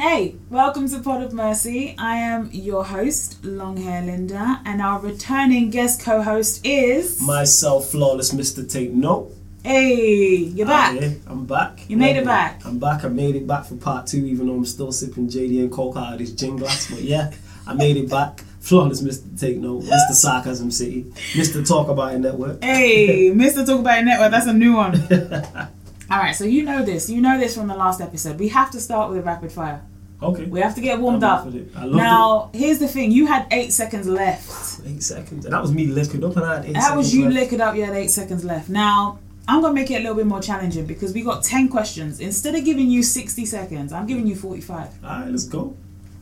Hey, 0.00 0.36
welcome 0.48 0.88
to 0.88 1.00
Pod 1.00 1.22
of 1.22 1.34
Mercy. 1.34 1.94
I 1.98 2.16
am 2.16 2.48
your 2.54 2.86
host, 2.86 3.42
Longhair 3.42 4.06
Linda, 4.06 4.62
and 4.64 4.80
our 4.80 4.98
returning 4.98 5.68
guest 5.68 6.00
co-host 6.00 6.64
is 6.64 7.20
Myself, 7.20 7.90
flawless 7.90 8.32
Mr. 8.32 8.66
Take 8.66 8.92
Note. 8.92 9.30
Hey, 9.62 10.36
you're 10.36 10.66
back. 10.66 10.98
Yeah, 10.98 11.10
I'm 11.26 11.44
back. 11.44 11.84
You 11.90 11.98
made 11.98 12.16
it 12.16 12.24
back. 12.24 12.64
I'm 12.64 12.78
back. 12.78 13.04
I 13.04 13.08
made 13.08 13.36
it 13.36 13.46
back 13.46 13.66
for 13.66 13.76
part 13.76 14.06
two, 14.06 14.24
even 14.24 14.46
though 14.46 14.54
I'm 14.54 14.64
still 14.64 14.90
sipping 14.90 15.28
JD 15.28 15.60
and 15.60 15.70
Coke 15.70 15.98
out 15.98 16.14
of 16.14 16.18
this 16.18 16.32
gin 16.32 16.56
glass. 16.56 16.90
But 16.90 17.02
yeah, 17.02 17.30
I 17.66 17.74
made 17.74 17.98
it 17.98 18.08
back. 18.08 18.42
Flawless 18.60 19.02
Mr. 19.02 19.38
Take 19.38 19.58
Note, 19.58 19.82
Mr. 19.82 20.12
Sarcasm 20.12 20.70
City, 20.70 21.04
Mr. 21.34 21.66
Talk 21.66 21.88
About 21.88 22.14
It 22.14 22.20
Network. 22.20 22.64
Hey, 22.64 23.30
Mr. 23.34 23.66
Talk 23.66 23.80
About 23.80 23.98
It 23.98 24.04
Network. 24.06 24.30
That's 24.30 24.46
a 24.46 24.54
new 24.54 24.76
one. 24.76 24.94
All 26.10 26.18
right, 26.18 26.34
so 26.34 26.44
you 26.44 26.62
know 26.62 26.82
this. 26.82 27.10
You 27.10 27.20
know 27.20 27.38
this 27.38 27.54
from 27.54 27.68
the 27.68 27.76
last 27.76 28.00
episode. 28.00 28.38
We 28.38 28.48
have 28.48 28.70
to 28.70 28.80
start 28.80 29.10
with 29.10 29.18
a 29.18 29.22
rapid 29.22 29.52
fire. 29.52 29.82
Okay. 30.22 30.44
We 30.44 30.60
have 30.60 30.74
to 30.74 30.80
get 30.80 31.00
warmed 31.00 31.24
up. 31.24 31.46
with 31.46 31.54
it. 31.56 31.74
Now, 31.74 32.50
here's 32.52 32.78
the 32.78 32.88
thing. 32.88 33.10
You 33.10 33.26
had 33.26 33.46
eight 33.50 33.72
seconds 33.72 34.06
left. 34.06 34.80
Eight 34.86 35.02
seconds. 35.02 35.44
And 35.46 35.54
that 35.54 35.62
was 35.62 35.72
me 35.72 35.86
lifting 35.86 36.22
up 36.24 36.36
and 36.36 36.44
I 36.44 36.56
had 36.56 36.66
eight 36.66 36.74
That 36.74 36.96
was 36.96 37.14
you 37.14 37.24
left. 37.30 37.52
lick 37.52 37.60
up. 37.60 37.74
You 37.74 37.84
had 37.86 37.94
eight 37.96 38.10
seconds 38.10 38.44
left. 38.44 38.68
Now, 38.68 39.18
I'm 39.48 39.62
gonna 39.62 39.74
make 39.74 39.90
it 39.90 39.94
a 39.96 40.00
little 40.00 40.14
bit 40.14 40.26
more 40.26 40.40
challenging 40.42 40.84
because 40.86 41.12
we 41.14 41.22
got 41.22 41.42
ten 41.42 41.68
questions. 41.68 42.20
Instead 42.20 42.54
of 42.54 42.64
giving 42.64 42.90
you 42.90 43.02
60 43.02 43.46
seconds, 43.46 43.92
I'm 43.92 44.06
giving 44.06 44.26
you 44.26 44.36
45. 44.36 44.88
Alright, 45.02 45.30
let's 45.30 45.44
go. 45.44 45.74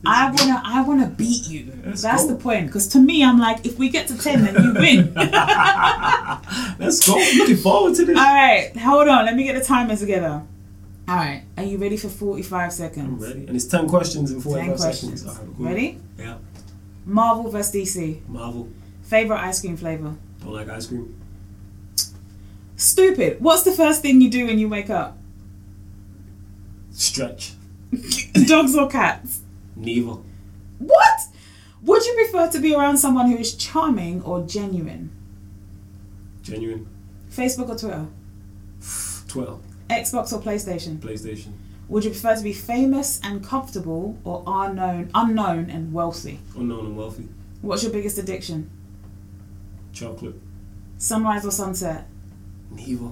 I 0.05 0.31
wanna, 0.31 0.61
I 0.65 0.81
wanna 0.81 1.07
beat 1.07 1.49
you. 1.49 1.73
Let's 1.85 2.01
That's 2.01 2.23
go. 2.23 2.29
the 2.33 2.35
point. 2.41 2.67
Because 2.67 2.87
to 2.89 2.99
me, 3.01 3.21
I'm 3.21 3.37
like, 3.37 3.65
if 3.65 3.77
we 3.77 3.89
get 3.89 4.07
to 4.07 4.17
ten, 4.17 4.45
then 4.45 4.55
you 4.63 4.73
win. 4.73 5.13
Let's 6.79 7.05
go. 7.05 7.19
I'm 7.19 7.37
looking 7.37 7.57
forward 7.57 7.95
to 7.95 8.05
this. 8.05 8.17
All 8.17 8.23
right, 8.23 8.71
hold 8.77 9.09
on. 9.09 9.25
Let 9.25 9.35
me 9.35 9.43
get 9.43 9.57
the 9.59 9.63
timers 9.63 9.99
together. 9.99 10.41
All 11.09 11.15
right, 11.15 11.43
are 11.57 11.63
you 11.63 11.79
ready 11.79 11.97
for 11.97 12.07
45 12.07 12.71
seconds? 12.71 13.23
I'm 13.23 13.29
ready. 13.29 13.47
And 13.47 13.55
it's 13.55 13.65
10 13.65 13.87
questions 13.89 14.29
in 14.31 14.39
45 14.41 14.67
Ten 14.67 14.77
questions. 14.77 15.21
seconds. 15.23 15.39
Cool. 15.57 15.65
Ready? 15.65 15.99
Yeah. 16.19 16.37
Marvel 17.03 17.49
vs 17.49 17.73
DC. 17.73 18.27
Marvel. 18.27 18.69
Favorite 19.01 19.39
ice 19.39 19.59
cream 19.59 19.75
flavor. 19.75 20.15
Don't 20.43 20.53
like 20.53 20.69
ice 20.69 20.85
cream. 20.85 21.19
Stupid. 22.75 23.41
What's 23.41 23.63
the 23.63 23.71
first 23.71 24.03
thing 24.03 24.21
you 24.21 24.29
do 24.29 24.45
when 24.45 24.59
you 24.59 24.69
wake 24.69 24.91
up? 24.91 25.17
Stretch. 26.91 27.53
Dogs 28.45 28.75
or 28.75 28.87
cats? 28.87 29.41
Neither. 29.75 30.17
What? 30.77 31.19
Would 31.81 32.05
you 32.05 32.13
prefer 32.13 32.51
to 32.51 32.59
be 32.59 32.75
around 32.75 32.97
someone 32.99 33.31
who 33.31 33.37
is 33.37 33.55
charming 33.55 34.21
or 34.21 34.43
genuine? 34.43 35.09
Genuine. 36.43 36.87
Facebook 37.31 37.69
or 37.69 37.77
Twitter? 37.77 38.05
12. 39.27 39.61
Xbox 39.89 40.31
or 40.31 40.39
PlayStation? 40.41 40.97
PlayStation. 40.97 41.53
Would 41.87 42.03
you 42.03 42.11
prefer 42.11 42.35
to 42.35 42.43
be 42.43 42.53
famous 42.53 43.19
and 43.23 43.43
comfortable 43.43 44.17
or 44.23 44.43
unknown, 44.45 45.09
unknown 45.15 45.69
and 45.69 45.91
wealthy? 45.91 46.39
Unknown 46.55 46.85
and 46.85 46.97
wealthy. 46.97 47.27
What's 47.61 47.83
your 47.83 47.91
biggest 47.91 48.17
addiction? 48.19 48.69
Chocolate. 49.91 50.35
Sunrise 50.97 51.45
or 51.45 51.51
sunset? 51.51 52.05
Neither. 52.71 53.09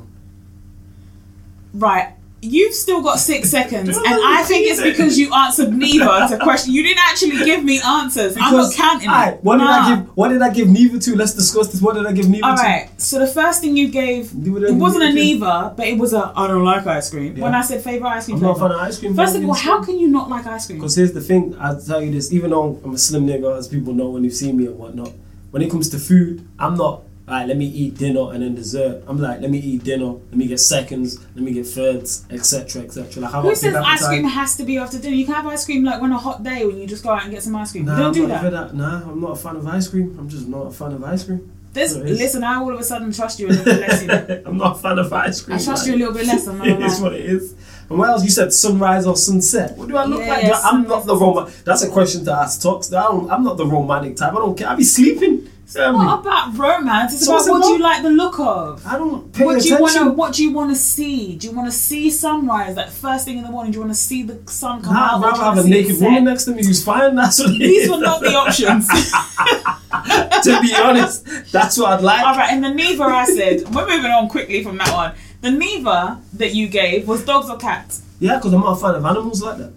Right. 1.73 2.13
You've 2.39 2.73
still 2.75 3.01
got 3.01 3.17
six 3.19 3.49
seconds, 3.49 3.97
and 3.97 4.05
I 4.05 4.43
think 4.43 4.67
it's 4.67 4.79
because 4.81 5.17
you 5.17 5.33
answered 5.33 5.73
neither 5.73 6.05
to 6.29 6.37
question. 6.43 6.71
You 6.71 6.83
didn't 6.83 6.99
actually 6.99 7.37
give 7.43 7.63
me 7.63 7.81
answers. 7.81 8.37
I'm 8.39 8.53
not 8.55 8.73
counting 8.75 9.09
Alright, 9.09 9.33
it. 9.35 9.43
what 9.43 9.57
did 9.57 9.63
Nah. 9.63 9.71
I 9.71 9.95
give? 9.95 10.07
What 10.15 10.27
did 10.29 10.41
I 10.43 10.49
give 10.53 10.67
neither 10.69 10.99
to? 10.99 11.15
Let's 11.15 11.33
discuss 11.33 11.69
this. 11.71 11.81
What 11.81 11.95
did 11.95 12.05
I 12.05 12.11
give 12.11 12.29
neither 12.29 12.45
All 12.45 12.55
to? 12.55 12.61
right. 12.61 12.89
So 13.01 13.17
the 13.17 13.25
first 13.25 13.61
thing 13.61 13.75
you 13.75 13.89
gave, 13.89 14.31
it 14.33 14.73
wasn't 14.75 15.05
a 15.05 15.13
neither 15.13 15.73
but 15.75 15.87
it 15.87 15.97
was 15.97 16.13
a 16.13 16.31
I 16.35 16.45
don't 16.47 16.63
like 16.63 16.85
ice 16.85 17.09
cream. 17.09 17.35
Yeah. 17.35 17.43
When 17.43 17.55
I 17.55 17.61
said 17.61 17.81
favorite 17.83 18.09
ice 18.09 18.25
cream 18.25 18.37
I'm 18.37 18.43
not 18.43 18.59
fan 18.59 18.71
of 18.71 18.81
ice 18.81 18.99
cream. 18.99 19.15
First 19.15 19.35
of 19.35 19.43
all, 19.43 19.53
how 19.55 19.83
can 19.83 19.97
you 19.97 20.07
not 20.07 20.29
like 20.29 20.45
ice 20.45 20.67
cream? 20.67 20.77
Because 20.77 20.95
here's 20.95 21.13
the 21.13 21.21
thing. 21.21 21.55
I'll 21.59 21.81
tell 21.81 22.01
you 22.03 22.11
this. 22.11 22.31
Even 22.31 22.51
though 22.51 22.79
I'm 22.83 22.93
a 22.93 22.97
slim 22.99 23.25
nigga, 23.25 23.57
as 23.57 23.67
people 23.67 23.93
know 23.95 24.09
when 24.11 24.21
they've 24.21 24.33
seen 24.33 24.57
me 24.57 24.67
and 24.67 24.77
whatnot, 24.77 25.11
when 25.49 25.63
it 25.63 25.71
comes 25.71 25.89
to 25.89 25.97
food, 25.97 26.47
I'm 26.59 26.75
not. 26.75 27.01
Alright, 27.27 27.45
let 27.49 27.57
me 27.57 27.65
eat 27.65 27.95
dinner 27.97 28.31
and 28.31 28.41
then 28.41 28.55
dessert. 28.55 29.03
I'm 29.05 29.19
like, 29.19 29.41
let 29.41 29.51
me 29.51 29.57
eat 29.59 29.83
dinner, 29.83 30.13
let 30.13 30.33
me 30.35 30.47
get 30.47 30.59
seconds, 30.61 31.19
let 31.35 31.43
me 31.43 31.51
get 31.51 31.67
thirds, 31.67 32.25
etc., 32.29 32.83
etc. 32.83 33.21
Like, 33.23 33.31
Who 33.33 33.53
says 33.53 33.75
ice 33.75 34.07
cream 34.07 34.23
has 34.23 34.55
to 34.55 34.63
be 34.63 34.77
after 34.77 34.97
dinner? 34.97 35.13
You 35.15 35.25
can 35.25 35.33
have 35.35 35.45
ice 35.47 35.65
cream 35.65 35.83
like 35.83 36.01
on 36.01 36.13
a 36.13 36.17
hot 36.17 36.41
day 36.43 36.65
when 36.65 36.77
you 36.77 36.87
just 36.87 37.03
go 37.03 37.09
out 37.09 37.23
and 37.23 37.31
get 37.33 37.43
some 37.43 37.53
ice 37.57 37.73
cream. 37.73 37.83
Nah, 37.83 37.97
don't 37.97 38.05
I'm 38.07 38.13
do 38.13 38.27
that. 38.27 38.69
for 38.69 38.75
Nah, 38.75 39.01
I'm 39.11 39.19
not 39.19 39.31
a 39.31 39.35
fan 39.35 39.57
of 39.57 39.67
ice 39.67 39.89
cream. 39.89 40.15
I'm 40.17 40.29
just 40.29 40.47
not 40.47 40.67
a 40.67 40.71
fan 40.71 40.93
of 40.93 41.03
ice 41.03 41.25
cream. 41.25 41.51
This, 41.73 41.93
No, 41.95 42.01
it 42.01 42.11
is. 42.11 42.17
listen, 42.19 42.43
I 42.45 42.55
all 42.55 42.73
of 42.73 42.79
a 42.79 42.83
sudden 42.83 43.11
trust 43.11 43.39
you 43.41 43.47
a 43.47 43.49
little 43.49 43.65
bit 43.65 43.81
less. 43.81 44.01
You 44.01 44.07
know? 44.07 44.43
I'm 44.45 44.57
not 44.57 44.77
a 44.77 44.79
fan 44.79 44.97
of 44.97 45.11
ice 45.11 45.41
cream. 45.41 45.57
I 45.57 45.61
trust 45.61 45.85
you 45.85 45.95
a 45.95 45.97
little 45.97 46.13
bit 46.13 46.25
less. 46.27 46.47
I'm 46.47 46.57
not 46.59 46.67
It 46.69 46.81
is 46.81 46.99
what 47.01 47.13
it 47.13 47.25
is. 47.25 47.53
And 47.89 47.99
what 47.99 48.09
else? 48.09 48.23
You 48.23 48.29
said 48.29 48.53
sunrise 48.53 49.05
or 49.05 49.17
sunset. 49.17 49.77
What 49.77 49.89
do 49.89 49.97
I 49.97 50.05
look 50.05 50.21
Yeah, 50.21 50.29
like? 50.29 50.43
yeah, 50.43 50.61
I- 50.63 50.69
I'm 50.69 50.87
not 50.87 51.05
the 51.05 51.15
romantic. 51.15 51.55
That's 51.65 51.83
a 51.83 51.89
question 51.89 52.23
to 52.25 52.31
ask 52.31 52.61
talks. 52.61 52.91
I'm 52.93 53.43
not 53.43 53.57
the 53.57 53.65
romantic 53.65 54.15
type. 54.15 54.31
I 54.31 54.35
don't 54.37 54.57
care. 54.57 54.69
I 54.69 54.75
be 54.75 54.85
sleeping. 54.85 55.49
Me. 55.75 55.81
What 55.81 56.07
um, 56.07 56.19
about 56.19 56.57
romance? 56.57 57.13
It's 57.13 57.25
So 57.25 57.35
about 57.35 57.49
what 57.49 57.63
do 57.63 57.69
you 57.71 57.79
like 57.79 58.01
the 58.01 58.09
look 58.09 58.39
of. 58.39 58.87
I 58.87 58.97
don't 58.97 59.33
pay 59.33 59.43
What 59.43 59.61
do 59.61 59.67
you 59.67 59.77
want 59.77 59.93
to? 59.95 60.11
What 60.11 60.33
do 60.33 60.43
you 60.43 60.51
want 60.53 60.71
to 60.71 60.77
see? 60.77 61.35
Do 61.35 61.47
you 61.47 61.53
want 61.53 61.67
to 61.67 61.77
see 61.77 62.09
sunrise 62.09 62.77
like 62.77 62.89
first 62.89 63.25
thing 63.25 63.37
in 63.37 63.43
the 63.43 63.51
morning? 63.51 63.73
Do 63.73 63.77
you 63.77 63.81
want 63.81 63.91
to 63.91 63.99
see 63.99 64.23
the 64.23 64.39
sun 64.49 64.81
come 64.81 64.93
Nah, 64.93 65.15
out? 65.15 65.23
I'd 65.23 65.37
rather 65.37 65.43
have 65.43 65.65
a 65.65 65.67
naked 65.67 65.99
woman 65.99 66.23
next 66.23 66.45
to 66.45 66.51
me 66.51 66.65
who's 66.65 66.81
fine. 66.81 67.15
That's 67.15 67.37
what 67.39 67.49
These 67.49 67.89
were 67.89 67.97
not 67.97 68.21
the 68.21 68.33
options. 68.33 68.87
to 70.43 70.61
be 70.61 70.73
honest, 70.73 71.25
that's 71.51 71.77
what 71.77 71.91
I'd 71.91 72.01
like. 72.01 72.25
All 72.25 72.37
right, 72.37 72.53
and 72.53 72.63
the 72.63 72.73
neither 72.73 73.03
I 73.03 73.25
said. 73.25 73.63
We're 73.75 73.87
moving 73.87 74.11
on 74.11 74.29
quickly 74.29 74.63
from 74.63 74.77
that 74.77 74.93
one. 74.93 75.15
The 75.41 75.51
neither 75.51 76.17
that 76.33 76.55
you 76.55 76.69
gave 76.69 77.09
was 77.09 77.25
dogs 77.25 77.49
or 77.49 77.57
cats. 77.57 78.03
Yeah, 78.19 78.37
because 78.37 78.53
I'm 78.53 78.61
not 78.61 78.77
a 78.77 78.81
fan 78.81 78.95
of 78.95 79.05
animals 79.05 79.43
like 79.43 79.57
that. 79.57 79.73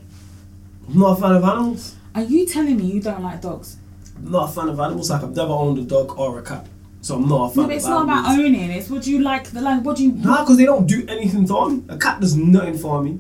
I'm 0.89 0.99
not 0.99 1.19
a 1.19 1.21
fan 1.21 1.33
of 1.33 1.43
animals. 1.43 1.97
Are 2.15 2.23
you 2.23 2.47
telling 2.47 2.77
me 2.77 2.85
you 2.85 3.01
don't 3.01 3.23
like 3.23 3.43
dogs? 3.43 3.77
I'm 4.25 4.31
not 4.31 4.51
a 4.51 4.53
fan 4.53 4.69
of 4.69 4.79
animals. 4.81 5.11
Like 5.11 5.23
I've 5.23 5.35
never 5.35 5.53
owned 5.53 5.79
a 5.79 5.83
dog 5.83 6.19
or 6.19 6.39
a 6.39 6.43
cat, 6.43 6.67
so 7.01 7.17
I'm 7.17 7.29
not 7.29 7.47
a 7.53 7.55
fan 7.55 7.57
No, 7.57 7.63
of 7.63 7.69
but 7.69 7.77
it's 7.77 7.87
not 7.87 8.03
animals. 8.09 8.21
about 8.27 8.39
owning. 8.39 8.71
It's 8.71 8.91
what 8.91 9.03
do 9.03 9.11
you 9.11 9.21
like. 9.21 9.45
The 9.51 9.61
like. 9.61 9.83
What 9.85 9.97
do 9.97 10.05
you? 10.05 10.13
Nah, 10.13 10.43
because 10.43 10.57
they 10.57 10.65
don't 10.67 10.87
do 10.87 11.05
anything 11.09 11.47
for 11.47 11.69
me. 11.71 11.83
A 11.89 11.97
cat 11.99 12.21
does 12.21 12.37
nothing 12.37 12.79
for 12.79 13.03
me. 13.03 13.19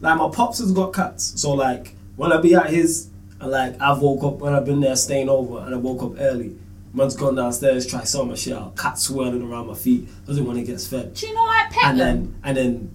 Like 0.00 0.16
my 0.18 0.28
pops 0.30 0.58
has 0.58 0.70
got 0.72 0.92
cats, 0.92 1.40
so 1.40 1.52
like 1.54 1.94
when 2.16 2.32
I 2.32 2.40
be 2.40 2.54
at 2.54 2.70
his, 2.70 3.08
and 3.40 3.50
like 3.50 3.80
I've 3.80 3.98
woke 4.00 4.22
up 4.24 4.38
when 4.38 4.54
I've 4.54 4.64
been 4.64 4.80
there 4.80 4.96
staying 4.96 5.28
over, 5.28 5.58
and 5.64 5.74
I 5.74 5.78
woke 5.78 6.02
up 6.02 6.20
early. 6.20 6.56
Man's 6.92 7.14
gone 7.16 7.34
downstairs, 7.34 7.86
try 7.86 8.02
sort 8.04 8.28
my 8.28 8.34
shit 8.34 8.54
out. 8.54 8.74
Cat 8.76 8.98
swirling 8.98 9.42
around 9.42 9.66
my 9.66 9.74
feet. 9.74 10.08
Doesn't 10.26 10.44
want 10.46 10.58
to 10.58 10.64
get 10.64 10.80
fed. 10.80 11.12
Do 11.14 11.26
you 11.26 11.34
not 11.34 11.46
like 11.46 11.70
pet 11.70 11.84
And 11.84 12.00
them? 12.00 12.40
then 12.42 12.56
and 12.56 12.56
then, 12.56 12.90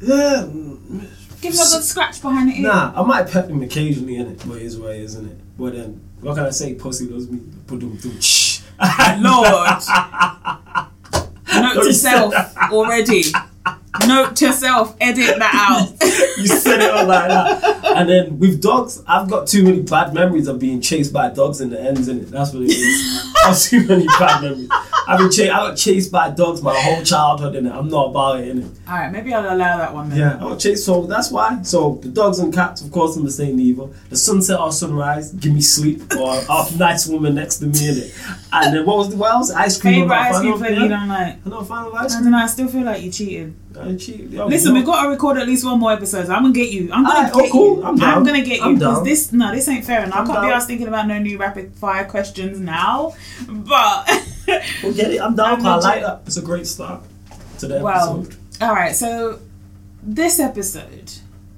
yeah. 0.00 0.46
Give 1.40 1.52
them 1.52 1.62
a 1.66 1.70
good 1.70 1.84
scratch 1.84 2.20
behind 2.20 2.50
the 2.50 2.56
ear. 2.56 2.62
Nah, 2.62 2.92
I 3.00 3.02
might 3.06 3.28
pet 3.30 3.48
him 3.48 3.62
occasionally, 3.62 4.14
innit? 4.14 4.46
But 4.48 4.56
it 4.56 4.62
is 4.62 4.76
what 4.78 4.90
it 4.96 5.00
is, 5.02 5.14
it? 5.14 5.56
But 5.56 5.74
then, 5.74 6.00
what 6.20 6.36
can 6.36 6.46
I 6.46 6.50
say? 6.50 6.74
Pussy 6.74 7.06
loves 7.06 7.30
me. 7.30 7.40
Put 7.66 7.80
them 7.80 7.96
through. 7.96 8.20
Shh. 8.20 8.60
Lord. 9.18 9.68
Note 11.48 11.74
No, 11.76 11.82
to 11.82 11.94
self 11.94 12.34
already. 12.70 13.24
Note 14.06 14.36
to 14.36 14.52
self. 14.52 14.96
Edit 15.00 15.38
that 15.38 15.54
out. 15.54 16.08
you 16.38 16.46
said 16.46 16.80
it 16.80 16.90
all 16.90 17.06
like 17.06 17.28
that. 17.28 17.84
And 17.96 18.08
then 18.08 18.38
with 18.38 18.62
dogs, 18.62 19.02
I've 19.06 19.28
got 19.28 19.46
too 19.48 19.64
many 19.64 19.82
bad 19.82 20.14
memories 20.14 20.46
of 20.46 20.58
being 20.58 20.80
chased 20.80 21.12
by 21.12 21.30
dogs 21.30 21.60
in 21.60 21.70
the 21.70 21.80
ends, 21.80 22.08
in 22.08 22.20
it. 22.20 22.30
That's 22.30 22.52
what 22.52 22.62
it 22.62 22.70
is. 22.70 23.34
I've 23.44 23.58
too 23.58 23.86
many 23.86 24.06
bad 24.06 24.42
memories. 24.42 24.68
I've 25.06 25.18
been 25.18 25.30
chased. 25.30 25.52
I 25.52 25.56
got 25.56 25.76
chased 25.76 26.12
by 26.12 26.30
dogs 26.30 26.62
my 26.62 26.78
whole 26.78 27.02
childhood, 27.02 27.54
in 27.54 27.66
it. 27.66 27.72
I'm 27.72 27.88
not 27.88 28.10
about 28.10 28.40
it, 28.40 28.48
in 28.48 28.58
it. 28.58 28.70
All 28.86 28.94
right, 28.94 29.10
maybe 29.10 29.32
I'll 29.32 29.54
allow 29.54 29.78
that 29.78 29.94
one 29.94 30.10
then. 30.10 30.18
Yeah, 30.18 30.36
I 30.36 30.40
got 30.40 30.60
chased. 30.60 30.84
So 30.84 31.06
that's 31.06 31.30
why. 31.30 31.62
So 31.62 31.98
the 32.02 32.08
dogs 32.08 32.38
and 32.38 32.52
cats, 32.52 32.82
of 32.82 32.92
course, 32.92 33.16
I'm 33.16 33.24
the 33.24 33.30
same 33.30 33.56
neither. 33.56 33.88
The 34.10 34.16
sunset 34.16 34.60
or 34.60 34.70
sunrise, 34.70 35.32
give 35.32 35.54
me 35.54 35.60
sleep, 35.60 36.02
or 36.14 36.38
a 36.48 36.76
nice 36.76 37.06
woman 37.06 37.34
next 37.34 37.56
to 37.58 37.66
me, 37.66 37.88
in 37.88 37.98
it. 37.98 38.14
And 38.52 38.74
then 38.74 38.86
what 38.86 38.98
was 38.98 39.10
the 39.10 39.16
what 39.16 39.32
else? 39.32 39.50
Ice 39.50 39.80
cream. 39.80 40.08
Favorite 40.08 40.14
I'm 40.14 40.32
not 40.32 40.32
a 40.32 40.36
ice 40.36 40.40
cream 40.40 40.58
flavor 40.58 40.80
you 40.80 40.88
don't 40.88 41.08
like? 41.08 41.36
I'm 41.44 41.50
not 41.50 41.62
a 41.62 41.64
fan 41.64 41.86
of 41.86 41.94
ice 41.94 42.14
I 42.14 42.20
don't 42.20 42.30
know. 42.30 42.38
I 42.38 42.46
still 42.46 42.68
feel 42.68 42.82
like 42.84 43.02
you 43.02 43.10
cheated. 43.10 43.54
Uh, 43.76 43.80
I 43.80 43.84
Listen, 43.86 44.74
yo. 44.74 44.80
we 44.80 44.82
got 44.82 45.02
to 45.04 45.08
record 45.10 45.36
at 45.36 45.46
least 45.46 45.64
one 45.64 45.78
more 45.78 45.92
episode. 45.92 46.28
I'm 46.30 46.42
gonna 46.42 46.52
get 46.54 46.70
you. 46.70 46.90
I'm 46.92 47.04
gonna 47.04 47.16
Alright, 47.28 47.32
oh, 47.34 47.40
get 47.42 47.52
cool. 47.52 47.76
you. 47.78 47.84
I'm 47.84 47.96
down. 47.96 48.24
gonna 48.24 48.42
get 48.42 48.60
you 48.60 48.74
because 48.74 49.04
this 49.04 49.32
no, 49.32 49.52
this 49.54 49.68
ain't 49.68 49.84
fair. 49.84 50.00
And 50.02 50.12
I 50.12 50.18
I'm 50.20 50.26
can't 50.26 50.40
be 50.40 50.46
down. 50.48 50.52
asked 50.56 50.66
thinking 50.68 50.88
about 50.88 51.06
no 51.06 51.18
new 51.18 51.36
rapid 51.38 51.74
fire 51.74 52.04
questions 52.06 52.58
now. 52.60 53.14
But 53.48 54.08
We'll 54.82 54.94
get 54.94 55.10
it. 55.12 55.20
I'm 55.20 55.36
down. 55.36 55.60
I'm 55.60 55.66
I 55.66 55.74
legit. 55.76 55.84
like 55.84 56.00
that. 56.02 56.22
It's 56.26 56.36
a 56.38 56.42
great 56.42 56.66
start 56.66 57.02
to 57.58 57.66
the 57.68 57.80
Well, 57.80 58.20
episode. 58.20 58.36
all 58.62 58.72
right. 58.74 58.94
So 58.96 59.40
this 60.02 60.40
episode, 60.40 61.12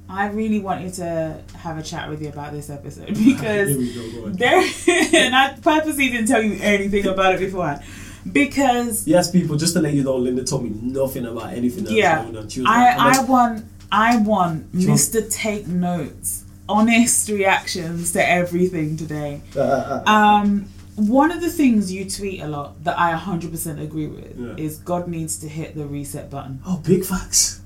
I 0.09 0.27
really 0.27 0.59
wanted 0.59 0.95
to 0.95 1.41
have 1.57 1.79
a 1.79 1.83
chat 1.83 2.09
with 2.11 2.21
you 2.21 2.29
about 2.31 2.53
this 2.53 2.69
episode 2.71 3.07
because 3.25 3.77
go. 3.77 4.23
Go 4.23 4.29
there, 4.31 4.59
and 5.15 5.37
I 5.37 5.57
purposely 5.63 6.09
didn't 6.11 6.27
tell 6.27 6.43
you 6.43 6.59
anything 6.61 7.07
about 7.07 7.35
it 7.35 7.39
beforehand 7.39 7.83
because 8.33 9.07
Yes, 9.07 9.31
people. 9.31 9.57
Just 9.57 9.75
to 9.75 9.81
let 9.81 9.95
you 9.95 10.03
know, 10.03 10.17
Linda 10.17 10.45
told 10.45 10.65
me 10.65 10.71
nothing 10.83 11.27
about 11.27 11.53
anything 11.53 11.85
else 11.87 11.95
Yeah. 11.95 12.23
going 12.23 12.37
on. 12.37 12.49
She 12.49 12.61
was 12.61 12.69
I 12.71 13.17
I 13.19 13.23
want 13.25 13.65
I 13.93 14.17
want 14.19 14.73
Mr. 14.73 15.21
Take 15.31 15.67
Notes, 15.67 16.45
honest 16.69 17.29
reactions 17.29 18.13
to 18.13 18.21
everything 18.29 18.97
today. 18.97 19.41
uh, 19.57 19.61
uh, 19.61 20.03
uh, 20.07 20.11
Um, 20.11 20.67
one 20.97 21.31
of 21.31 21.41
the 21.41 21.51
things 21.51 21.91
you 21.93 22.05
tweet 22.09 22.41
a 22.43 22.47
lot 22.49 22.85
that 22.85 22.99
I 22.99 23.13
100% 23.15 23.81
agree 23.81 24.07
with 24.07 24.37
Yeah. 24.39 24.55
is 24.65 24.77
God 24.79 25.09
needs 25.09 25.39
to 25.39 25.49
hit 25.49 25.75
the 25.75 25.87
reset 25.87 26.31
button. 26.31 26.61
oh, 26.67 26.77
big 26.85 27.05
facts. 27.05 27.61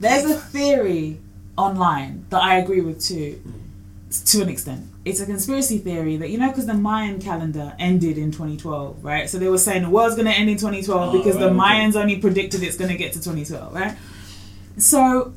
There's 0.00 0.24
a 0.30 0.34
theory 0.34 1.20
online 1.56 2.24
that 2.30 2.42
I 2.42 2.56
agree 2.58 2.80
with 2.80 3.00
too, 3.00 3.40
to 4.26 4.42
an 4.42 4.48
extent. 4.48 4.86
It's 5.04 5.20
a 5.20 5.26
conspiracy 5.26 5.78
theory 5.78 6.18
that 6.18 6.28
you 6.28 6.36
know 6.38 6.48
because 6.48 6.66
the 6.66 6.74
Mayan 6.74 7.20
calendar 7.20 7.74
ended 7.78 8.18
in 8.18 8.30
2012, 8.30 9.02
right? 9.02 9.30
So 9.30 9.38
they 9.38 9.48
were 9.48 9.58
saying 9.58 9.82
the 9.82 9.90
world's 9.90 10.14
gonna 10.14 10.30
end 10.30 10.50
in 10.50 10.56
2012 10.58 11.14
Oh, 11.14 11.18
because 11.18 11.38
the 11.38 11.50
right, 11.50 11.80
okay. 11.80 11.80
Mayans 11.80 11.96
only 11.96 12.18
predicted 12.18 12.62
it's 12.62 12.76
gonna 12.76 12.96
get 12.96 13.12
to 13.14 13.18
2012, 13.18 13.72
right? 13.74 13.96
So 14.76 15.32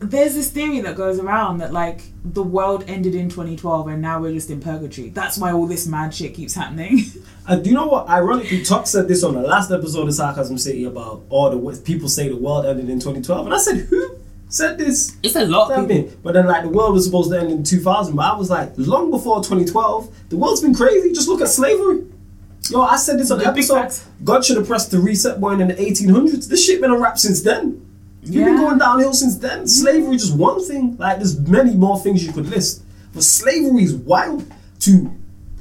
there's 0.00 0.34
this 0.34 0.50
theory 0.50 0.80
that 0.80 0.96
goes 0.96 1.18
around 1.18 1.58
that 1.58 1.72
like 1.72 2.02
the 2.24 2.42
world 2.42 2.84
ended 2.88 3.14
in 3.14 3.28
2012 3.28 3.88
and 3.88 4.02
now 4.02 4.20
we're 4.20 4.32
just 4.32 4.50
in 4.50 4.60
purgatory. 4.60 5.08
That's 5.10 5.38
why 5.38 5.52
all 5.52 5.66
this 5.66 5.86
mad 5.86 6.14
shit 6.14 6.34
keeps 6.34 6.54
happening. 6.54 7.04
Uh, 7.48 7.56
do 7.56 7.70
you 7.70 7.74
know 7.74 7.86
what? 7.86 8.06
Ironically, 8.10 8.62
Tuck 8.62 8.86
said 8.86 9.08
this 9.08 9.24
on 9.24 9.32
the 9.32 9.40
last 9.40 9.70
episode 9.70 10.06
of 10.06 10.12
Sarcasm 10.12 10.58
City 10.58 10.84
about 10.84 11.22
all 11.30 11.48
the 11.48 11.80
people 11.80 12.06
say 12.06 12.28
the 12.28 12.36
world 12.36 12.66
ended 12.66 12.90
in 12.90 13.00
2012, 13.00 13.46
and 13.46 13.54
I 13.54 13.58
said, 13.58 13.76
who 13.86 14.18
said 14.48 14.78
this? 14.78 15.16
it's 15.22 15.36
a 15.36 15.44
lot 15.44 15.68
But 16.22 16.32
then, 16.32 16.46
like, 16.46 16.62
the 16.62 16.68
world 16.68 16.94
was 16.94 17.04
supposed 17.04 17.30
to 17.30 17.38
end 17.38 17.50
in 17.50 17.62
2000, 17.62 18.16
but 18.16 18.22
I 18.22 18.36
was 18.36 18.50
like, 18.50 18.72
long 18.76 19.10
before 19.10 19.38
2012, 19.38 20.30
the 20.30 20.36
world's 20.36 20.60
been 20.60 20.74
crazy. 20.74 21.12
Just 21.12 21.28
look 21.28 21.40
at 21.40 21.48
slavery. 21.48 22.04
Yo, 22.70 22.82
I 22.82 22.96
said 22.96 23.18
this 23.18 23.30
on 23.30 23.38
the 23.38 23.46
episode. 23.46 23.92
God 24.24 24.44
should 24.44 24.56
have 24.56 24.66
pressed 24.66 24.90
the 24.90 24.98
reset 24.98 25.40
button 25.40 25.60
in 25.60 25.68
the 25.68 25.74
1800s. 25.74 26.48
This 26.48 26.64
shit 26.64 26.80
been 26.80 26.90
a 26.90 26.98
wrap 26.98 27.18
since 27.18 27.42
then. 27.42 27.84
You've 28.22 28.44
been 28.44 28.56
going 28.56 28.78
downhill 28.78 29.14
since 29.14 29.36
then. 29.38 29.62
Mm. 29.62 29.68
Slavery 29.68 30.16
just 30.16 30.36
one 30.36 30.62
thing. 30.62 30.96
Like, 30.98 31.18
there's 31.18 31.38
many 31.40 31.74
more 31.74 31.98
things 31.98 32.26
you 32.26 32.32
could 32.32 32.46
list. 32.46 32.82
But 33.14 33.22
slavery 33.22 33.84
is 33.84 33.94
wild 33.94 34.44
to. 34.80 35.14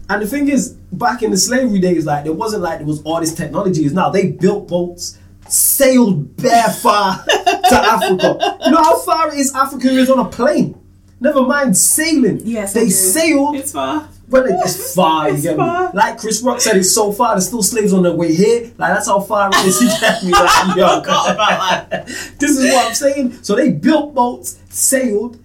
And 0.10 0.22
the 0.22 0.28
thing 0.28 0.50
is, 0.50 0.72
back 0.92 1.22
in 1.22 1.32
the 1.32 1.38
slavery 1.38 1.80
days, 1.80 2.06
like, 2.06 2.24
there 2.24 2.34
wasn't 2.34 2.64
like 2.64 2.80
there 2.80 2.88
was 2.88 3.02
all 3.04 3.20
this 3.20 3.34
technology 3.34 3.86
is 3.86 3.94
now. 3.94 4.10
They 4.10 4.32
built 4.32 4.68
boats, 4.68 5.18
sailed 5.52 6.36
bare 6.38 6.70
far 6.70 7.24
to 7.26 7.76
Africa. 7.76 8.58
You 8.66 8.72
know 8.72 8.84
how 8.84 9.00
far 9.00 9.30
it 9.34 9.40
is 9.40 9.54
Africa 9.54 9.90
is 9.90 10.10
on 10.10 10.20
a 10.20 10.26
plane? 10.30 10.76
Never 11.20 11.42
mind 11.44 11.76
sailing. 11.76 12.42
Yes, 12.44 12.76
I 12.76 12.80
they 12.82 12.86
do. 12.86 12.92
sailed 12.92 13.56
It's 13.56 13.72
far. 13.72 14.08
well, 14.30 14.44
it's 14.48 14.94
far, 14.94 15.30
you 15.30 15.34
It's 15.36 15.44
get 15.44 15.58
far. 15.58 15.86
me? 15.86 15.90
Like 15.96 16.18
Chris 16.20 16.42
Rock 16.44 16.62
said, 16.62 16.78
it's 16.78 16.92
so 16.92 17.12
far, 17.12 17.34
there's 17.34 17.48
still 17.48 17.64
slaves 17.64 17.92
on 17.92 18.04
their 18.04 18.14
way 18.14 18.36
here. 18.36 18.72
Like, 18.78 18.94
that's 18.94 19.08
how 19.08 19.20
far 19.22 19.50
it 19.52 19.66
is, 19.66 19.82
you 19.82 19.88
get 20.00 20.24
me? 20.24 20.32
Like, 20.32 20.68
yo. 20.78 21.00
forgot 21.00 21.32
about 21.34 21.90
this 22.40 22.52
is 22.58 22.72
what 22.72 22.88
I'm 22.88 22.94
saying. 22.94 23.34
So 23.42 23.56
they 23.56 23.72
built 23.72 24.14
boats, 24.14 24.60
sailed, 24.70 25.40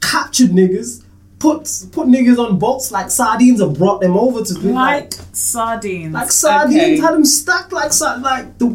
captured 0.00 0.50
niggas, 0.50 1.04
put 1.38 1.64
put 1.92 2.08
niggas 2.08 2.38
on 2.38 2.58
boats 2.58 2.90
like 2.90 3.10
sardines 3.10 3.60
and 3.60 3.76
brought 3.76 4.00
them 4.00 4.16
over 4.16 4.42
to 4.42 4.54
like, 4.60 4.72
Like 4.72 5.12
sardines. 5.32 6.14
like 6.14 6.32
sardines, 6.32 6.74
Okay. 6.74 6.96
had 6.98 7.12
them 7.14 7.24
stacked 7.26 7.72
like 7.72 7.92
sa- 7.92 8.14
like 8.16 8.56
the 8.58 8.66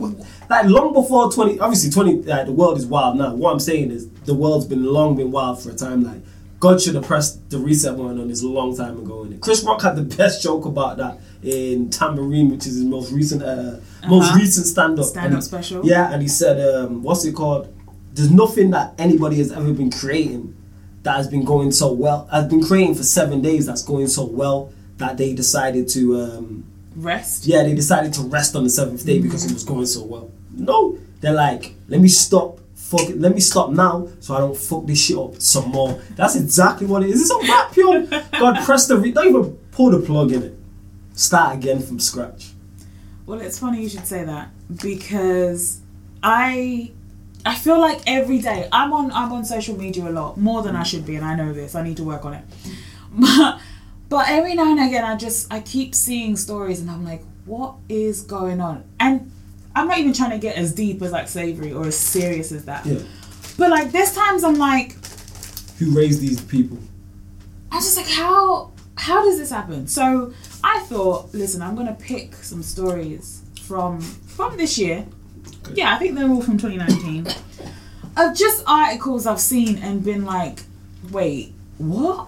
like 0.49 0.65
long 0.65 0.93
before 0.93 1.31
20 1.31 1.59
obviously 1.59 1.89
20 1.89 2.23
like 2.23 2.45
the 2.45 2.51
world 2.51 2.77
is 2.77 2.85
wild 2.85 3.17
now 3.17 3.33
what 3.33 3.51
i'm 3.51 3.59
saying 3.59 3.91
is 3.91 4.09
the 4.25 4.33
world's 4.33 4.65
been 4.65 4.83
long 4.83 5.15
been 5.15 5.31
wild 5.31 5.61
for 5.61 5.71
a 5.71 5.75
time 5.75 6.03
like 6.03 6.21
god 6.59 6.81
should 6.81 6.95
have 6.95 7.03
pressed 7.05 7.49
the 7.49 7.57
reset 7.57 7.95
button 7.97 8.19
on 8.19 8.27
this 8.27 8.41
a 8.43 8.47
long 8.47 8.75
time 8.75 8.97
ago 8.99 9.23
and 9.23 9.39
chris 9.41 9.63
rock 9.63 9.81
had 9.81 9.95
the 9.95 10.01
best 10.17 10.41
joke 10.43 10.65
about 10.65 10.97
that 10.97 11.17
in 11.43 11.89
Tamborine 11.89 12.49
which 12.51 12.65
is 12.67 12.75
his 12.75 12.85
most 12.85 13.11
recent 13.11 13.43
uh 13.43 13.77
most 14.07 14.29
Uh-huh. 14.29 14.39
recent 14.39 14.65
stand-up 14.67 15.05
Stand-up 15.05 15.33
And- 15.33 15.43
special. 15.43 15.85
yeah 15.85 16.11
and 16.13 16.21
he 16.21 16.27
said 16.27 16.59
um 16.75 17.03
what's 17.03 17.25
it 17.25 17.33
called 17.33 17.73
there's 18.13 18.31
nothing 18.31 18.71
that 18.71 18.93
anybody 18.97 19.37
has 19.37 19.51
ever 19.51 19.73
been 19.73 19.91
creating 19.91 20.55
that 21.03 21.17
has 21.17 21.27
been 21.27 21.43
going 21.43 21.71
so 21.71 21.91
well 21.91 22.27
has 22.31 22.47
been 22.47 22.63
creating 22.63 22.95
for 22.95 23.03
seven 23.03 23.41
days 23.41 23.65
that's 23.65 23.83
going 23.83 24.07
so 24.07 24.23
well 24.25 24.71
that 24.97 25.17
they 25.17 25.33
decided 25.33 25.87
to 25.89 26.21
um 26.21 26.65
Rest. 26.95 27.45
yeah, 27.45 27.63
they 27.63 27.73
decided 27.73 28.13
to 28.13 28.21
rest 28.23 28.55
on 28.55 28.63
the 28.63 28.69
seventh 28.69 29.05
day 29.05 29.19
because 29.19 29.45
it 29.45 29.53
was 29.53 29.63
going 29.63 29.85
so 29.85 30.03
well. 30.03 30.31
No, 30.51 30.97
they're 31.21 31.33
like, 31.33 31.73
let 31.87 31.99
me 32.01 32.07
stop. 32.07 32.59
Fuck 32.75 33.09
it. 33.09 33.19
Let 33.19 33.33
me 33.33 33.39
stop 33.41 33.71
now 33.71 34.07
so 34.19 34.35
I 34.35 34.39
don't 34.39 34.55
fuck 34.55 34.85
this 34.85 35.01
shit 35.03 35.17
up 35.17 35.41
some 35.41 35.69
more. 35.69 35.99
That's 36.15 36.35
exactly 36.35 36.85
what 36.85 37.01
it 37.01 37.09
is. 37.09 37.21
It's 37.21 37.31
a 37.31 37.51
rap, 37.51 37.75
yo. 37.75 38.05
God, 38.39 38.63
press 38.65 38.87
the. 38.87 38.97
Re- 38.97 39.11
don't 39.11 39.27
even 39.27 39.53
pull 39.71 39.89
the 39.91 39.99
plug 40.05 40.31
in 40.31 40.43
it. 40.43 40.59
Start 41.15 41.55
again 41.55 41.81
from 41.81 41.99
scratch. 41.99 42.51
Well, 43.25 43.39
it's 43.41 43.57
funny 43.57 43.81
you 43.81 43.89
should 43.89 44.05
say 44.05 44.23
that 44.25 44.49
because 44.83 45.79
I 46.21 46.91
I 47.45 47.55
feel 47.55 47.79
like 47.79 48.01
every 48.05 48.39
day 48.39 48.67
I'm 48.71 48.93
on 48.93 49.11
I'm 49.11 49.31
on 49.31 49.45
social 49.45 49.77
media 49.77 50.07
a 50.07 50.11
lot 50.11 50.37
more 50.37 50.61
than 50.61 50.75
I 50.75 50.83
should 50.83 51.05
be, 51.05 51.15
and 51.15 51.25
I 51.25 51.35
know 51.35 51.53
this. 51.53 51.73
I 51.75 51.83
need 51.83 51.97
to 51.97 52.03
work 52.03 52.25
on 52.25 52.33
it. 52.33 52.43
But 53.15 53.59
but 54.13 54.30
every 54.30 54.54
now 54.54 54.69
and 54.69 54.80
again, 54.80 55.04
I 55.04 55.15
just 55.15 55.51
I 55.51 55.60
keep 55.60 55.95
seeing 55.95 56.38
stories, 56.38 56.80
and 56.80 56.92
I'm 56.92 57.04
like, 57.04 57.24
what 57.45 57.74
is 57.89 58.21
going 58.21 58.62
on? 58.62 58.83
And 59.00 59.31
I'm 59.75 59.88
not 59.88 59.98
even 59.98 60.13
trying 60.13 60.30
to 60.30 60.38
get 60.38 60.56
as 60.56 60.71
deep 60.71 61.01
as 61.01 61.12
like 61.12 61.27
slavery 61.27 61.74
or 61.74 61.88
as 61.88 61.98
serious 61.98 62.51
as 62.51 62.65
that. 62.65 62.86
Yeah. 62.86 63.00
But 63.57 63.71
like 63.71 63.92
there's 63.92 64.13
times 64.13 64.44
I'm 64.44 64.60
like, 64.60 65.04
Who 65.80 65.98
raised 65.98 66.21
these 66.21 66.39
people? 66.42 66.77
I 67.71 67.77
was 67.77 67.86
just 67.86 67.98
like, 67.98 68.07
how 68.07 68.71
how 69.00 69.25
does 69.25 69.39
this 69.39 69.50
happen? 69.50 69.88
So 69.88 70.31
I 70.63 70.81
thought, 70.81 71.33
listen, 71.33 71.63
I'm 71.63 71.75
gonna 71.75 71.98
pick 72.00 72.36
some 72.36 72.62
stories 72.62 73.42
from 73.63 74.00
from 74.00 74.57
this 74.57 74.77
year. 74.77 75.07
Okay. 75.65 75.74
Yeah, 75.74 75.95
I 75.95 75.98
think 75.98 76.13
they're 76.13 76.30
all 76.30 76.44
from 76.44 76.60
2019. 76.60 77.25
of 78.15 78.38
just 78.38 78.63
articles 78.68 79.25
I've 79.25 79.39
seen 79.39 79.80
and 79.80 80.04
been 80.04 80.24
like, 80.24 80.60
wait, 81.10 81.54
what? 81.80 82.27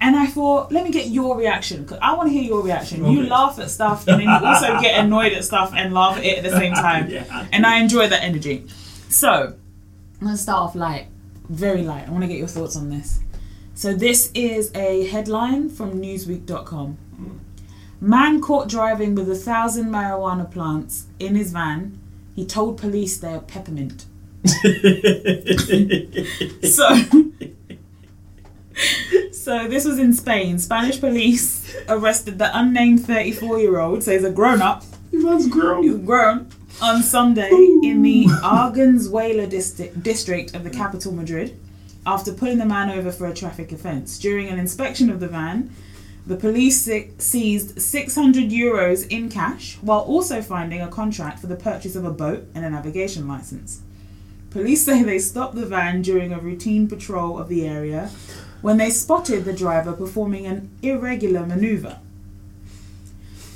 And 0.00 0.14
I 0.14 0.26
thought, 0.26 0.70
let 0.70 0.84
me 0.84 0.90
get 0.90 1.08
your 1.08 1.36
reaction 1.36 1.82
because 1.82 1.98
I 2.02 2.14
want 2.14 2.28
to 2.28 2.32
hear 2.32 2.42
your 2.42 2.62
reaction. 2.62 3.04
You 3.10 3.26
laugh 3.26 3.58
at 3.58 3.70
stuff 3.70 4.06
and 4.06 4.20
then 4.20 4.28
you 4.28 4.46
also 4.46 4.78
get 4.80 5.00
annoyed 5.04 5.32
at 5.32 5.44
stuff 5.44 5.72
and 5.74 5.94
laugh 5.94 6.18
at 6.18 6.24
it 6.24 6.38
at 6.38 6.44
the 6.44 6.56
same 6.58 6.74
time. 6.74 7.08
Yeah. 7.16 7.46
And 7.52 7.64
I 7.64 7.78
enjoy 7.78 8.08
that 8.08 8.22
energy. 8.22 8.66
So, 9.08 9.54
I'm 10.20 10.20
going 10.20 10.36
to 10.36 10.42
start 10.42 10.60
off 10.60 10.74
light, 10.74 11.06
very 11.48 11.82
light. 11.82 12.06
I 12.06 12.10
want 12.10 12.22
to 12.24 12.28
get 12.28 12.36
your 12.36 12.48
thoughts 12.48 12.76
on 12.76 12.90
this. 12.90 13.20
So, 13.74 13.94
this 13.94 14.30
is 14.34 14.70
a 14.74 15.06
headline 15.06 15.70
from 15.70 16.02
Newsweek.com. 16.02 16.98
Man 18.00 18.40
caught 18.42 18.68
driving 18.68 19.14
with 19.14 19.30
a 19.30 19.34
thousand 19.34 19.86
marijuana 19.86 20.50
plants 20.50 21.06
in 21.18 21.36
his 21.36 21.52
van. 21.52 21.98
He 22.34 22.44
told 22.44 22.76
police 22.78 23.16
they 23.16 23.32
are 23.32 23.40
peppermint. 23.40 24.04
So, 26.62 26.88
so 29.32 29.68
this 29.68 29.84
was 29.84 29.98
in 29.98 30.12
Spain. 30.12 30.58
Spanish 30.58 31.00
police 31.00 31.74
arrested 31.88 32.38
the 32.38 32.56
unnamed 32.58 33.04
34 33.06 33.58
year 33.60 33.78
old, 33.78 34.02
so 34.02 34.12
he's 34.12 34.24
a 34.24 34.30
grown 34.30 34.60
up, 34.62 34.84
Man's 35.12 35.44
he's 35.44 35.52
grown. 35.52 36.04
grown, 36.04 36.50
on 36.82 37.02
Sunday 37.02 37.50
in 37.50 38.02
the 38.02 38.26
Arganzuela 38.42 39.48
district, 39.48 40.02
district 40.02 40.54
of 40.54 40.64
the 40.64 40.70
capital 40.70 41.12
Madrid 41.12 41.58
after 42.04 42.32
pulling 42.32 42.58
the 42.58 42.66
man 42.66 42.90
over 42.90 43.10
for 43.10 43.26
a 43.26 43.34
traffic 43.34 43.72
offence. 43.72 44.18
During 44.18 44.48
an 44.48 44.58
inspection 44.58 45.10
of 45.10 45.20
the 45.20 45.26
van, 45.26 45.74
the 46.26 46.36
police 46.36 46.80
se- 46.82 47.12
seized 47.18 47.80
600 47.80 48.50
euros 48.50 49.08
in 49.08 49.28
cash 49.28 49.78
while 49.80 50.00
also 50.00 50.42
finding 50.42 50.80
a 50.80 50.88
contract 50.88 51.40
for 51.40 51.46
the 51.46 51.56
purchase 51.56 51.96
of 51.96 52.04
a 52.04 52.10
boat 52.12 52.44
and 52.54 52.64
a 52.64 52.70
navigation 52.70 53.26
license. 53.26 53.80
Police 54.50 54.84
say 54.84 55.02
they 55.02 55.18
stopped 55.18 55.54
the 55.54 55.66
van 55.66 56.02
during 56.02 56.32
a 56.32 56.38
routine 56.38 56.88
patrol 56.88 57.38
of 57.38 57.48
the 57.48 57.66
area 57.66 58.10
when 58.66 58.78
they 58.78 58.90
spotted 58.90 59.44
the 59.44 59.52
driver 59.52 59.92
performing 59.92 60.44
an 60.44 60.68
irregular 60.82 61.46
maneuver. 61.46 62.00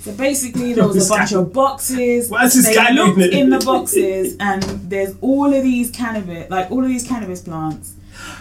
So 0.03 0.13
basically, 0.13 0.73
there 0.73 0.87
was 0.87 1.05
a 1.05 1.09
bunch 1.17 1.33
of 1.33 1.53
boxes. 1.53 2.31
Why 2.31 2.45
is 2.45 2.55
this 2.55 2.69
they 2.69 2.75
guy 2.77 2.93
looked 2.93 3.19
in 3.19 3.51
the 3.51 3.59
boxes, 3.59 4.37
and 4.41 4.63
there's 4.89 5.17
all 5.21 5.53
of 5.53 5.65
these 5.65 5.91
cannabis, 5.91 6.49
like 6.49 6.71
all 6.71 6.85
of 6.85 6.89
these 6.89 7.09
cannabis 7.09 7.41
plants. 7.41 7.95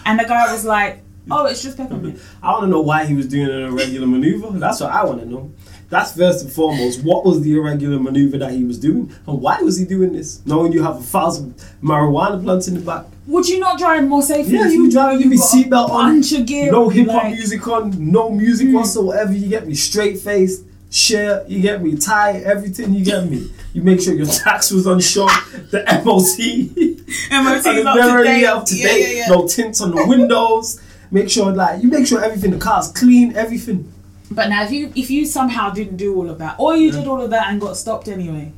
And 0.06 0.20
the 0.20 0.24
guy 0.26 0.52
was 0.52 0.64
like, 0.64 1.02
"Oh, 1.28 1.46
it's 1.46 1.60
just 1.60 1.76
peppermint." 1.76 2.20
I 2.40 2.52
want 2.52 2.62
to 2.62 2.68
know 2.68 2.82
why 2.82 3.04
he 3.04 3.14
was 3.14 3.26
doing 3.26 3.48
an 3.50 3.62
irregular 3.64 4.06
maneuver. 4.06 4.56
That's 4.56 4.80
what 4.80 4.92
I 4.92 5.04
want 5.04 5.22
to 5.22 5.26
know. 5.26 5.50
That's 5.88 6.16
first 6.16 6.44
and 6.44 6.52
foremost. 6.52 7.02
What 7.02 7.24
was 7.24 7.42
the 7.42 7.52
irregular 7.56 7.98
maneuver 7.98 8.38
that 8.38 8.52
he 8.52 8.62
was 8.62 8.78
doing, 8.78 9.12
and 9.26 9.42
why 9.42 9.60
was 9.60 9.76
he 9.76 9.84
doing 9.84 10.12
this? 10.12 10.40
Knowing 10.46 10.70
you 10.70 10.84
have 10.84 10.98
a 11.00 11.02
thousand 11.02 11.56
marijuana 11.82 12.40
plants 12.40 12.68
in 12.68 12.74
the 12.74 12.80
back, 12.80 13.06
Would 13.30 13.48
you 13.48 13.58
not 13.60 13.78
drive 13.78 14.04
more 14.08 14.22
safely? 14.22 14.54
Yeah, 14.54 14.68
you 14.68 14.90
drive, 14.90 15.14
know 15.14 15.18
you 15.24 15.30
be 15.30 15.36
seatbelt 15.38 15.88
on, 15.90 16.20
gear, 16.44 16.70
no 16.72 16.88
hip 16.88 17.08
hop 17.08 17.22
like- 17.24 17.34
music 17.34 17.66
on, 17.68 17.84
no 18.12 18.30
music 18.30 18.68
Mm. 18.68 18.74
whatsoever. 18.74 19.32
You 19.32 19.48
get 19.48 19.66
me 19.68 19.74
straight 19.74 20.18
faced, 20.18 20.62
share. 20.90 21.44
You 21.48 21.60
get 21.60 21.82
me 21.82 21.96
tie 21.96 22.42
everything. 22.44 22.92
You 22.92 23.04
get 23.04 23.28
me. 23.30 23.48
You 23.72 23.82
make 23.82 24.00
sure 24.00 24.14
your 24.14 24.26
tax 24.26 24.70
was 24.72 24.86
on 24.86 24.98
short, 25.00 25.30
the 25.70 25.80
MOT. 26.04 26.36
MOT 27.30 27.30
and 27.30 27.56
is 27.56 27.66
it's 27.66 27.86
up 27.86 27.96
to 27.96 28.24
date. 28.24 28.44
up 28.46 28.64
to 28.66 28.76
Yeah, 28.76 28.86
date. 28.88 29.00
yeah, 29.00 29.14
yeah. 29.24 29.28
No 29.28 29.46
tints 29.46 29.80
on 29.80 29.94
the 29.94 30.04
windows. 30.06 30.80
Make 31.12 31.28
sure 31.30 31.52
like 31.52 31.82
you 31.82 31.88
make 31.88 32.06
sure 32.06 32.22
everything 32.22 32.50
the 32.52 32.58
car's 32.58 32.88
clean, 32.88 33.36
everything. 33.36 33.92
But 34.32 34.48
now, 34.48 34.62
if 34.64 34.70
you 34.70 34.92
if 34.94 35.10
you 35.10 35.24
somehow 35.26 35.70
didn't 35.70 35.96
do 35.96 36.14
all 36.16 36.28
of 36.30 36.38
that, 36.38 36.54
or 36.58 36.76
you 36.76 36.90
did 36.92 37.06
all 37.06 37.20
of 37.20 37.30
that 37.30 37.48
and 37.50 37.60
got 37.60 37.76
stopped 37.76 38.06
anyway, 38.08 38.52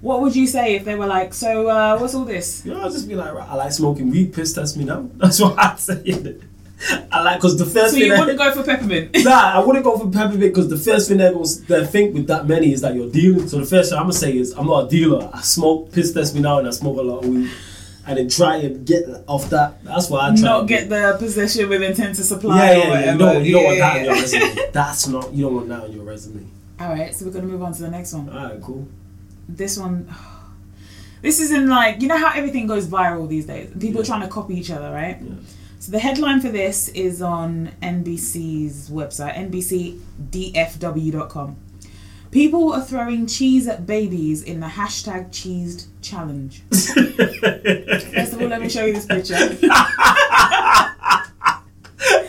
what 0.00 0.20
would 0.22 0.34
you 0.36 0.46
say 0.46 0.74
if 0.76 0.84
they 0.84 0.94
were 0.94 1.06
like, 1.06 1.34
"So, 1.34 1.66
uh, 1.68 1.98
what's 1.98 2.14
all 2.14 2.24
this?" 2.24 2.64
You 2.64 2.74
know, 2.74 2.82
I'll 2.82 2.90
just 2.90 3.08
be 3.08 3.14
like, 3.14 3.32
right, 3.34 3.48
I 3.48 3.54
like 3.54 3.72
smoking 3.72 4.10
weed. 4.10 4.32
Piss 4.32 4.52
test 4.54 4.76
me 4.76 4.84
now. 4.84 5.08
That's 5.16 5.40
what 5.40 5.58
I'd 5.58 5.78
say. 5.78 6.36
I 7.10 7.22
like 7.22 7.38
because 7.38 7.58
the 7.58 7.64
first 7.66 7.90
So 7.94 7.98
thing 7.98 8.06
you 8.06 8.16
wouldn't 8.18 8.38
go 8.44 8.52
for 8.52 8.62
peppermint. 8.62 9.10
Nah, 9.24 9.54
I 9.54 9.58
wouldn't 9.64 9.84
go 9.84 9.98
for 9.98 10.08
peppermint 10.10 10.40
because 10.54 10.68
the 10.68 10.76
first 10.76 11.08
thing 11.08 11.18
they're 11.18 11.32
to 11.32 11.86
think 11.86 12.14
with 12.14 12.28
that 12.28 12.46
many 12.46 12.72
is 12.72 12.82
that 12.82 12.94
you're 12.94 13.10
dealing. 13.10 13.48
So 13.48 13.58
the 13.58 13.66
first 13.66 13.90
thing 13.90 13.98
I'm 13.98 14.04
gonna 14.04 14.12
say 14.12 14.36
is 14.36 14.52
I'm 14.52 14.66
not 14.66 14.86
a 14.86 14.88
dealer. 14.88 15.28
I 15.32 15.40
smoke, 15.40 15.90
piss 15.92 16.12
test 16.12 16.34
me 16.36 16.40
now, 16.40 16.58
and 16.58 16.68
I 16.68 16.70
smoke 16.70 16.98
a 16.98 17.02
lot 17.02 17.24
of 17.24 17.28
weed. 17.28 17.50
and 18.06 18.16
then 18.16 18.28
try 18.28 18.56
and 18.58 18.86
get 18.86 19.04
off 19.26 19.50
that. 19.50 19.82
That's 19.84 20.08
why 20.08 20.28
I 20.28 20.36
try. 20.36 20.40
Not 20.42 20.66
get 20.68 20.88
the 20.88 21.16
possession 21.18 21.68
with 21.68 21.82
intent 21.82 22.14
to 22.16 22.22
supply 22.22 22.70
Yeah, 22.72 22.76
yeah, 22.78 23.00
yeah. 23.00 23.12
You 23.12 23.18
don't, 23.18 23.44
you 23.44 23.52
don't 23.52 23.64
want 23.64 23.76
Yeah, 23.76 23.92
that 23.92 23.98
on 23.98 24.04
your 24.04 24.14
resume. 24.14 24.70
That's 24.72 25.08
not. 25.08 25.34
You 25.34 25.44
don't 25.44 25.54
want 25.56 25.68
that 25.68 25.80
on 25.82 25.92
your 25.92 26.04
resume. 26.04 26.46
All 26.80 26.88
right, 26.90 27.12
so 27.14 27.26
we're 27.26 27.32
gonna 27.32 27.46
move 27.48 27.62
on 27.62 27.72
to 27.74 27.82
the 27.82 27.90
next 27.90 28.12
one. 28.14 28.28
Alright, 28.30 28.62
cool. 28.62 28.86
This 29.48 29.78
one, 29.78 30.08
this 31.22 31.40
is 31.40 31.50
in 31.52 31.68
like 31.68 32.00
you 32.02 32.08
know 32.08 32.18
how 32.18 32.32
everything 32.34 32.66
goes 32.66 32.86
viral 32.86 33.28
these 33.28 33.46
days. 33.46 33.70
People 33.78 34.00
are 34.00 34.04
Yeah. 34.04 34.08
trying 34.08 34.20
to 34.22 34.28
copy 34.28 34.54
each 34.58 34.70
other, 34.70 34.90
right? 34.92 35.18
Yeah. 35.20 35.34
So 35.80 35.92
the 35.92 35.98
headline 36.00 36.40
for 36.40 36.48
this 36.48 36.88
is 36.88 37.22
on 37.22 37.70
NBC's 37.82 38.90
website, 38.90 39.36
NBCDFW.com. 40.30 41.56
People 42.30 42.72
are 42.74 42.82
throwing 42.82 43.26
cheese 43.26 43.66
at 43.68 43.86
babies 43.86 44.42
in 44.42 44.60
the 44.60 44.66
hashtag 44.66 45.30
cheesed 45.30 45.86
challenge. 46.02 46.62
First 46.70 46.96
of 48.34 48.42
all, 48.42 48.48
let 48.48 48.60
me 48.60 48.68
show 48.68 48.84
you 48.84 48.92
this 48.92 49.06
picture. 49.06 49.36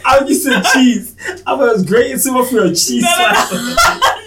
How 0.03 0.25
you 0.25 0.33
said 0.35 0.63
cheese? 0.73 1.15
I 1.45 1.55
thought 1.57 1.67
it 1.69 1.73
was 1.73 1.85
grating 1.85 2.17
someone 2.17 2.45
for 2.47 2.59
a 2.63 2.69
cheese 2.69 3.03
No, 3.03 3.31
no, 3.51 3.75
no. 3.75 3.75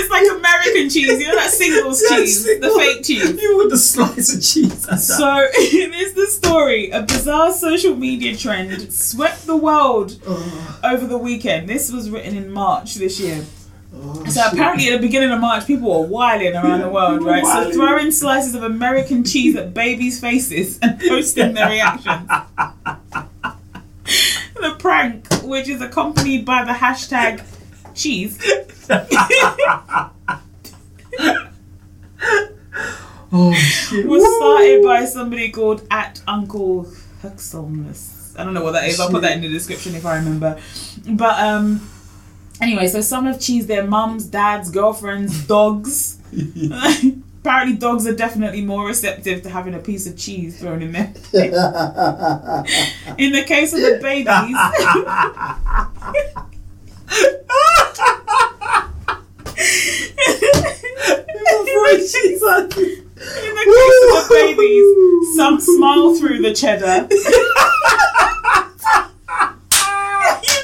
it's 0.00 0.10
like 0.10 0.26
American 0.38 0.88
cheese, 0.90 1.20
you 1.20 1.28
know 1.28 1.36
that 1.36 1.50
singles 1.50 2.02
cheese, 2.08 2.44
the 2.44 2.70
fake 2.76 3.04
cheese. 3.04 3.40
You 3.40 3.58
with 3.58 3.70
the 3.70 3.76
slice 3.78 4.34
of 4.34 4.42
cheese. 4.42 4.86
So 5.06 5.46
here's 5.54 6.12
the 6.14 6.26
story. 6.26 6.90
A 6.90 7.02
bizarre 7.02 7.52
social 7.52 7.94
media 7.96 8.36
trend 8.36 8.92
swept 8.92 9.46
the 9.46 9.56
world 9.56 10.20
Oh, 10.26 10.80
over 10.84 11.06
the 11.06 11.18
weekend. 11.18 11.68
This 11.68 11.90
was 11.92 12.10
written 12.10 12.36
in 12.36 12.50
March 12.50 12.94
this 12.96 13.20
year. 13.20 13.44
oh, 13.94 14.24
So 14.26 14.42
shit. 14.42 14.52
apparently 14.52 14.88
at 14.88 15.00
the 15.00 15.06
beginning 15.06 15.30
of 15.30 15.40
March, 15.40 15.66
people 15.66 15.88
were 16.02 16.06
wilding 16.06 16.54
around 16.54 16.80
Yeah, 16.80 16.86
the 16.86 16.92
world, 16.98 17.22
right? 17.24 17.44
So 17.44 17.72
throwing 17.72 18.10
slices 18.10 18.54
of 18.54 18.62
American 18.62 19.24
cheese 19.24 19.56
at 19.56 19.74
babies' 19.74 20.20
faces 20.20 20.78
and 20.80 20.98
posting 21.08 21.54
their 21.54 21.68
reactions. 21.68 22.28
the 24.54 24.74
prank, 24.78 25.26
which 25.42 25.68
is 25.68 25.80
accompanied 25.80 26.44
by 26.44 26.64
the 26.64 26.72
hashtag 26.72 27.42
cheese, 28.00 28.38
Oh 33.32 33.52
shit. 33.54 34.06
was 34.06 34.22
Woo! 34.22 34.36
started 34.38 34.82
by 34.82 35.04
somebody 35.04 35.50
called 35.50 35.86
at 35.90 36.20
Uncle 36.26 36.84
Huxelmus. 37.22 38.34
I 38.36 38.42
don't 38.44 38.54
know 38.54 38.64
what 38.64 38.72
that 38.72 38.88
is. 38.88 38.98
I'll 38.98 39.08
put 39.10 39.22
that 39.22 39.32
in 39.32 39.40
the 39.42 39.48
description 39.48 39.94
if 39.94 40.04
I 40.04 40.16
remember. 40.16 40.58
But 41.08 41.38
um, 41.38 41.88
anyway, 42.60 42.88
so 42.88 43.00
some 43.00 43.26
have 43.26 43.36
cheesed 43.36 43.66
their 43.68 43.86
mums, 43.86 44.24
dads, 44.26 44.70
girlfriends, 44.72 45.46
dogs. 45.54 46.18
Apparently, 47.40 47.76
dogs 47.76 48.06
are 48.06 48.14
definitely 48.14 48.62
more 48.62 48.86
receptive 48.86 49.42
to 49.44 49.48
having 49.48 49.74
a 49.74 49.78
piece 49.78 50.06
of 50.06 50.16
cheese 50.18 50.58
thrown 50.60 50.82
in 50.82 50.92
there. 50.92 51.12
in 53.16 53.32
the 53.32 53.44
case 53.46 53.72
of 53.72 53.80
the 53.80 53.98
babies, 54.02 54.56
Cheese 62.00 62.42
at 62.42 62.76
in 63.20 63.54
the 63.54 63.64
case 63.66 64.00
of 64.06 64.28
the 64.28 64.34
babies, 64.34 65.36
some 65.36 65.60
smile 65.60 66.14
through 66.14 66.40
the 66.40 66.54
cheddar. 66.54 67.06
you 67.10 67.18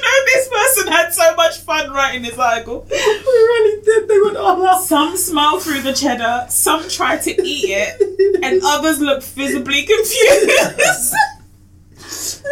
know, 0.01 0.17
this 0.25 0.49
person 0.49 0.91
had 0.91 1.13
so 1.13 1.35
much 1.35 1.59
fun 1.59 1.91
writing 1.91 2.23
this 2.23 2.37
article. 2.39 2.87
We 2.89 2.97
really 2.97 3.81
did. 3.83 4.07
They 4.07 4.19
went 4.19 4.37
all 4.37 4.65
out. 4.65 4.83
Some 4.83 5.15
smile 5.15 5.59
through 5.59 5.81
the 5.81 5.93
cheddar, 5.93 6.47
some 6.49 6.89
try 6.89 7.17
to 7.17 7.31
eat 7.31 7.69
it, 7.69 8.41
and 8.43 8.61
others 8.63 8.99
look 8.99 9.21
visibly 9.23 9.83
confused. 9.83 11.13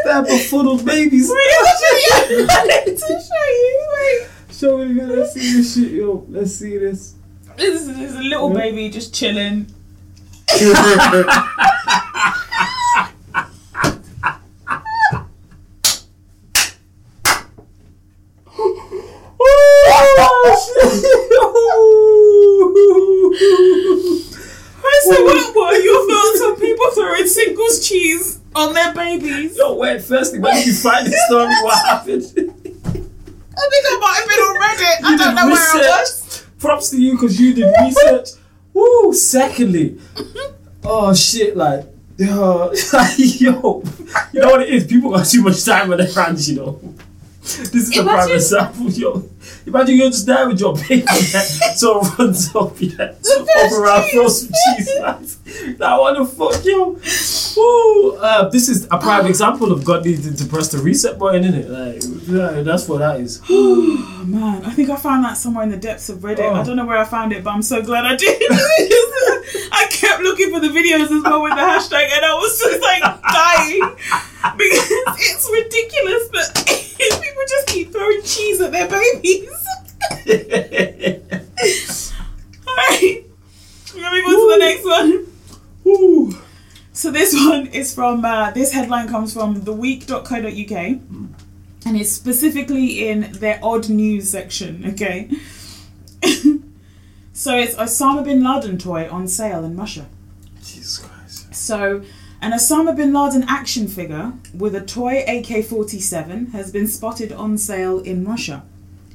They're 0.03 0.23
befuddled 0.23 0.85
babies. 0.85 1.29
Really? 1.29 2.47
I 2.49 2.83
need 2.85 2.97
to 2.97 3.07
show 3.07 3.45
you. 3.51 4.27
Show 4.51 4.77
me, 4.77 4.93
man. 4.93 5.09
Let's 5.09 5.33
see 5.33 5.53
this 5.53 5.73
shit, 5.75 5.91
yo. 5.91 6.25
Let's 6.29 6.55
see 6.55 6.77
this. 6.77 7.15
This 7.57 7.87
is, 7.87 8.15
a 8.15 8.21
little 8.21 8.53
baby 8.53 8.89
just 8.89 9.13
chilling. 9.13 9.67
So 25.05 25.23
what, 25.23 25.55
what 25.55 25.75
are 25.75 25.79
your 25.79 26.09
thoughts 26.09 26.41
on 26.41 26.55
people 26.59 26.89
throwing 26.91 27.27
singles 27.27 27.87
cheese 27.87 28.39
Oh, 28.57 28.67
on 28.69 28.73
their 28.73 28.93
babies? 28.93 29.57
Yo, 29.57 29.75
wait, 29.75 30.01
firstly, 30.01 30.39
when 30.39 30.55
did 30.55 30.65
you 30.67 30.73
find 30.73 31.05
this 31.05 31.19
story? 31.27 31.47
What 31.63 31.85
happened? 31.85 32.23
I 32.23 33.67
think 33.69 33.85
I 33.85 33.97
might 34.01 34.17
have 34.19 34.29
been 34.29 34.39
on 34.39 34.61
Reddit. 34.61 35.05
I 35.05 35.11
You 35.11 35.17
don't 35.17 35.27
did 35.29 35.35
know 35.35 35.47
where 35.49 35.71
I 35.73 35.99
was. 35.99 36.45
Props 36.59 36.89
to 36.91 37.01
you 37.01 37.11
because 37.13 37.39
you 37.39 37.53
did 37.53 37.73
research. 37.81 38.29
Woo! 38.73 39.13
Secondly, 39.13 39.91
mm-hmm. 40.15 40.55
oh 40.83 41.13
shit, 41.13 41.55
like, 41.55 41.85
yo, 42.17 42.71
yo, 43.17 43.83
you 44.33 44.39
know 44.39 44.49
what 44.49 44.61
it 44.61 44.69
is? 44.69 44.85
People 44.85 45.11
got 45.11 45.25
too 45.25 45.41
much 45.43 45.63
time 45.63 45.91
on 45.91 45.97
their 45.97 46.11
hands, 46.11 46.49
you 46.49 46.57
know. 46.57 46.79
This 47.41 47.73
is 47.75 47.97
a 47.97 48.03
prime 48.03 48.15
Imagine- 48.15 48.35
example, 48.35 48.89
yo. 48.89 49.29
Imagine 49.67 49.95
you're 49.97 50.09
just 50.09 50.25
there 50.25 50.47
with 50.49 50.59
your 50.59 50.75
baby, 50.75 51.05
so 51.75 52.01
it 52.01 52.17
runs 52.17 52.55
up, 52.55 52.73
yeah, 52.81 53.13
up 53.13 53.71
around, 53.71 54.09
throw 54.11 54.27
some 54.27 54.49
cheese 54.75 54.91
slice. 54.97 55.37
Now, 55.77 56.01
what 56.01 56.17
the 56.17 56.25
fuck, 56.25 56.63
you. 56.65 56.99
Woo! 57.55 58.17
Uh, 58.17 58.49
this 58.49 58.67
is 58.69 58.85
a 58.91 58.97
prime 58.97 59.25
example 59.25 59.71
of 59.71 59.85
God 59.85 60.05
needing 60.05 60.35
to 60.35 60.45
press 60.45 60.69
the 60.69 60.77
reset 60.79 61.17
button, 61.17 61.43
isn't 61.43 61.55
it? 61.55 61.69
Like, 61.69 62.03
yeah, 62.27 62.61
that's 62.63 62.87
what 62.87 62.99
that 62.99 63.19
is. 63.19 63.41
Oh 63.49 64.23
man, 64.27 64.65
I 64.65 64.71
think 64.71 64.89
I 64.89 64.95
found 64.95 65.23
that 65.25 65.37
somewhere 65.37 65.63
in 65.63 65.69
the 65.69 65.77
depths 65.77 66.09
of 66.09 66.19
Reddit. 66.19 66.51
Oh. 66.51 66.55
I 66.55 66.63
don't 66.63 66.75
know 66.75 66.85
where 66.85 66.97
I 66.97 67.05
found 67.05 67.31
it, 67.33 67.43
but 67.43 67.51
I'm 67.51 67.61
so 67.61 67.81
glad 67.81 68.05
I 68.05 68.15
did. 68.15 68.41
I 69.71 69.87
kept 69.89 70.21
looking 70.21 70.51
for 70.51 70.59
the 70.59 70.67
videos 70.67 71.11
as 71.15 71.23
well 71.23 71.43
with 71.43 71.53
the 71.53 71.61
hashtag, 71.61 72.09
and 72.11 72.25
I 72.25 72.33
was 72.33 72.59
just 72.59 72.81
like 72.81 73.03
dying 73.21 73.95
because 74.57 74.87
it's 75.19 75.49
ridiculous 75.51 76.27
that 76.29 76.65
people 77.21 77.43
just 77.47 77.67
keep 77.67 77.91
throwing 77.91 78.21
cheese 78.23 78.61
at 78.61 78.71
their 78.71 78.87
babies. 78.87 79.49
Alright, 82.67 83.25
let 83.95 84.13
me 84.13 84.21
move 84.25 84.39
to 84.39 84.47
the 84.51 84.57
next 84.59 84.83
one. 84.83 85.34
Woo! 85.85 86.33
So 86.91 87.11
this 87.11 87.33
one 87.47 87.67
is 87.67 87.93
from 87.95 88.25
uh, 88.25 88.51
this 88.51 88.73
headline 88.73 89.07
comes 89.07 89.33
from 89.33 89.61
theweek.co.uk 89.61 90.99
and 91.85 91.95
it's 91.97 92.11
specifically 92.11 93.07
in 93.07 93.31
their 93.33 93.59
odd 93.61 93.89
news 93.89 94.29
section, 94.29 94.83
okay? 94.87 95.29
so 97.31 97.55
it's 97.55 97.75
Osama 97.75 98.23
bin 98.23 98.43
Laden 98.43 98.79
toy 98.79 99.07
on 99.09 99.27
sale 99.27 99.63
in 99.63 99.77
Russia. 99.77 100.07
Jesus 100.63 100.97
Christ. 100.97 101.53
So 101.53 102.03
an 102.41 102.53
Osama 102.53 102.95
bin 102.95 103.13
Laden 103.13 103.43
action 103.47 103.87
figure 103.87 104.33
with 104.53 104.73
a 104.73 104.81
toy 104.81 105.19
AK-47 105.27 106.53
has 106.53 106.71
been 106.71 106.87
spotted 106.87 107.31
on 107.31 107.57
sale 107.59 107.99
in 107.99 108.25
Russia. 108.25 108.63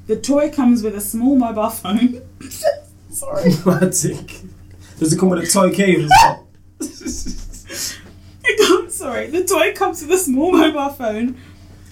The 0.07 0.17
toy 0.17 0.51
comes 0.51 0.83
with 0.83 0.95
a 0.95 1.01
small 1.01 1.35
mobile 1.37 1.71
phone. 1.71 2.23
Sorry. 3.11 3.51
Does 3.65 4.05
it 4.05 5.19
come 5.19 5.31
with 5.31 5.43
a 5.43 5.47
toy 5.47 5.73
cave 5.75 6.05
as 6.05 6.11
well? 6.23 6.47
Comes, 8.67 8.95
sorry, 8.95 9.29
the 9.29 9.45
toy 9.45 9.73
comes 9.75 10.03
with 10.03 10.11
a 10.11 10.19
small 10.19 10.51
mobile 10.51 10.89
phone, 10.89 11.41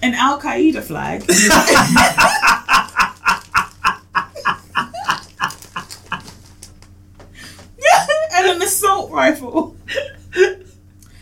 an 0.01 0.13
Al 0.13 0.41
Qaeda 0.41 0.83
flag, 0.83 1.21
and 8.35 8.47
an 8.47 8.61
assault 8.61 9.09
rifle. 9.11 9.77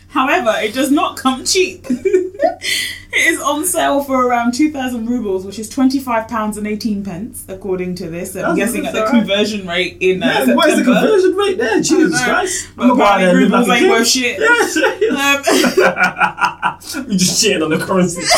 However, 0.08 0.54
it 0.60 0.74
does 0.74 0.90
not 0.90 1.16
come 1.16 1.44
cheap. 1.44 1.86
on 3.48 3.64
sale 3.64 4.02
for 4.04 4.26
around 4.26 4.52
2,000 4.54 5.06
rubles, 5.06 5.44
which 5.46 5.58
is 5.58 5.68
£25 5.70 6.56
and 6.58 6.66
18 6.66 7.02
pence, 7.04 7.44
according 7.48 7.94
to 7.96 8.08
this. 8.08 8.34
I'm 8.36 8.42
That's- 8.42 8.56
guessing 8.58 8.86
at 8.86 8.92
the 8.92 9.00
alright. 9.06 9.14
conversion 9.14 9.66
rate 9.66 9.96
in 10.00 10.22
uh, 10.22 10.26
Yeah, 10.26 10.32
September. 10.34 10.56
what 10.56 10.68
is 10.70 10.76
the 10.78 10.84
conversion 10.84 11.32
rate 11.36 11.58
there? 11.58 11.80
Jesus. 11.80 12.22
Christ. 12.24 12.68
But 12.76 12.82
gonna 12.88 12.96
go 12.96 13.02
out 13.02 13.18
there 13.18 13.28
apparently 13.30 13.48
rubles 13.56 13.68
a 13.68 13.72
ain't 13.72 13.90
worth 13.90 14.08
shit. 14.08 14.38
Um, 14.38 15.42
we 17.08 17.16
just 17.16 17.42
shitting 17.44 17.62
on 17.64 17.70
the 17.70 17.78
currency. 17.84 18.22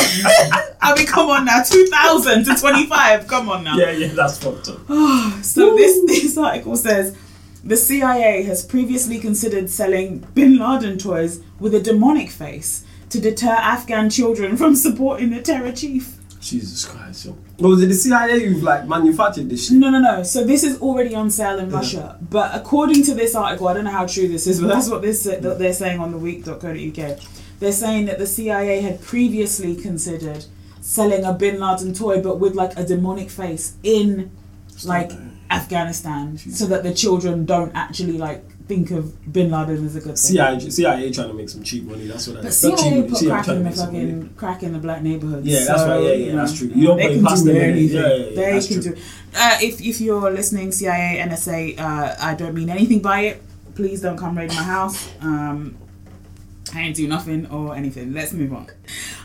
I 0.81 0.93
mean, 0.95 1.05
come 1.07 1.29
on 1.29 1.45
now, 1.45 1.61
2,000 1.63 2.45
to 2.45 2.55
25. 2.55 3.27
Come 3.27 3.49
on 3.49 3.63
now. 3.63 3.77
yeah, 3.77 3.91
yeah, 3.91 4.07
that's 4.13 4.37
fucked 4.37 4.69
up. 4.69 4.79
So 5.43 5.75
this 5.75 5.99
this 6.07 6.37
article 6.37 6.75
says 6.75 7.15
the 7.63 7.75
CIA 7.77 8.43
has 8.43 8.63
previously 8.65 9.19
considered 9.19 9.69
selling 9.69 10.19
Bin 10.33 10.57
Laden 10.57 10.97
toys 10.97 11.41
with 11.59 11.75
a 11.75 11.79
demonic 11.81 12.29
face 12.29 12.83
to 13.11 13.19
deter 13.19 13.49
Afghan 13.49 14.09
children 14.09 14.57
from 14.57 14.75
supporting 14.75 15.29
the 15.29 15.41
terror 15.41 15.71
chief. 15.71 16.17
Jesus 16.39 16.85
Christ, 16.85 17.25
yo. 17.25 17.37
Or 17.59 17.69
was 17.69 17.83
it 17.83 17.87
the 17.87 17.93
CIA 17.93 18.39
who've 18.39 18.63
like 18.63 18.87
manufactured 18.87 19.49
this 19.49 19.67
shit? 19.67 19.77
No, 19.77 19.91
no, 19.91 19.99
no. 19.99 20.23
So 20.23 20.43
this 20.43 20.63
is 20.63 20.81
already 20.81 21.13
on 21.13 21.29
sale 21.29 21.59
in 21.59 21.69
Russia. 21.69 22.17
But 22.19 22.55
according 22.55 23.03
to 23.03 23.13
this 23.13 23.35
article, 23.35 23.67
I 23.67 23.73
don't 23.73 23.83
know 23.83 23.91
how 23.91 24.07
true 24.07 24.27
this 24.27 24.47
is, 24.47 24.59
but 24.59 24.67
that's 24.67 24.89
what 24.89 25.03
this 25.03 25.23
that 25.25 25.59
they're 25.59 25.73
saying 25.73 25.99
on 25.99 26.11
the 26.11 26.17
week.co.uk. 26.17 27.19
They're 27.59 27.71
saying 27.71 28.05
that 28.05 28.17
the 28.17 28.25
CIA 28.25 28.81
had 28.81 29.01
previously 29.01 29.75
considered 29.75 30.45
selling 30.79 31.23
a 31.23 31.33
Bin 31.33 31.59
Laden 31.59 31.93
toy, 31.93 32.21
but 32.21 32.39
with 32.39 32.55
like 32.55 32.75
a 32.75 32.83
demonic 32.83 33.29
face 33.29 33.75
in 33.83 34.31
like 34.83 35.11
Afghanistan, 35.51 36.39
so 36.39 36.65
that 36.65 36.81
the 36.81 36.93
children 36.93 37.45
don't 37.45 37.71
actually 37.75 38.17
like 38.17 38.43
think 38.71 38.91
of 38.91 39.33
Bin 39.33 39.51
Laden 39.51 39.85
as 39.85 39.95
a 39.97 39.99
good 39.99 40.05
thing. 40.05 40.15
CIA, 40.15 40.69
CIA 40.69 41.11
trying 41.11 41.27
to 41.27 41.33
make 41.33 41.49
some 41.49 41.61
cheap 41.61 41.83
money. 41.83 42.07
That's 42.07 42.27
what 42.27 42.37
I. 42.37 42.41
But 42.41 42.45
not 42.45 42.53
CIA 42.79 43.03
put 43.03 43.17
CIA 43.17 43.31
crack 43.31 43.47
in 43.49 43.57
the 43.57 43.63
make 43.63 43.75
some 43.75 43.93
money. 43.93 44.05
fucking 44.05 44.33
crack 44.35 44.63
in 44.63 44.73
the 44.73 44.79
black 44.79 45.01
neighborhoods. 45.01 45.45
Yeah, 45.45 45.65
that's 45.65 45.81
so, 45.81 45.89
right. 45.89 46.03
Yeah, 46.03 46.13
yeah, 46.13 46.35
that's 46.35 46.57
true. 46.57 46.67
You 46.73 46.87
don't 46.87 46.97
they 46.97 47.13
can 47.15 47.23
past 47.25 47.43
do 47.43 47.51
anything. 47.51 47.95
Yeah, 47.97 48.07
yeah, 48.07 48.15
yeah, 48.15 48.59
they 48.59 48.67
can 48.67 48.81
true. 48.81 48.95
do. 48.95 49.01
Uh, 49.35 49.57
if 49.61 49.81
if 49.81 49.99
you're 49.99 50.31
listening, 50.31 50.71
CIA, 50.71 51.21
NSA, 51.27 51.79
uh, 51.79 52.15
I 52.19 52.33
don't 52.35 52.55
mean 52.55 52.69
anything 52.69 53.01
by 53.01 53.21
it. 53.21 53.43
Please 53.75 54.01
don't 54.01 54.17
come 54.17 54.37
raid 54.37 54.49
my 54.49 54.63
house. 54.63 55.09
Um, 55.21 55.77
I 56.73 56.81
ain't 56.81 56.95
do 56.95 57.07
nothing 57.07 57.47
or 57.47 57.75
anything. 57.75 58.13
Let's 58.13 58.31
move 58.33 58.53
on. 58.53 58.67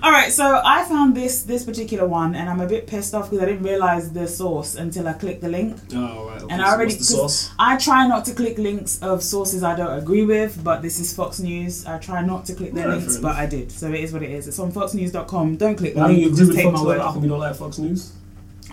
All 0.02 0.10
right, 0.10 0.32
so 0.32 0.60
I 0.64 0.84
found 0.84 1.16
this 1.16 1.42
this 1.42 1.64
particular 1.64 2.06
one, 2.06 2.34
and 2.34 2.48
I'm 2.50 2.60
a 2.60 2.66
bit 2.66 2.86
pissed 2.86 3.14
off 3.14 3.30
because 3.30 3.42
I 3.42 3.46
didn't 3.46 3.62
realize 3.62 4.12
the 4.12 4.26
source 4.26 4.74
until 4.74 5.06
I 5.06 5.12
clicked 5.12 5.42
the 5.42 5.48
link. 5.48 5.76
Oh, 5.94 6.28
right. 6.28 6.42
Okay. 6.42 6.52
And 6.52 6.60
I 6.62 6.72
already 6.72 6.94
what's 6.94 7.08
the 7.08 7.16
sauce? 7.16 7.50
I 7.58 7.76
try 7.76 8.06
not 8.08 8.24
to 8.26 8.34
click 8.34 8.58
links 8.58 9.00
of 9.00 9.22
sources 9.22 9.62
I 9.62 9.76
don't 9.76 9.96
agree 9.96 10.24
with, 10.24 10.62
but 10.64 10.82
this 10.82 10.98
is 10.98 11.14
Fox 11.14 11.38
News. 11.38 11.86
I 11.86 11.98
try 11.98 12.20
not 12.24 12.46
to 12.46 12.54
click 12.54 12.72
their 12.74 12.88
links, 12.88 13.16
but 13.18 13.36
I 13.36 13.46
did. 13.46 13.70
So 13.70 13.88
it 13.92 14.00
is 14.00 14.12
what 14.12 14.22
it 14.22 14.30
is. 14.30 14.48
It's 14.48 14.58
on 14.58 14.72
foxnews.com. 14.72 15.56
Don't 15.56 15.76
click 15.76 15.94
the 15.94 16.00
don't 16.00 16.10
you 16.16 16.16
link. 16.28 16.32
agree 16.32 16.38
Just 16.38 16.48
with 16.48 16.56
take 16.56 16.64
Fox 16.66 16.74
my 16.74 16.80
News? 16.80 16.86
word. 16.86 17.00
How 17.00 17.12
come 17.12 17.22
you 17.22 17.28
don't 17.28 17.38
like 17.40 17.54
Fox 17.56 17.78
News? 17.78 18.12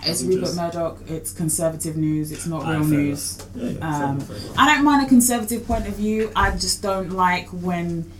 It's 0.05 0.21
Rupert. 0.23 0.55
Murdoch. 0.55 0.97
It's 1.07 1.31
conservative 1.31 1.95
news. 1.95 2.31
It's 2.33 2.45
not 2.47 2.65
real 2.67 2.83
news. 2.83 3.37
Yeah, 3.55 3.69
yeah, 3.69 3.73
fair 3.79 3.87
Um, 3.87 4.15
enough, 4.17 4.27
fair 4.27 4.35
enough. 4.37 4.55
I 4.57 4.75
don't 4.75 4.83
mind 4.83 5.05
a 5.05 5.07
conservative 5.09 5.65
point 5.65 5.87
of 5.87 5.95
view. 5.95 6.29
I 6.35 6.51
just 6.51 6.81
don't 6.81 7.11
like 7.11 7.47
when 7.49 8.11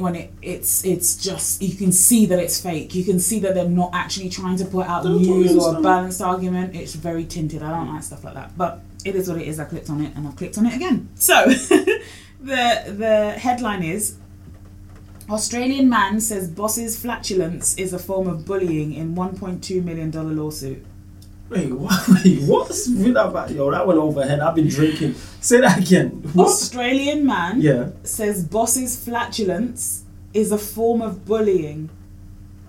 when 0.00 0.14
it, 0.14 0.32
it's 0.42 0.84
it's 0.84 1.16
just 1.16 1.62
you 1.62 1.76
can 1.76 1.92
see 1.92 2.26
that 2.26 2.38
it's 2.38 2.60
fake. 2.60 2.94
You 2.94 3.04
can 3.04 3.20
see 3.20 3.40
that 3.40 3.54
they're 3.54 3.68
not 3.68 3.90
actually 3.94 4.30
trying 4.30 4.56
to 4.58 4.64
put 4.64 4.86
out 4.86 5.04
No, 5.04 5.16
news 5.18 5.56
or 5.56 5.76
a 5.76 5.80
balanced 5.80 6.20
argument. 6.20 6.74
It's 6.74 6.94
very 6.94 7.24
tinted. 7.24 7.62
I 7.62 7.70
don't 7.70 7.92
like 7.92 8.02
stuff 8.02 8.24
like 8.24 8.34
that. 8.34 8.56
But 8.56 8.80
it 9.04 9.14
is 9.14 9.28
what 9.28 9.38
it 9.40 9.46
is. 9.46 9.60
I 9.60 9.64
clicked 9.64 9.90
on 9.90 10.00
it 10.00 10.14
and 10.16 10.26
I've 10.26 10.36
clicked 10.36 10.58
on 10.58 10.66
it 10.66 10.74
again. 10.74 11.08
So 11.14 11.44
the 11.46 12.00
the 12.40 13.34
headline 13.38 13.82
is 13.82 14.16
Australian 15.30 15.88
man 15.88 16.20
says 16.20 16.48
boss's 16.48 16.98
flatulence 16.98 17.76
is 17.76 17.92
a 17.92 17.98
form 17.98 18.28
of 18.28 18.46
bullying 18.46 18.94
in 18.94 19.14
1.2 19.14 19.84
million 19.84 20.10
dollar 20.10 20.32
lawsuit. 20.32 20.84
Wait, 21.50 21.72
what? 21.72 22.08
Wait, 22.24 22.42
what's 22.42 22.88
with 22.88 23.14
that? 23.14 23.26
About? 23.28 23.50
Yo, 23.50 23.70
that 23.70 23.86
went 23.86 23.98
overhead. 23.98 24.40
I've 24.40 24.54
been 24.54 24.68
drinking. 24.68 25.14
Say 25.40 25.60
that 25.60 25.78
again. 25.78 26.10
What? 26.34 26.48
Australian 26.48 27.24
man 27.26 27.60
Yeah. 27.60 27.90
says 28.02 28.44
boss's 28.44 29.02
flatulence 29.02 30.04
is 30.34 30.52
a 30.52 30.58
form 30.58 31.00
of 31.00 31.24
bullying 31.24 31.88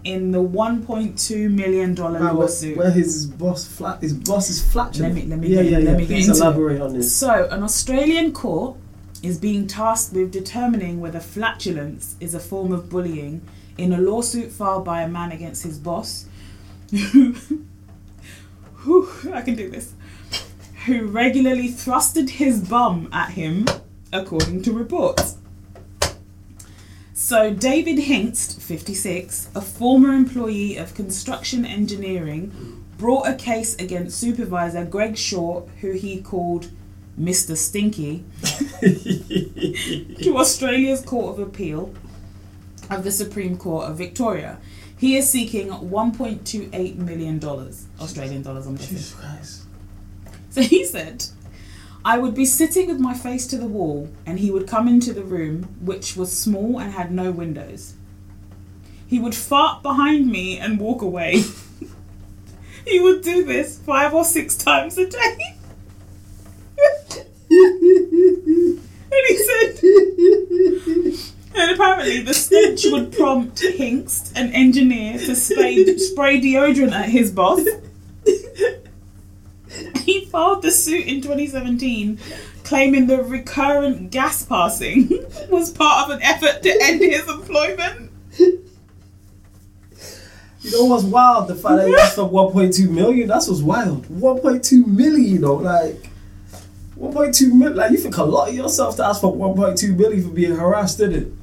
in 0.06 0.32
the 0.32 0.42
1.2 0.42 1.52
million 1.52 1.94
dollar 1.94 2.20
Man, 2.20 2.36
where, 2.38 2.46
lawsuit. 2.46 2.78
where 2.78 2.90
his 2.90 3.26
boss 3.26 3.66
flat? 3.68 4.02
His 4.02 4.14
boss 4.14 4.50
is 4.50 4.72
flatulent. 4.72 5.16
Let 5.16 5.24
me- 5.26 5.30
let 5.30 5.40
me 5.40 5.48
yeah, 5.50 5.62
get- 5.64 5.72
yeah, 5.72 5.78
let 5.80 5.84
yeah. 5.92 5.98
me 5.98 6.06
get 6.06 6.20
into 6.30 6.68
it. 6.70 6.82
on 6.82 6.94
this. 6.94 7.14
So, 7.14 7.48
an 7.52 7.64
Australian 7.64 8.32
court 8.32 8.78
is 9.22 9.38
being 9.38 9.68
tasked 9.68 10.14
with 10.16 10.32
determining 10.32 11.02
whether 11.02 11.20
flatulence 11.20 12.16
is 12.22 12.34
a 12.34 12.40
form 12.40 12.72
of 12.72 12.90
bullying 12.90 13.42
in 13.78 13.92
a 13.92 14.00
lawsuit 14.00 14.52
filed 14.54 14.86
by 14.86 15.02
a 15.02 15.08
man 15.10 15.34
against 15.34 15.64
his 15.64 15.78
boss, 15.78 16.26
who, 16.92 17.36
who 18.80 19.10
I 19.34 19.42
can 19.42 19.56
do 19.56 19.70
this, 19.70 19.94
who 20.86 21.06
regularly 21.08 21.70
thrusted 21.70 22.30
his 22.30 22.62
bum 22.62 23.10
at 23.12 23.32
him, 23.32 23.66
according 24.12 24.62
to 24.64 24.72
reports. 24.72 25.38
So, 27.14 27.54
David 27.54 28.00
Hingst, 28.00 28.62
56, 28.62 29.50
a 29.54 29.62
former 29.62 30.14
employee 30.14 30.78
of 30.78 30.96
construction 30.96 31.66
engineering, 31.66 32.86
brought 32.98 33.28
a 33.28 33.36
case 33.36 33.76
against 33.76 34.18
supervisor 34.18 34.86
Greg 34.86 35.18
Short, 35.18 35.68
who 35.82 35.92
he 35.92 36.22
called 36.22 36.70
Mr. 37.20 37.58
Stinky, 37.58 38.24
to 40.24 40.38
Australia's 40.38 41.02
Court 41.02 41.38
of 41.38 41.48
Appeal 41.48 41.94
of 42.90 43.04
the 43.04 43.12
Supreme 43.12 43.58
Court 43.58 43.90
of 43.90 43.98
Victoria. 43.98 44.58
He 45.00 45.16
is 45.16 45.30
seeking 45.30 45.70
$1.28 45.70 46.98
million, 46.98 47.42
Australian 48.02 48.42
dollars, 48.42 48.68
I'm 48.68 48.76
guessing. 48.76 48.98
Jesus 48.98 49.14
Christ. 49.14 49.64
So 50.50 50.62
he 50.62 50.84
said, 50.84 51.24
I 52.04 52.18
would 52.18 52.36
be 52.36 52.44
sitting 52.44 52.90
with 52.90 53.00
my 53.00 53.14
face 53.14 53.48
to 53.48 53.58
the 53.58 53.66
wall, 53.66 54.10
and 54.26 54.40
he 54.40 54.52
would 54.52 54.68
come 54.68 54.90
into 54.90 55.14
the 55.14 55.24
room, 55.24 55.78
which 55.80 56.18
was 56.18 56.38
small 56.38 56.80
and 56.80 56.92
had 56.92 57.14
no 57.14 57.32
windows. 57.32 57.94
He 59.08 59.20
would 59.20 59.36
fart 59.36 59.84
behind 59.84 60.30
me 60.30 60.60
and 60.60 60.78
walk 60.78 61.02
away. 61.02 61.46
he 62.86 63.00
would 63.00 63.22
do 63.22 63.46
this 63.46 63.80
five 63.80 64.14
or 64.14 64.26
six 64.26 64.58
times 64.58 64.98
a 64.98 65.10
day. 65.10 65.38
and 67.50 68.82
he 69.30 69.38
said, 69.38 69.80
and 71.56 71.72
apparently 71.72 72.22
the 72.22 72.34
stench 72.34 72.86
would 72.86 73.12
prompt 73.12 73.60
Hingst, 73.60 74.38
an 74.38 74.52
engineer, 74.54 75.18
to 75.18 75.36
spray, 75.36 75.98
spray 75.98 76.40
deodorant 76.42 76.92
at 76.92 77.10
his 77.10 77.32
boss. 77.32 77.62
He 80.04 80.26
filed 80.26 80.64
the 80.64 80.72
suit 80.72 81.06
in 81.06 81.22
2017, 81.22 82.20
claiming 82.64 83.08
the 83.08 83.24
recurrent 83.24 84.12
gas 84.12 84.44
passing 84.44 85.10
was 85.50 85.72
part 85.72 86.10
of 86.10 86.16
an 86.16 86.24
effort 86.24 86.64
to 86.64 86.78
end 86.82 87.02
his 87.02 87.28
employment. 87.30 88.12
You 90.62 90.72
know 90.72 90.86
what's 90.86 91.06
wild? 91.06 91.48
The 91.48 91.56
fact 91.56 91.78
that 91.78 91.88
he 91.88 91.96
asked 91.96 92.16
for 92.16 92.30
1.2 92.30 92.90
million. 92.90 93.28
That's 93.30 93.48
what's 93.48 93.62
wild. 93.62 94.06
1.2 94.08 94.86
million. 94.86 95.32
You 95.32 95.40
know, 95.40 95.54
like 95.56 96.10
1.2 97.00 97.54
million. 97.54 97.78
Like 97.78 97.92
you 97.92 97.98
think 97.98 98.18
a 98.18 98.24
lot 98.24 98.50
of 98.50 98.56
yourself 98.56 98.98
to 98.98 99.06
ask 99.06 99.22
for 99.22 99.34
1.2 99.34 99.98
million 99.98 100.24
for 100.24 100.30
being 100.30 100.56
harassed, 100.56 100.98
didn't 100.98 101.24
it? 101.24 101.39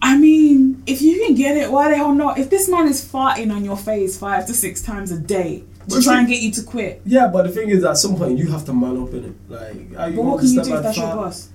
I 0.00 0.16
mean, 0.16 0.82
if 0.86 1.02
you 1.02 1.24
can 1.26 1.34
get 1.34 1.56
it, 1.56 1.70
why 1.72 1.90
the 1.90 1.96
hell 1.96 2.12
not? 2.14 2.38
If 2.38 2.50
this 2.50 2.68
man 2.68 2.86
is 2.88 3.04
farting 3.04 3.52
on 3.52 3.64
your 3.64 3.76
face 3.76 4.18
five 4.18 4.46
to 4.46 4.54
six 4.54 4.80
times 4.82 5.10
a 5.10 5.18
day 5.18 5.64
to 5.88 5.96
But 5.96 6.02
try 6.02 6.18
and 6.20 6.28
get 6.28 6.40
you 6.40 6.52
to 6.52 6.62
quit, 6.62 7.02
Yeah, 7.04 7.28
but 7.28 7.42
the 7.44 7.50
thing 7.50 7.70
is, 7.70 7.84
at 7.84 7.96
some 7.98 8.16
point 8.16 8.38
you 8.38 8.50
have 8.50 8.64
to 8.66 8.72
man 8.72 9.02
up 9.02 9.12
in 9.12 9.24
it. 9.24 9.34
Like, 9.48 9.98
are 9.98 10.10
you 10.10 10.16
but 10.16 10.24
what 10.24 10.40
can 10.40 10.48
you 10.48 10.62
do 10.62 10.74
if 10.76 10.82
that's 10.82 10.96
your 10.96 11.06
boss? 11.08 11.48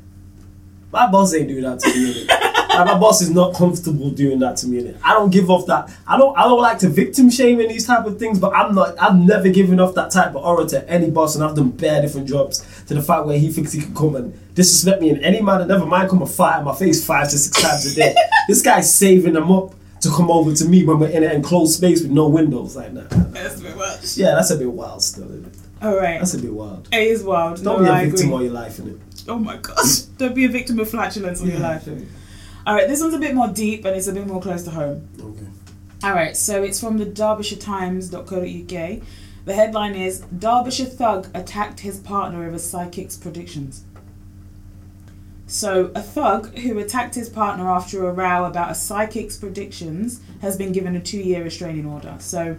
My 0.92 1.10
boss 1.10 1.34
ain't 1.34 1.48
do 1.48 1.62
that 1.62 1.80
to 1.80 1.90
me. 1.90 2.28
my 2.80 2.98
boss 2.98 3.22
is 3.22 3.30
not 3.30 3.56
comfortable 3.56 4.10
doing 4.10 4.40
that 4.40 4.58
to 4.58 4.68
me. 4.68 4.82
innit? 4.82 4.98
I 5.04 5.14
don't 5.14 5.30
give 5.30 5.50
off 5.50 5.66
that. 5.68 5.92
I 6.08 6.18
don't. 6.18 6.38
I 6.38 6.44
don't 6.44 6.62
like 6.62 6.80
to 6.80 6.90
victim 6.90 7.30
shame 7.30 7.60
in 7.60 7.68
these 7.68 7.86
type 7.86 8.06
of 8.06 8.20
things. 8.20 8.40
But 8.40 8.54
I'm 8.54 8.74
not. 8.76 9.02
I've 9.02 9.16
never 9.16 9.50
given 9.50 9.80
off 9.80 9.96
that 9.96 10.12
type 10.12 10.30
of 10.30 10.38
aura 10.38 10.66
to 10.68 10.90
any 10.90 11.10
boss, 11.10 11.36
and 11.36 11.44
I've 11.44 11.56
done 11.56 11.72
bare 11.72 12.02
different 12.02 12.28
jobs. 12.28 12.66
To 12.88 12.94
the 12.94 13.02
fact 13.02 13.26
where 13.26 13.38
he 13.38 13.52
thinks 13.52 13.72
he 13.72 13.82
can 13.82 13.96
come 13.96 14.16
and 14.16 14.56
disrespect 14.56 15.02
me 15.02 15.10
in 15.10 15.24
any 15.24 15.42
manner. 15.42 15.66
Never 15.66 15.86
mind, 15.86 16.10
come 16.10 16.22
and 16.22 16.30
fight 16.32 16.60
in 16.60 16.66
my 16.66 16.76
face 16.76 17.06
five 17.06 17.30
to 17.30 17.38
six 17.38 17.62
times 17.62 17.86
a 17.92 17.96
day. 17.96 18.16
this 18.48 18.62
guy's 18.62 18.94
saving 18.94 19.34
them 19.34 19.52
up 19.52 19.74
to 20.02 20.10
come 20.10 20.30
over 20.30 20.54
to 20.54 20.66
me 20.66 20.84
when 20.84 21.00
we're 21.00 21.08
in 21.10 21.24
an 21.24 21.32
enclosed 21.32 21.78
space 21.78 22.02
with 22.02 22.12
no 22.12 22.28
windows. 22.28 22.76
Like 22.76 22.94
that. 22.94 23.10
That's 23.34 23.60
a 23.60 23.64
bit 23.64 23.78
much. 23.78 24.18
Yeah, 24.18 24.36
that's 24.36 24.52
a 24.52 24.58
bit 24.58 24.72
wild. 24.72 25.02
Still, 25.02 25.26
isn't 25.26 25.46
it? 25.48 25.54
All 25.84 25.96
right. 25.96 26.20
That's 26.20 26.34
a 26.34 26.40
bit 26.40 26.54
wild. 26.54 26.88
It 26.92 27.08
is 27.08 27.24
wild. 27.24 27.64
Don't 27.64 27.82
no, 27.82 27.86
be 27.86 27.92
I 27.92 28.02
a 28.02 28.06
victim 28.10 28.34
agree. 28.34 28.36
of 28.48 28.52
your 28.52 28.62
life, 28.62 28.78
innit? 28.78 29.00
Oh 29.28 29.40
my 29.40 29.58
gosh. 29.58 30.00
Don't 30.18 30.36
be 30.36 30.46
a 30.46 30.50
victim 30.50 30.80
of 30.80 30.90
flatulence 30.90 31.42
on 31.42 31.50
your 31.50 31.60
life. 31.60 31.88
All 32.66 32.74
right, 32.74 32.88
this 32.88 33.02
one's 33.02 33.14
a 33.14 33.20
bit 33.20 33.36
more 33.36 33.50
deep 33.50 33.84
and 33.84 33.96
it's 33.96 34.08
a 34.08 34.14
bit 34.14 34.26
more 34.26 34.42
close 34.42 34.64
to 34.64 34.72
home. 34.72 35.10
Okay. 35.20 35.48
All 36.04 36.14
right, 36.14 36.36
so 36.36 36.64
it's 36.64 36.80
from 36.80 36.98
the 36.98 37.06
DerbyshireTimes.co.uk. 37.06 39.04
The 39.46 39.54
headline 39.54 39.96
is 39.96 40.22
Derbyshire 40.38 40.86
thug 40.86 41.28
attacked 41.34 41.82
his 41.82 42.00
partner 42.00 42.48
over 42.48 42.58
psychic's 42.58 43.18
predictions. 43.18 43.84
So, 45.46 45.92
a 45.94 46.02
thug 46.02 46.58
who 46.58 46.80
attacked 46.80 47.16
his 47.16 47.28
partner 47.30 47.70
after 47.70 48.08
a 48.08 48.14
row 48.14 48.46
about 48.46 48.72
a 48.72 48.76
psychic's 48.76 49.36
predictions 49.36 50.22
has 50.42 50.58
been 50.58 50.72
given 50.72 50.96
a 50.96 51.02
two 51.02 51.20
year 51.20 51.44
restraining 51.44 51.86
order. 51.86 52.16
So, 52.20 52.58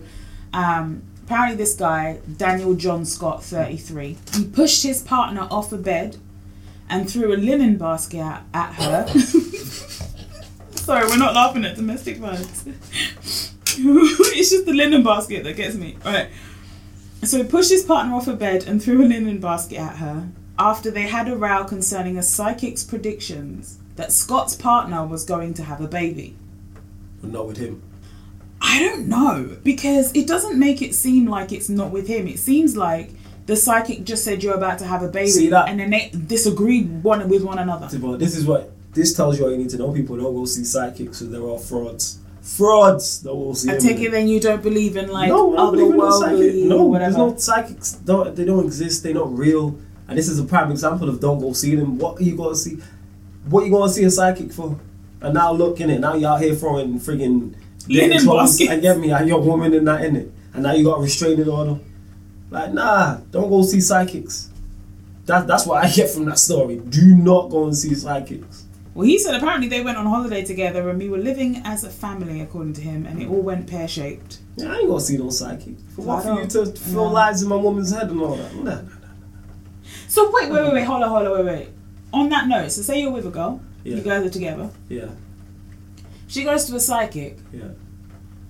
um, 0.52 1.02
apparently, 1.24 1.56
this 1.56 1.74
guy, 1.74 2.20
Daniel 2.36 2.74
John 2.74 3.06
Scott, 3.06 3.42
33, 3.42 4.18
he 4.34 4.44
pushed 4.44 4.82
his 4.82 5.02
partner 5.02 5.48
off 5.50 5.72
a 5.72 5.78
bed 5.78 6.18
and 6.88 7.10
threw 7.10 7.34
a 7.34 7.38
linen 7.38 7.78
basket 7.78 8.42
at 8.52 8.74
her. 8.74 9.06
Sorry, 10.84 11.06
we're 11.06 11.16
not 11.16 11.34
laughing 11.34 11.64
at 11.64 11.76
domestic 11.76 12.18
violence. 12.18 12.66
it's 12.66 14.50
just 14.50 14.66
the 14.66 14.72
linen 14.74 15.02
basket 15.02 15.42
that 15.44 15.56
gets 15.56 15.76
me. 15.76 15.96
Right. 16.04 16.28
So 17.22 17.38
he 17.38 17.44
pushed 17.44 17.70
his 17.70 17.82
partner 17.84 18.14
off 18.14 18.28
a 18.28 18.34
bed 18.34 18.64
and 18.66 18.82
threw 18.82 19.02
a 19.02 19.06
linen 19.08 19.40
basket 19.40 19.78
at 19.78 19.96
her 19.96 20.28
after 20.58 20.90
they 20.90 21.02
had 21.02 21.26
a 21.28 21.36
row 21.36 21.64
concerning 21.64 22.18
a 22.18 22.22
psychic's 22.22 22.82
predictions 22.82 23.78
that 23.96 24.12
Scott's 24.12 24.54
partner 24.54 25.06
was 25.06 25.24
going 25.24 25.54
to 25.54 25.62
have 25.62 25.80
a 25.80 25.88
baby. 25.88 26.36
But 27.22 27.30
not 27.30 27.46
with 27.46 27.56
him. 27.56 27.82
I 28.60 28.78
don't 28.80 29.08
know 29.08 29.56
because 29.64 30.14
it 30.14 30.26
doesn't 30.26 30.58
make 30.58 30.82
it 30.82 30.94
seem 30.94 31.26
like 31.26 31.50
it's 31.50 31.70
not 31.70 31.92
with 31.92 32.08
him. 32.08 32.28
It 32.28 32.38
seems 32.38 32.76
like 32.76 33.10
the 33.46 33.56
psychic 33.56 34.04
just 34.04 34.22
said 34.22 34.42
you're 34.42 34.54
about 34.54 34.78
to 34.80 34.86
have 34.86 35.02
a 35.02 35.08
baby, 35.08 35.30
See 35.30 35.48
that? 35.48 35.68
and 35.68 35.80
then 35.80 35.90
they 35.90 36.10
disagreed 36.26 37.02
one 37.02 37.26
with 37.28 37.42
one 37.42 37.58
another. 37.58 37.86
This 38.18 38.36
is 38.36 38.44
what 38.44 38.70
this 38.94 39.14
tells 39.14 39.38
you 39.38 39.44
all 39.44 39.50
you 39.50 39.58
need 39.58 39.70
to 39.70 39.76
know. 39.76 39.92
People 39.92 40.16
don't 40.16 40.34
go 40.34 40.44
see 40.44 40.64
psychics, 40.64 41.18
so 41.18 41.26
they're 41.26 41.40
all 41.40 41.58
frauds. 41.58 42.18
Frauds. 42.42 43.18
Don't 43.18 43.36
go 43.36 43.52
see 43.54 43.70
I 43.70 43.78
take 43.78 43.98
it 44.00 44.10
then 44.10 44.28
you 44.28 44.38
don't 44.38 44.62
believe 44.62 44.96
in 44.96 45.10
like 45.10 45.28
no, 45.28 45.52
I 45.52 45.56
don't 45.56 45.70
believe 45.72 45.92
in 45.92 45.96
no 45.96 46.10
otherworldly 46.10 46.64
No, 46.66 46.84
whatever. 46.84 47.12
there's 47.12 47.16
no 47.16 47.36
psychics. 47.36 47.92
Don't 47.92 48.34
they 48.36 48.44
don't 48.44 48.64
exist. 48.64 49.02
They're 49.02 49.14
not 49.14 49.36
real. 49.36 49.78
And 50.08 50.18
this 50.18 50.28
is 50.28 50.38
a 50.38 50.44
prime 50.44 50.70
example 50.70 51.08
of 51.08 51.20
don't 51.20 51.40
go 51.40 51.52
see 51.52 51.74
them. 51.74 51.98
What 51.98 52.20
are 52.20 52.22
you 52.22 52.36
gonna 52.36 52.54
see? 52.54 52.78
What 53.48 53.62
are 53.62 53.66
you 53.66 53.72
gonna 53.72 53.90
see 53.90 54.04
a 54.04 54.10
psychic 54.10 54.52
for? 54.52 54.78
And 55.20 55.34
now 55.34 55.52
look 55.52 55.80
in 55.80 55.88
it. 55.90 56.00
Now 56.00 56.14
you're 56.14 56.30
out 56.30 56.42
here 56.42 56.54
throwing 56.54 57.00
friggin' 57.00 57.54
Linen 57.88 58.26
baskets. 58.26 58.70
And 58.70 58.82
get 58.82 58.98
me, 58.98 59.10
a 59.10 59.36
woman 59.36 59.74
in 59.74 59.84
that 59.86 60.04
in 60.04 60.16
it. 60.16 60.30
And 60.52 60.62
now 60.62 60.72
you 60.72 60.84
got 60.84 60.98
a 60.98 61.02
restraining 61.02 61.48
order. 61.48 61.78
Like 62.50 62.72
nah, 62.72 63.16
don't 63.30 63.48
go 63.48 63.62
see 63.62 63.80
psychics. 63.80 64.50
That, 65.26 65.46
that's 65.46 65.66
what 65.66 65.82
I 65.82 65.90
get 65.90 66.10
from 66.10 66.26
that 66.26 66.38
story. 66.38 66.76
Do 66.76 67.16
not 67.16 67.50
go 67.50 67.64
and 67.64 67.76
see 67.76 67.94
psychics. 67.94 68.63
Well, 68.94 69.06
he 69.06 69.18
said 69.18 69.34
apparently 69.34 69.68
they 69.68 69.80
went 69.82 69.98
on 69.98 70.06
holiday 70.06 70.44
together 70.44 70.88
and 70.88 70.98
we 71.00 71.08
were 71.08 71.18
living 71.18 71.60
as 71.64 71.82
a 71.82 71.90
family, 71.90 72.40
according 72.40 72.74
to 72.74 72.80
him, 72.80 73.06
and 73.06 73.20
it 73.20 73.28
all 73.28 73.42
went 73.42 73.66
pear 73.66 73.88
shaped. 73.88 74.38
Yeah, 74.56 74.72
I 74.72 74.78
ain't 74.78 74.88
gonna 74.88 75.00
see 75.00 75.16
no 75.18 75.30
psychic. 75.30 75.74
For 75.96 76.02
what 76.02 76.22
for 76.22 76.40
you 76.40 76.46
to 76.46 76.66
fill 76.66 77.06
no. 77.06 77.12
lies 77.12 77.42
in 77.42 77.48
my 77.48 77.56
woman's 77.56 77.92
head 77.92 78.08
and 78.10 78.20
all 78.20 78.36
that? 78.36 78.54
Nah, 78.54 78.62
nah, 78.62 78.80
nah. 78.82 78.88
So 80.08 80.30
wait, 80.32 80.48
wait, 80.50 80.62
wait, 80.62 80.72
wait, 80.74 80.84
hold 80.84 81.02
on, 81.02 81.08
hold 81.08 81.26
on, 81.26 81.32
wait, 81.32 81.44
wait. 81.58 81.68
On 82.12 82.28
that 82.28 82.46
note, 82.46 82.70
so 82.70 82.82
say 82.82 83.00
you're 83.00 83.10
with 83.10 83.26
a 83.26 83.30
girl, 83.30 83.60
Yeah. 83.82 83.96
you 83.96 84.02
guys 84.02 84.24
are 84.24 84.30
together. 84.30 84.70
Yeah, 84.88 85.08
She 86.28 86.44
goes 86.44 86.64
to 86.66 86.76
a 86.76 86.80
psychic. 86.80 87.38
yeah, 87.52 87.64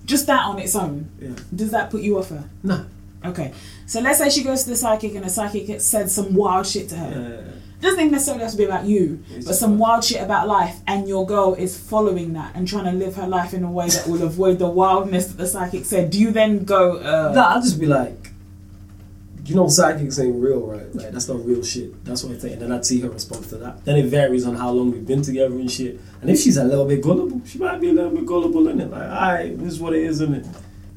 Just 0.05 0.27
that 0.27 0.45
on 0.45 0.59
its 0.59 0.75
own, 0.75 1.09
yeah. 1.19 1.29
does 1.55 1.71
that 1.71 1.89
put 1.89 2.01
you 2.03 2.19
off 2.19 2.29
her? 2.29 2.43
Nah. 2.61 2.83
Okay. 3.25 3.51
So 3.87 3.99
let's 4.01 4.19
say 4.19 4.29
she 4.29 4.43
goes 4.43 4.63
to 4.65 4.69
the 4.69 4.75
psychic 4.75 5.15
and 5.15 5.25
the 5.25 5.29
psychic 5.31 5.81
said 5.81 6.11
some 6.11 6.35
wild 6.35 6.67
shit 6.67 6.89
to 6.89 6.95
her. 6.97 7.09
Yeah, 7.09 7.27
yeah, 7.29 7.35
yeah. 7.47 7.51
Doesn't 7.85 7.99
even 7.99 8.11
necessarily 8.11 8.43
have 8.43 8.51
to 8.51 8.57
be 8.57 8.65
about 8.65 8.85
you, 8.85 9.23
It's 9.31 9.47
but 9.47 9.55
some 9.55 9.77
wild 9.77 10.03
shit 10.03 10.21
about 10.21 10.47
life, 10.47 10.77
and 10.87 11.07
your 11.07 11.25
girl 11.25 11.53
is 11.55 11.77
following 11.77 12.33
that 12.33 12.55
and 12.55 12.67
trying 12.67 12.85
to 12.85 12.91
live 12.91 13.15
her 13.15 13.27
life 13.27 13.53
in 13.53 13.63
a 13.63 13.71
way 13.71 13.87
that 13.89 14.07
will 14.07 14.23
avoid 14.23 14.59
the 14.59 14.67
wildness 14.69 15.27
that 15.27 15.37
the 15.37 15.47
psychic 15.47 15.85
said. 15.85 16.09
Do 16.09 16.19
you 16.19 16.31
then 16.31 16.63
go, 16.65 16.97
uh, 16.97 17.31
Nah, 17.33 17.55
I'll 17.55 17.61
just 17.61 17.79
be 17.79 17.85
like, 17.85 18.31
you 19.45 19.55
know, 19.55 19.67
psychics 19.67 20.17
ain't 20.19 20.41
real, 20.41 20.61
right? 20.61 20.93
Like, 20.95 21.11
that's 21.11 21.27
not 21.27 21.45
real 21.45 21.63
shit. 21.63 22.03
That's 22.03 22.23
what 22.23 22.35
I 22.35 22.39
think. 22.39 22.53
And 22.53 22.61
then 22.63 22.71
I'd 22.71 22.85
see 22.85 22.99
her 23.01 23.09
response 23.09 23.47
to 23.49 23.57
that. 23.57 23.85
Then 23.85 23.97
it 23.97 24.07
varies 24.07 24.45
on 24.47 24.55
how 24.55 24.71
long 24.71 24.91
we've 24.91 25.05
been 25.05 25.21
together 25.21 25.53
and 25.53 25.69
shit. 25.69 25.99
And 26.21 26.31
if 26.31 26.39
she's 26.39 26.57
a 26.57 26.63
little 26.63 26.85
bit 26.85 27.01
gullible, 27.03 27.41
she 27.45 27.59
might 27.59 27.79
be 27.79 27.89
a 27.89 27.93
little 27.93 28.09
bit 28.09 28.25
gullible 28.25 28.67
in 28.69 28.81
it. 28.81 28.89
Like, 28.89 29.03
alright, 29.03 29.57
this 29.59 29.73
is 29.73 29.79
what 29.79 29.93
it 29.93 30.01
is, 30.01 30.21
isn't 30.21 30.33
it? 30.33 30.47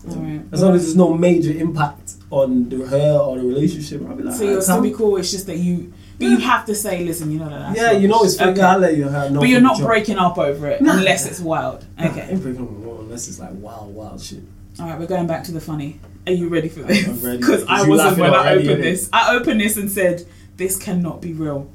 Alright. 0.09 0.41
As 0.51 0.63
long 0.63 0.75
as 0.75 0.83
there's 0.85 0.97
no 0.97 1.13
major 1.13 1.51
impact 1.53 2.15
on 2.31 2.71
the, 2.71 2.87
her 2.87 3.19
or 3.19 3.37
the 3.37 3.45
relationship, 3.45 4.01
I'll 4.09 4.15
be 4.17 4.23
like, 4.23 4.35
so 4.35 4.45
you'll 4.45 4.63
still 4.63 4.81
be 4.81 4.93
cool. 4.93 5.19
It's 5.19 5.31
just 5.31 5.47
that 5.47 5.59
you, 5.59 5.93
but 6.19 6.27
you 6.27 6.39
have 6.39 6.65
to 6.67 6.75
say, 6.75 7.05
listen, 7.05 7.31
you 7.31 7.39
know 7.39 7.49
that. 7.49 7.77
Yeah, 7.77 7.93
you 7.93 8.09
know 8.09 8.23
it's 8.23 8.37
fake. 8.37 8.49
Okay. 8.49 8.61
I'll 8.61 8.79
let 8.79 8.97
you 8.97 9.09
have 9.09 9.31
no 9.33 9.41
but 9.41 9.49
you're 9.49 9.61
not 9.61 9.81
breaking 9.81 10.19
up 10.19 10.37
over 10.39 10.67
it 10.69 10.83
Nah. 10.83 10.99
unless 10.99 11.27
it's 11.27 11.41
wild. 11.41 11.87
Nah, 11.97 12.05
I 12.05 12.09
Okay. 12.09 12.29
ain't 12.31 12.43
breaking 12.43 12.63
up 12.67 13.01
unless 13.01 13.29
it's 13.29 13.39
like 13.39 13.51
wild, 13.55 13.95
wild 13.95 14.21
shit. 14.21 14.41
All 14.81 14.87
right, 14.87 14.99
we're 14.99 15.07
going 15.07 15.27
back 15.27 15.45
to 15.45 15.53
the 15.53 15.61
funny. 15.61 16.01
Are 16.27 16.33
you 16.33 16.49
ready 16.49 16.69
for 16.69 16.81
this? 16.81 17.07
I'm 17.09 17.21
ready. 17.25 17.39
Because 17.39 17.65
I 17.69 17.89
wasn't 17.89 18.19
when 18.19 18.35
I 18.35 18.55
opened 18.55 18.83
this. 18.83 19.09
I 19.13 19.35
opened 19.35 19.61
this 19.61 19.77
and 19.77 19.91
said, 19.91 20.27
"This 20.57 20.77
cannot 20.77 21.21
be 21.23 21.33
real." 21.33 21.71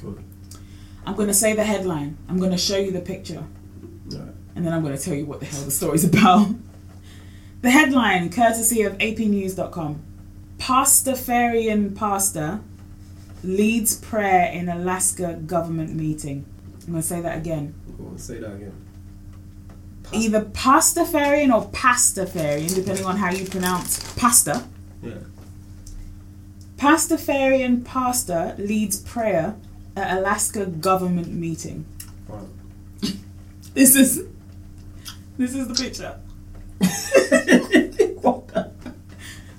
Cool. 0.00 0.18
I'm 1.06 1.14
going 1.16 1.28
to 1.28 1.34
say 1.34 1.54
the 1.54 1.64
headline. 1.64 2.16
I'm 2.28 2.38
going 2.38 2.50
to 2.52 2.56
show 2.58 2.76
you 2.76 2.90
the 2.92 3.00
picture. 3.00 3.44
Alright. 4.12 4.28
and 4.56 4.64
then 4.64 4.72
I'm 4.72 4.82
going 4.82 4.96
to 4.96 5.02
tell 5.02 5.14
you 5.14 5.26
what 5.26 5.40
the 5.40 5.46
hell 5.46 5.62
the 5.64 5.70
story's 5.70 6.04
about. 6.12 6.48
The 7.62 7.70
headline, 7.70 8.30
courtesy 8.30 8.82
of 8.82 8.96
apnews.com 8.98 10.00
Pastafarian 10.58 11.94
pastor 11.96 12.60
leads 13.44 13.96
prayer 13.96 14.50
in 14.50 14.68
Alaska 14.68 15.34
government 15.34 15.94
meeting. 15.94 16.44
I'm 16.86 16.92
going 16.92 17.02
to 17.02 17.08
say 17.08 17.20
that 17.20 17.36
again. 17.36 17.74
Go 17.98 18.06
on, 18.06 18.18
say 18.18 18.38
that 18.38 18.52
again. 18.52 18.72
Either 20.12 20.44
Pastafarian 20.44 21.54
or 21.54 21.68
Pastafarian, 21.70 22.74
depending 22.74 23.04
on 23.04 23.16
how 23.16 23.30
you 23.30 23.46
pronounce 23.46 24.12
pasta. 24.14 24.64
Yeah. 25.02 25.14
Pastafarian 26.76 27.84
pastor 27.84 28.54
leads 28.58 29.00
prayer 29.00 29.56
at 29.96 30.18
Alaska 30.18 30.66
government 30.66 31.32
meeting. 31.32 31.86
This 33.74 33.96
is 33.96 34.24
this 35.36 35.52
is 35.52 35.66
the 35.66 35.74
picture. 35.74 36.20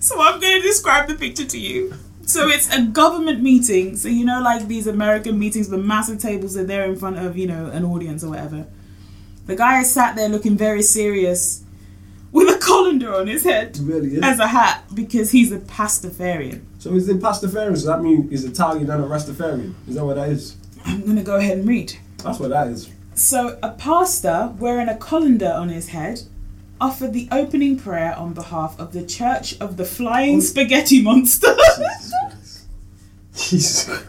So 0.05 0.21
I'm 0.21 0.39
going 0.39 0.61
to 0.61 0.67
describe 0.67 1.07
the 1.07 1.15
picture 1.15 1.45
to 1.45 1.57
you. 1.57 1.95
So 2.25 2.47
it's 2.49 2.73
a 2.73 2.81
government 2.81 3.41
meeting. 3.41 3.97
So 3.97 4.07
you 4.09 4.25
know, 4.25 4.41
like 4.41 4.67
these 4.67 4.87
American 4.87 5.37
meetings, 5.37 5.69
the 5.69 5.77
massive 5.77 6.19
tables 6.19 6.57
are 6.57 6.63
there 6.63 6.85
in 6.85 6.95
front 6.95 7.17
of 7.17 7.37
you 7.37 7.47
know 7.47 7.67
an 7.67 7.85
audience 7.85 8.23
or 8.23 8.29
whatever. 8.29 8.65
The 9.45 9.55
guy 9.55 9.81
is 9.81 9.93
sat 9.93 10.15
there 10.15 10.27
looking 10.27 10.57
very 10.57 10.81
serious, 10.81 11.63
with 12.31 12.49
a 12.49 12.57
colander 12.57 13.15
on 13.15 13.27
his 13.27 13.43
head 13.43 13.77
really 13.77 14.15
is. 14.15 14.23
as 14.23 14.39
a 14.39 14.47
hat 14.47 14.83
because 14.93 15.31
he's 15.31 15.51
a 15.51 15.59
pastafarian. 15.59 16.61
So 16.79 16.93
is 16.93 17.07
it 17.09 17.19
Pastafarian? 17.19 17.71
Does 17.71 17.85
that 17.85 18.01
mean 18.01 18.27
is 18.31 18.43
Italian 18.43 18.89
and 18.89 19.03
a 19.03 19.07
Rastafarian? 19.07 19.73
Is 19.87 19.95
that 19.95 20.05
what 20.05 20.17
that 20.17 20.29
is? 20.29 20.55
I'm 20.85 21.05
gonna 21.05 21.23
go 21.23 21.37
ahead 21.37 21.59
and 21.59 21.67
read. 21.67 21.93
That's 22.17 22.39
what 22.39 22.49
that 22.49 22.67
is. 22.67 22.91
So 23.15 23.57
a 23.63 23.71
pastor 23.71 24.53
wearing 24.59 24.89
a 24.89 24.97
colander 24.97 25.51
on 25.51 25.69
his 25.69 25.89
head 25.89 26.23
offered 26.81 27.13
the 27.13 27.27
opening 27.31 27.77
prayer 27.77 28.15
on 28.17 28.33
behalf 28.33 28.79
of 28.79 28.91
the 28.93 29.05
Church 29.05 29.59
of 29.59 29.77
the 29.77 29.85
Flying 29.85 30.41
Spaghetti 30.41 31.01
Monster. 31.01 31.55
Jesus 31.55 32.11
Christ. 32.29 32.67
Jesus 33.35 33.85
Christ. 33.85 34.05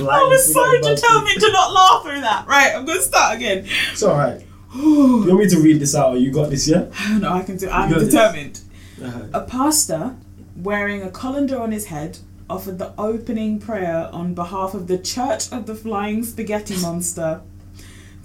I 0.00 0.28
was 0.28 0.52
so 0.52 0.72
determined 0.80 1.40
to 1.40 1.52
not 1.52 1.72
laugh 1.72 2.02
through 2.02 2.20
that. 2.22 2.46
Right, 2.48 2.72
I'm 2.74 2.84
gonna 2.86 3.00
start 3.02 3.36
again. 3.36 3.66
It's 3.92 4.02
alright. 4.02 4.42
You 4.74 5.24
want 5.28 5.38
me 5.40 5.48
to 5.48 5.60
read 5.60 5.80
this 5.80 5.94
out? 5.94 6.18
You 6.20 6.30
got 6.30 6.50
this, 6.50 6.68
yeah? 6.68 6.86
no, 7.18 7.32
I 7.32 7.42
can 7.42 7.56
do. 7.56 7.68
I'm 7.70 7.88
You 7.88 7.94
got 7.96 8.00
this. 8.00 8.10
determined. 8.10 8.60
Uh-huh. 9.02 9.22
A 9.34 9.40
pastor 9.42 10.16
wearing 10.56 11.02
a 11.02 11.10
colander 11.10 11.58
on 11.60 11.72
his 11.72 11.86
head 11.86 12.18
offered 12.50 12.78
the 12.78 12.92
opening 12.98 13.60
prayer 13.60 14.08
on 14.12 14.34
behalf 14.34 14.74
of 14.74 14.86
the 14.88 14.98
Church 14.98 15.52
of 15.52 15.66
the 15.66 15.74
Flying 15.74 16.24
Spaghetti 16.24 16.76
Monster 16.80 17.42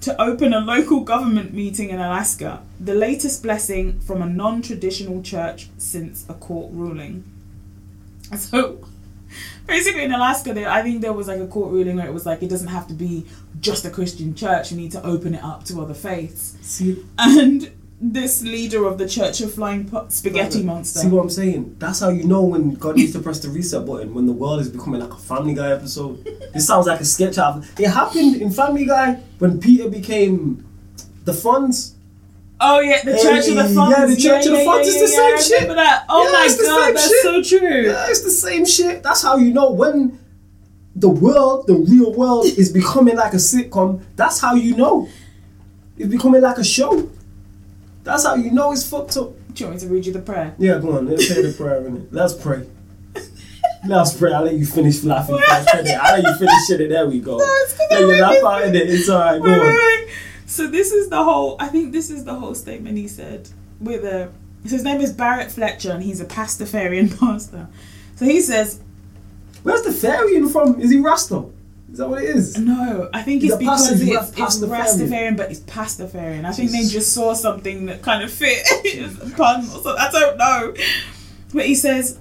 to 0.04 0.22
open 0.22 0.54
a 0.54 0.60
local 0.60 1.00
government 1.02 1.54
meeting 1.54 1.90
in 1.90 2.00
Alaska, 2.00 2.62
the 2.80 2.94
latest 2.94 3.42
blessing 3.42 4.00
from 4.02 4.22
a 4.22 4.26
non 4.26 4.62
traditional 4.62 5.22
church 5.22 5.70
since 5.78 6.28
a 6.30 6.34
court 6.34 6.72
ruling. 6.74 7.24
So, 8.36 8.86
basically, 9.68 10.04
in 10.04 10.12
Alaska, 10.12 10.54
there, 10.54 10.70
I 10.70 10.82
think 10.82 11.02
there 11.02 11.14
was 11.14 11.28
like 11.28 11.40
a 11.40 11.48
court 11.48 11.72
ruling 11.72 11.96
where 11.98 12.08
it 12.08 12.14
was 12.14 12.26
like 12.26 12.44
it 12.44 12.50
doesn't 12.50 12.68
have 12.68 12.88
to 12.88 12.94
be 12.94 13.26
just 13.60 13.86
a 13.86 13.90
Christian 13.90 14.36
church, 14.36 14.72
you 14.72 14.78
need 14.78 14.92
to 14.92 15.06
open 15.06 15.36
it 15.36 15.44
up 15.44 15.64
to 15.66 15.82
other 15.82 15.94
faiths. 15.94 16.58
See, 16.62 17.04
And 17.18 17.72
this 18.12 18.44
leader 18.44 18.86
of 18.86 18.98
the 18.98 19.08
Church 19.08 19.40
of 19.42 19.54
Flying 19.54 19.88
Po- 19.90 20.08
Spaghetti 20.10 20.62
Monster. 20.64 21.00
See 21.00 21.08
what 21.08 21.22
I'm 21.22 21.30
saying? 21.30 21.76
That's 21.80 22.02
how 22.02 22.10
you 22.10 22.26
know 22.26 22.42
when 22.44 22.74
God 22.74 22.98
needs 22.98 23.14
to 23.14 23.20
press 23.20 23.40
the 23.40 23.50
reset 23.50 23.86
button 23.86 24.14
when 24.14 24.26
the 24.26 24.34
world 24.34 24.60
is 24.60 24.70
becoming 24.70 25.00
like 25.00 25.12
a 25.12 25.16
Family 25.18 25.54
Guy 25.54 25.72
episode. 25.72 26.24
This 26.54 26.68
sounds 26.68 26.86
like 26.88 27.00
a 27.00 27.06
sketch 27.06 27.38
out. 27.38 27.64
It 27.80 27.88
happened 27.90 28.36
in 28.42 28.52
Family 28.52 28.86
Guy 28.86 29.14
when 29.40 29.60
Peter 29.60 29.90
became 29.90 30.66
the 31.24 31.32
Fonz. 31.32 31.94
Oh 32.60 32.80
yeah, 32.82 33.02
the 33.04 33.14
Church 33.14 33.48
of 33.48 33.56
the 33.56 33.64
Hey, 33.68 33.74
Fonz. 33.74 33.90
yeah, 33.92 34.06
the 34.06 34.16
Church 34.18 34.46
of 34.48 34.52
the 34.52 34.58
Fonz 34.60 34.82
is 34.82 34.94
the 34.96 35.00
yeah, 35.18 35.24
I 35.24 35.36
same 35.38 35.38
shit. 35.42 35.62
remember 35.62 35.76
that. 35.76 36.06
Oh 36.10 36.24
Yeah, 36.26 36.32
my 36.32 36.48
the 36.56 36.64
god, 36.64 36.96
that's 36.96 37.08
shit. 37.10 37.22
so 37.24 37.42
true. 37.60 37.82
Yeah, 37.84 38.06
it's 38.10 38.22
the 38.24 38.32
same 38.32 38.66
shit. 38.66 39.02
That's 39.04 39.22
how 39.22 39.38
you 39.38 39.54
know 39.54 39.72
when 39.72 40.20
the 40.96 41.10
world, 41.10 41.68
the 41.68 41.76
real 41.76 42.14
world, 42.14 42.46
is 42.46 42.72
becoming 42.72 43.16
like 43.16 43.34
a 43.34 43.38
sitcom. 43.38 44.02
That's 44.18 44.40
how 44.40 44.56
you 44.56 44.76
know. 44.76 45.08
It's 45.98 46.10
becoming 46.10 46.42
like 46.42 46.58
a 46.58 46.64
show. 46.64 47.10
That's 48.04 48.26
how 48.26 48.36
you 48.36 48.52
know 48.52 48.72
it's 48.72 48.88
fucked 48.88 49.16
up. 49.18 49.32
Do 49.54 49.64
you 49.64 49.70
want 49.70 49.82
me 49.82 49.88
to 49.88 49.94
read 49.94 50.06
you 50.06 50.14
the 50.14 50.20
prayer? 50.20 50.56
Yeah, 50.58 50.80
go 50.80 50.98
on. 50.98 51.08
Let's 51.08 51.28
say 51.28 51.42
the 51.42 51.54
prayer 51.54 51.86
in 51.88 51.98
it. 51.98 52.14
Let's 52.14 52.34
pray. 52.34 52.68
Let's 53.86 54.14
pray. 54.18 54.32
I'll 54.34 54.44
let 54.44 54.56
you 54.56 54.66
finish 54.66 55.04
laughing 55.04 55.36
I'll 55.36 55.64
let 55.66 56.24
you 56.24 56.36
finish 56.36 56.70
it. 56.70 56.90
There 56.90 57.06
we 57.08 57.20
go. 57.20 57.38
No, 57.38 57.44
it's 57.46 57.74
'cause 57.74 57.88
Let 57.92 57.98
I 57.98 58.02
you 58.02 58.12
read 58.12 58.22
laugh 58.22 58.44
out 58.44 58.68
in 58.68 58.76
it. 58.76 58.90
It's 58.90 59.10
alright. 59.10 59.42
Go 59.42 59.50
on. 59.52 60.08
So 60.46 60.68
this 60.68 60.92
is 60.92 61.10
the 61.10 61.24
whole. 61.24 61.58
I 61.60 61.68
think 61.68 61.92
this 61.92 62.10
is 62.10 62.24
the 62.24 62.34
whole 62.36 62.56
statement 62.56 62.98
he 62.98 63.08
said. 63.08 63.50
With 63.82 64.06
a, 64.06 64.32
so 64.66 64.70
his 64.72 64.84
name 64.84 65.02
is 65.02 65.12
Barrett 65.12 65.52
Fletcher, 65.52 65.92
and 65.92 66.02
he's 66.04 66.22
a 66.22 66.26
Pastafarian 66.26 67.18
pastor. 67.20 67.68
So 68.16 68.26
he 68.26 68.40
says, 68.42 68.80
Where's 69.64 69.82
the 69.82 69.92
fairy 69.92 70.42
from? 70.50 70.80
Is 70.80 70.90
he 70.92 71.00
Rasta? 71.00 71.46
Is 71.94 72.00
that 72.00 72.10
what 72.10 72.24
it 72.24 72.30
is? 72.32 72.58
no, 72.58 73.08
I 73.14 73.22
think 73.22 73.44
it's 73.44 73.56
pasta- 73.56 73.94
because 73.94 74.02
it's, 74.02 74.30
it's. 74.40 74.60
Rastafarian, 74.62 75.38
but 75.38 75.52
it's 75.52 75.60
Pastafarian. 75.60 76.44
I 76.44 76.52
think 76.52 76.72
they 76.72 76.86
just 76.86 77.14
saw 77.14 77.36
something 77.36 77.86
that 77.86 78.02
kind 78.02 78.24
of 78.24 78.34
fit. 78.34 78.64
it's 78.84 79.16
pun 79.36 79.60
or 79.60 79.64
something. 79.64 79.96
I 80.00 80.10
don't 80.12 80.38
know. 80.40 80.74
But 81.54 81.68
he 81.68 81.76
says, 81.76 82.18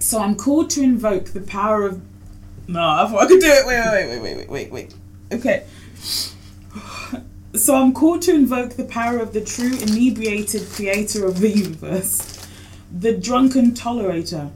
so 0.00 0.18
I'm 0.18 0.34
called 0.34 0.70
to 0.70 0.82
invoke 0.82 1.26
the 1.26 1.42
power 1.42 1.86
of. 1.86 2.02
No, 2.66 2.80
I 2.80 3.06
thought 3.08 3.22
I 3.22 3.26
could 3.26 3.38
do 3.38 3.46
it. 3.46 3.64
Wait, 3.64 3.78
wait, 3.78 4.08
wait, 4.08 4.20
wait, 4.20 4.36
wait, 4.36 4.50
wait, 4.50 4.72
wait. 4.72 4.94
Okay. 5.32 5.64
So 7.54 7.76
I'm 7.76 7.92
called 7.92 8.22
to 8.22 8.34
invoke 8.34 8.70
the 8.70 8.86
power 8.86 9.20
of 9.20 9.32
the 9.32 9.40
true 9.40 9.70
inebriated 9.72 10.68
creator 10.70 11.24
of 11.26 11.38
the 11.38 11.50
universe, 11.50 12.44
the 12.90 13.16
drunken 13.16 13.70
tolerator 13.70 14.50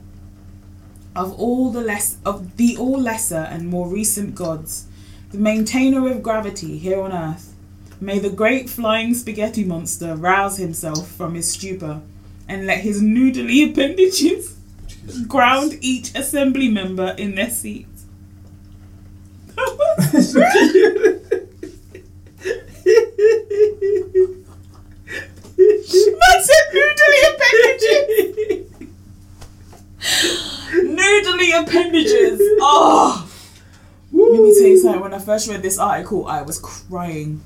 of 1.18 1.38
all 1.38 1.70
the 1.70 1.80
less 1.80 2.16
of 2.24 2.56
the 2.56 2.76
all 2.76 3.00
lesser 3.00 3.48
and 3.50 3.68
more 3.68 3.88
recent 3.88 4.36
gods, 4.36 4.86
the 5.32 5.38
maintainer 5.38 6.08
of 6.08 6.22
gravity 6.22 6.78
here 6.78 7.00
on 7.00 7.12
earth. 7.12 7.54
May 8.00 8.20
the 8.20 8.30
great 8.30 8.70
flying 8.70 9.14
spaghetti 9.14 9.64
monster 9.64 10.14
rouse 10.14 10.58
himself 10.58 11.10
from 11.10 11.34
his 11.34 11.50
stupor 11.50 12.02
and 12.48 12.66
let 12.66 12.82
his 12.82 13.02
noodly 13.02 13.68
appendages 13.68 14.56
ground 15.26 15.76
each 15.80 16.14
assembly 16.14 16.68
member 16.68 17.16
in 17.18 17.34
their 17.34 17.50
seats. 17.50 18.04
Man 25.58 26.40
said 26.46 26.64
noodly 26.72 27.20
appendages. 27.34 28.68
noodly 30.98 31.62
appendages. 31.62 32.40
Oh. 32.60 33.24
Let 34.12 34.32
me 34.32 34.58
tell 34.58 34.68
you 34.68 34.78
something. 34.78 34.97
When 35.08 35.18
I 35.18 35.24
first 35.24 35.48
read 35.48 35.62
this 35.62 35.78
article, 35.78 36.26
I 36.26 36.42
was 36.42 36.58
crying. 36.58 37.40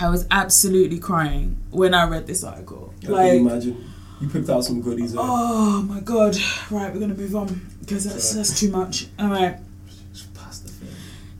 I 0.00 0.08
was 0.08 0.26
absolutely 0.28 0.98
crying 0.98 1.56
when 1.70 1.94
I 1.94 2.02
read 2.08 2.26
this 2.26 2.42
article. 2.42 2.92
I 2.98 3.04
can 3.04 3.14
like, 3.14 3.32
imagine. 3.34 3.88
You 4.20 4.28
picked 4.28 4.50
out 4.50 4.64
some 4.64 4.82
goodies 4.82 5.12
there. 5.12 5.22
oh 5.24 5.82
my 5.82 6.00
god! 6.00 6.36
Right, 6.68 6.92
we're 6.92 6.98
gonna 6.98 7.14
move 7.14 7.36
on 7.36 7.60
because 7.78 8.02
that's 8.02 8.34
that's 8.34 8.58
too 8.58 8.72
much. 8.72 9.06
All 9.20 9.28
right. 9.28 9.58
Just 10.12 10.34
past 10.34 10.64
the 10.64 10.72
thing. 10.72 10.88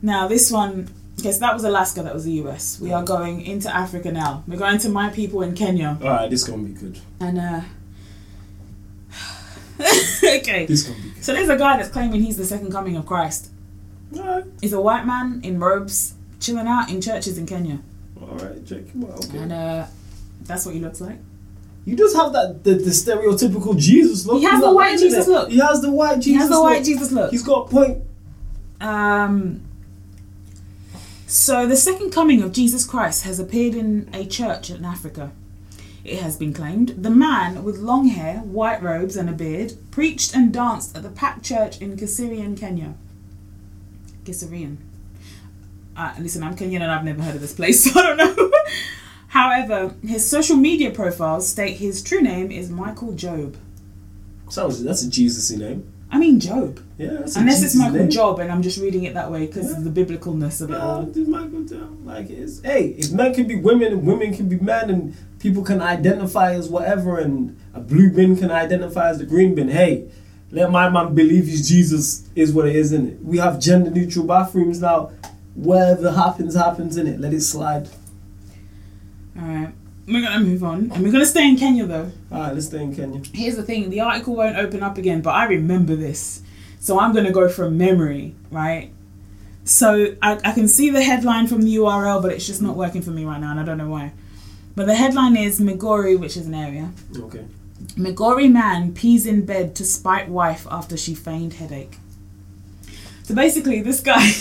Now 0.01 0.29
this 0.29 0.49
one. 0.49 0.87
Okay, 1.19 1.33
so 1.33 1.39
that 1.41 1.53
was 1.53 1.65
Alaska. 1.65 2.01
That 2.01 2.13
was 2.13 2.23
the 2.23 2.31
US. 2.43 2.79
We 2.79 2.93
are 2.93 3.03
going 3.03 3.41
into 3.41 3.67
Africa 3.75 4.09
now. 4.09 4.45
We're 4.47 4.57
going 4.57 4.77
to 4.77 4.87
my 4.87 5.09
people 5.09 5.41
in 5.41 5.53
Kenya. 5.53 5.97
Alright, 6.01 6.29
this 6.29 6.45
gonna 6.45 6.63
be 6.63 6.71
good. 6.71 6.97
And 7.19 7.39
uh. 7.39 7.61
okay. 10.23 10.65
This 10.65 10.83
gonna 10.83 10.97
be 11.01 11.09
good. 11.09 11.25
So 11.25 11.33
there's 11.33 11.49
a 11.49 11.57
guy 11.57 11.75
that's 11.75 11.89
claiming 11.89 12.21
he's 12.23 12.37
the 12.37 12.45
second 12.45 12.71
coming 12.71 12.95
of 12.95 13.05
Christ. 13.05 13.51
Alright, 14.17 14.45
He's 14.61 14.73
a 14.73 14.81
white 14.81 15.05
man 15.05 15.41
in 15.43 15.59
robes, 15.59 16.15
chilling 16.39 16.67
out 16.67 16.89
in 16.89 17.01
churches 17.01 17.37
in 17.37 17.45
Kenya, 17.45 17.79
alright, 18.21 18.65
check 18.65 18.87
him 18.89 19.03
out. 19.03 19.25
Okay. 19.25 19.37
and 19.37 19.51
uh, 19.51 19.85
that's 20.41 20.65
what 20.65 20.73
he 20.75 20.81
looks 20.81 21.01
like. 21.01 21.17
You 21.85 21.95
just 21.95 22.15
have 22.15 22.33
that 22.33 22.63
the, 22.63 22.75
the 22.75 22.91
stereotypical 22.91 23.77
Jesus 23.77 24.25
look. 24.25 24.37
He 24.39 24.43
has 24.43 24.53
He's 24.53 24.61
the 24.61 24.73
white 24.73 24.99
Jesus 24.99 25.27
it. 25.27 25.31
look. 25.31 25.49
He 25.49 25.59
has 25.59 25.81
the 25.81 25.91
white 25.91 26.15
Jesus. 26.19 26.25
He 26.25 26.33
has 26.35 26.49
the 26.49 26.61
white 26.61 26.77
look. 26.77 26.85
Jesus 26.85 27.11
look. 27.11 27.31
He's 27.31 27.43
got 27.43 27.67
a 27.67 27.69
point. 27.69 28.03
Um, 28.81 29.65
so 31.25 31.67
the 31.67 31.75
second 31.75 32.11
coming 32.11 32.41
of 32.41 32.51
Jesus 32.51 32.85
Christ 32.85 33.23
has 33.23 33.39
appeared 33.39 33.75
in 33.75 34.09
a 34.13 34.25
church 34.25 34.69
in 34.69 34.83
Africa. 34.85 35.31
It 36.03 36.19
has 36.19 36.37
been 36.37 36.53
claimed 36.53 36.89
the 36.97 37.09
man 37.09 37.63
with 37.63 37.77
long 37.77 38.07
hair, 38.07 38.39
white 38.39 38.81
robes, 38.81 39.15
and 39.15 39.29
a 39.29 39.33
beard 39.33 39.73
preached 39.91 40.35
and 40.35 40.51
danced 40.53 40.95
at 40.95 41.03
the 41.03 41.09
packed 41.09 41.43
church 41.43 41.79
in 41.81 41.97
Kiserian, 41.97 42.57
Kenya. 42.57 42.95
Kiserian. 44.29 44.77
Uh, 45.97 46.13
listen, 46.19 46.43
I'm 46.43 46.55
Kenyan 46.55 46.81
and 46.81 46.91
I've 46.91 47.03
never 47.03 47.21
heard 47.21 47.35
of 47.35 47.41
this 47.41 47.53
place, 47.53 47.83
so 47.91 47.99
I 47.99 48.15
don't 48.15 48.17
know. 48.17 48.51
However, 49.27 49.95
his 50.05 50.27
social 50.29 50.55
media 50.55 50.91
profiles 50.91 51.47
state 51.47 51.77
his 51.77 52.01
true 52.01 52.21
name 52.21 52.51
is 52.51 52.69
Michael 52.69 53.13
Job. 53.13 53.57
Sounds 54.49 54.83
that's 54.83 55.03
a 55.03 55.09
Jesus-y 55.09 55.57
name. 55.57 55.91
I 56.11 56.17
mean 56.17 56.39
Job, 56.39 56.79
Yeah, 56.97 57.21
unless 57.35 57.61
it's 57.61 57.75
Michael 57.75 57.99
name. 57.99 58.09
Job, 58.09 58.39
and 58.39 58.51
I'm 58.51 58.63
just 58.63 58.79
reading 58.79 59.03
it 59.03 59.13
that 59.13 59.31
way 59.31 59.45
because 59.45 59.71
of 59.71 59.83
the 59.83 59.91
biblicalness 59.91 60.59
of 60.61 60.71
it 60.71 60.77
all. 60.77 61.03
Michael 61.03 61.63
Job, 61.63 62.03
like 62.05 62.31
it's 62.31 62.61
hey, 62.63 62.95
if 62.97 63.11
men 63.11 63.33
can 63.33 63.47
be 63.47 63.55
women 63.55 63.93
and 63.93 64.07
women 64.07 64.33
can 64.33 64.49
be 64.49 64.57
men 64.57 64.89
and 64.89 65.15
people 65.39 65.63
can 65.63 65.81
identify 65.81 66.53
as 66.53 66.67
whatever 66.67 67.19
and 67.19 67.59
a 67.75 67.79
blue 67.79 68.09
bin 68.11 68.35
can 68.35 68.49
identify 68.49 69.09
as 69.09 69.19
the 69.19 69.25
green 69.25 69.53
bin. 69.53 69.69
Hey, 69.69 70.09
let 70.51 70.71
my 70.71 70.89
man 70.89 71.13
believe 71.13 71.45
he's 71.45 71.67
Jesus 71.67 72.27
is 72.35 72.51
what 72.51 72.67
it 72.67 72.75
is 72.75 72.91
in 72.91 73.07
it. 73.07 73.23
We 73.23 73.37
have 73.37 73.59
gender 73.59 73.91
neutral 73.91 74.25
bathrooms 74.25 74.81
now. 74.81 75.11
Whatever 75.53 76.11
happens, 76.11 76.55
happens 76.55 76.97
in 76.97 77.07
it. 77.07 77.19
Let 77.19 77.33
it 77.33 77.41
slide. 77.41 77.89
Alright, 79.37 79.73
we're 80.07 80.21
gonna 80.21 80.43
move 80.43 80.63
on. 80.63 80.91
And 80.91 81.03
we're 81.03 81.11
gonna 81.11 81.25
stay 81.25 81.47
in 81.47 81.55
Kenya 81.55 81.85
though. 81.85 82.11
Alright, 82.31 82.53
let's 82.53 82.67
stay 82.67 82.81
in 82.81 82.95
Kenya. 82.95 83.21
Here's 83.33 83.55
the 83.55 83.63
thing 83.63 83.89
the 83.89 84.01
article 84.01 84.35
won't 84.35 84.57
open 84.57 84.81
up 84.81 84.97
again, 84.97 85.21
but 85.21 85.31
I 85.31 85.45
remember 85.45 85.95
this. 85.95 86.41
So 86.79 86.99
I'm 86.99 87.13
gonna 87.13 87.31
go 87.31 87.47
from 87.47 87.77
memory, 87.77 88.35
right? 88.49 88.91
So 89.65 90.15
I, 90.21 90.39
I 90.43 90.51
can 90.53 90.67
see 90.67 90.89
the 90.89 91.03
headline 91.03 91.45
from 91.47 91.61
the 91.61 91.75
URL, 91.75 92.21
but 92.23 92.31
it's 92.31 92.47
just 92.47 92.61
not 92.61 92.75
working 92.75 93.03
for 93.03 93.11
me 93.11 93.23
right 93.23 93.39
now, 93.39 93.51
and 93.51 93.59
I 93.59 93.63
don't 93.63 93.77
know 93.77 93.89
why. 93.89 94.13
But 94.75 94.87
the 94.87 94.95
headline 94.95 95.35
is 95.35 95.59
Migori, 95.59 96.17
which 96.19 96.37
is 96.37 96.47
an 96.47 96.55
area. 96.55 96.91
Okay. 97.15 97.45
Migori 97.99 98.49
man 98.51 98.93
pees 98.93 99.25
in 99.25 99.45
bed 99.45 99.75
to 99.75 99.83
spite 99.85 100.29
wife 100.29 100.65
after 100.71 100.95
she 100.95 101.13
feigned 101.13 101.53
headache. 101.53 101.97
So 103.23 103.35
basically, 103.35 103.81
this 103.81 103.99
guy. 104.01 104.25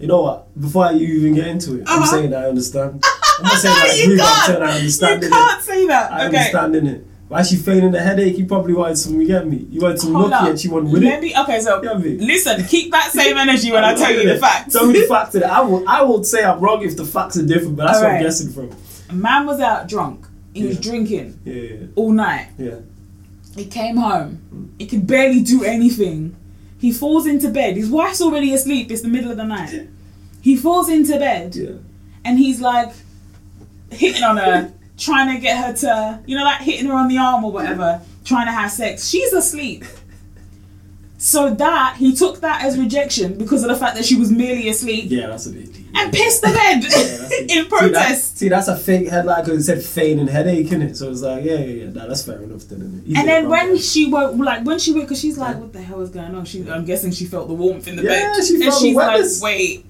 You 0.00 0.08
know 0.08 0.22
what? 0.22 0.60
Before 0.60 0.90
you 0.92 1.06
even 1.20 1.34
get 1.34 1.46
into 1.46 1.76
it, 1.76 1.84
I'm 1.86 2.02
Uh-huh. 2.02 2.10
saying 2.10 2.34
I 2.34 2.48
understand. 2.48 3.02
I'm 3.38 3.44
not 3.44 3.52
saying 3.58 3.74
I 3.78 3.94
You 3.96 4.04
agree, 4.12 4.20
I'm 4.20 4.46
saying 4.46 4.62
I 4.62 4.72
understand 4.78 5.22
you 5.22 5.30
can't 5.30 5.60
it. 5.60 5.64
say 5.64 5.86
that. 5.86 6.12
I 6.12 6.16
okay. 6.16 6.26
understand 6.26 6.76
in 6.76 6.86
it. 6.88 7.06
Why 7.28 7.42
she 7.42 7.56
feigning 7.56 7.92
the 7.92 8.02
headache? 8.02 8.36
You 8.36 8.44
probably 8.44 8.74
wanted 8.74 8.98
some. 8.98 9.18
You 9.20 9.26
get 9.26 9.46
me? 9.46 9.66
You 9.70 9.80
wanted 9.80 10.00
some 10.00 10.12
Hold 10.14 10.30
lucky 10.30 10.42
up. 10.44 10.50
and 10.50 10.60
she 10.60 10.68
won 10.68 10.90
with 10.90 11.02
Let 11.02 11.22
it. 11.22 11.38
Okay, 11.38 11.60
so 11.60 11.80
Yeah, 11.82 11.94
me. 11.96 12.18
listen. 12.18 12.64
Keep 12.64 12.90
that 12.90 13.12
same 13.12 13.38
energy 13.38 13.70
when 13.70 13.84
I 13.90 13.94
tell 13.94 14.12
you 14.12 14.28
the 14.28 14.38
facts. 14.38 14.72
Tell 14.72 14.86
me 14.86 15.00
the 15.00 15.06
facts. 15.06 15.36
I 15.36 15.60
will. 15.60 15.88
I 15.88 16.02
will 16.02 16.24
say 16.24 16.44
I'm 16.44 16.58
wrong 16.60 16.82
if 16.82 16.96
the 16.96 17.04
facts 17.04 17.36
are 17.38 17.46
different, 17.46 17.76
but 17.76 17.86
that's 17.86 18.00
what 18.02 18.10
I'm 18.10 18.22
guessing 18.22 18.50
from. 18.52 18.70
A 19.10 19.14
man 19.14 19.46
was 19.46 19.60
out 19.60 19.86
drunk. 19.88 20.26
He 20.54 20.66
was 20.66 20.78
drinking 20.80 21.38
Yeah, 21.44 21.54
yeah, 21.54 21.86
all 21.96 22.12
night. 22.12 22.48
yeah. 22.58 22.76
He 23.56 23.66
came 23.66 23.96
home. 23.96 24.74
He 24.78 24.86
could 24.86 25.06
barely 25.06 25.42
do 25.42 25.62
anything. 25.64 26.34
He 26.78 26.92
falls 26.92 27.26
into 27.26 27.48
bed. 27.50 27.76
His 27.76 27.88
wife's 27.90 28.20
already 28.20 28.52
asleep. 28.54 28.90
It's 28.90 29.02
the 29.02 29.08
middle 29.08 29.30
of 29.30 29.36
the 29.36 29.44
night. 29.44 29.88
He 30.40 30.56
falls 30.56 30.88
into 30.88 31.18
bed 31.18 31.54
yeah. 31.56 31.70
and 32.24 32.38
he's 32.38 32.60
like 32.60 32.92
hitting 33.90 34.22
on 34.22 34.36
her, 34.38 34.72
trying 34.98 35.34
to 35.34 35.40
get 35.40 35.56
her 35.64 35.72
to, 35.72 36.20
you 36.26 36.36
know, 36.36 36.44
like 36.44 36.60
hitting 36.60 36.86
her 36.86 36.94
on 36.94 37.08
the 37.08 37.18
arm 37.18 37.44
or 37.44 37.52
whatever, 37.52 38.00
trying 38.24 38.46
to 38.46 38.52
have 38.52 38.70
sex. 38.70 39.08
She's 39.08 39.32
asleep. 39.32 39.84
So 41.16 41.54
that 41.54 41.96
he 41.98 42.14
took 42.14 42.40
that 42.40 42.62
as 42.64 42.78
rejection 42.78 43.38
because 43.38 43.62
of 43.62 43.70
the 43.70 43.76
fact 43.76 43.96
that 43.96 44.04
she 44.04 44.16
was 44.16 44.30
merely 44.30 44.68
asleep 44.68 45.06
Yeah, 45.08 45.28
that's 45.28 45.46
a 45.46 45.50
bit. 45.52 45.73
And 45.96 46.12
pissed 46.12 46.42
the 46.42 46.48
bed 46.48 46.82
Yeah, 46.84 47.38
in 47.40 47.48
See, 47.48 47.60
that- 47.60 47.68
protest. 47.68 48.38
See, 48.38 48.48
that's 48.48 48.68
a 48.68 48.76
fake 48.76 49.08
headline 49.08 49.44
because 49.44 49.60
it 49.60 49.64
said 49.64 49.82
feigning 49.84 50.26
headache 50.26 50.70
in 50.72 50.82
it. 50.82 50.96
So 50.96 51.10
it's 51.10 51.22
like, 51.22 51.44
yeah, 51.44 51.54
yeah, 51.54 51.84
yeah. 51.84 51.90
Nah, 51.90 52.06
that's 52.06 52.24
fair 52.26 52.42
enough 52.42 52.62
then. 52.62 53.02
And 53.16 53.28
then 53.28 53.48
when 53.48 53.78
she 53.78 54.10
woke, 54.10 54.36
like 54.36 54.64
when 54.64 54.78
she 54.78 54.92
woke, 54.92 55.02
because 55.04 55.20
she's 55.20 55.38
like, 55.38 55.56
"What 55.58 55.72
the 55.72 55.80
hell 55.82 56.00
is 56.00 56.10
going 56.10 56.34
on?" 56.34 56.44
She, 56.44 56.68
I'm 56.70 56.84
guessing 56.84 57.10
she 57.12 57.24
felt 57.26 57.48
the 57.48 57.54
warmth 57.54 57.86
in 57.88 57.96
the 57.96 58.02
Yeah, 58.02 58.34
bed, 58.34 58.44
she 58.44 58.54
and 58.54 58.64
felt 58.64 58.74
the 58.80 58.86
she's 58.86 58.96
like, 58.96 59.24
"Wait." 59.42 59.86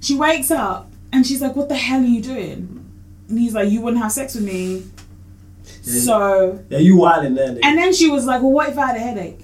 She 0.00 0.14
wakes 0.16 0.50
up 0.50 0.90
and 1.12 1.26
she's 1.26 1.40
like, 1.42 1.56
"What 1.56 1.68
the 1.68 1.76
hell 1.76 2.00
are 2.00 2.04
you 2.04 2.22
doing?" 2.22 2.84
And 3.28 3.38
he's 3.38 3.54
like, 3.54 3.70
"You 3.70 3.80
wouldn't 3.80 4.02
have 4.02 4.12
sex 4.12 4.34
with 4.34 4.44
me." 4.44 4.84
Yeah. 5.84 6.00
So, 6.02 6.64
Yeah, 6.70 6.78
you 6.78 6.96
wilding 6.96 7.34
there. 7.34 7.48
nigga. 7.48 7.60
and 7.62 7.76
then 7.78 7.92
she 7.92 8.08
was 8.10 8.24
like, 8.26 8.40
"Well, 8.42 8.52
what 8.52 8.68
if 8.68 8.78
I 8.78 8.86
had 8.88 8.96
a 8.96 9.00
headache?" 9.00 9.40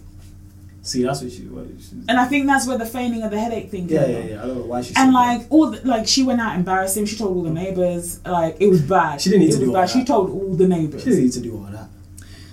See, 0.85 1.03
that's 1.03 1.23
what 1.23 1.33
she. 1.33 1.43
What 1.47 1.67
she 1.81 1.97
And 2.09 2.21
I 2.21 2.27
think 2.27 2.47
that's 2.47 2.67
where 2.67 2.77
the 2.77 2.85
feigning 2.87 3.23
of 3.23 3.31
the 3.31 3.41
headache 3.41 3.71
thing 3.71 3.89
came 3.89 3.97
yeah, 3.97 4.07
yeah, 4.07 4.25
yeah. 4.25 4.43
I 4.43 4.47
don't 4.47 4.59
know 4.59 4.65
why 4.67 4.83
she. 4.83 4.89
And 4.97 5.09
said 5.09 5.13
like 5.13 5.47
all, 5.51 5.71
the, 5.71 5.81
like 5.89 6.07
she 6.07 6.23
went 6.23 6.41
out 6.43 6.57
embarrassed 6.57 6.97
him. 6.97 7.07
She 7.07 7.17
told 7.17 7.35
all 7.37 7.43
the 7.43 7.51
neighbors. 7.51 8.21
Like 8.25 8.59
it 8.61 8.69
was 8.69 8.83
bad. 8.83 9.21
She 9.21 9.31
didn't 9.31 9.41
need 9.47 9.49
it 9.49 9.53
to 9.53 9.59
was 9.61 9.69
do 9.71 9.75
all 9.75 9.81
bad. 9.83 9.91
She 9.91 10.05
told 10.05 10.31
all 10.31 10.55
the 10.55 10.69
neighbors. 10.69 11.03
she 11.03 11.09
didn't 11.11 11.25
need 11.25 11.33
to 11.33 11.41
do 11.41 11.57
all 11.57 11.63
that. 11.73 11.89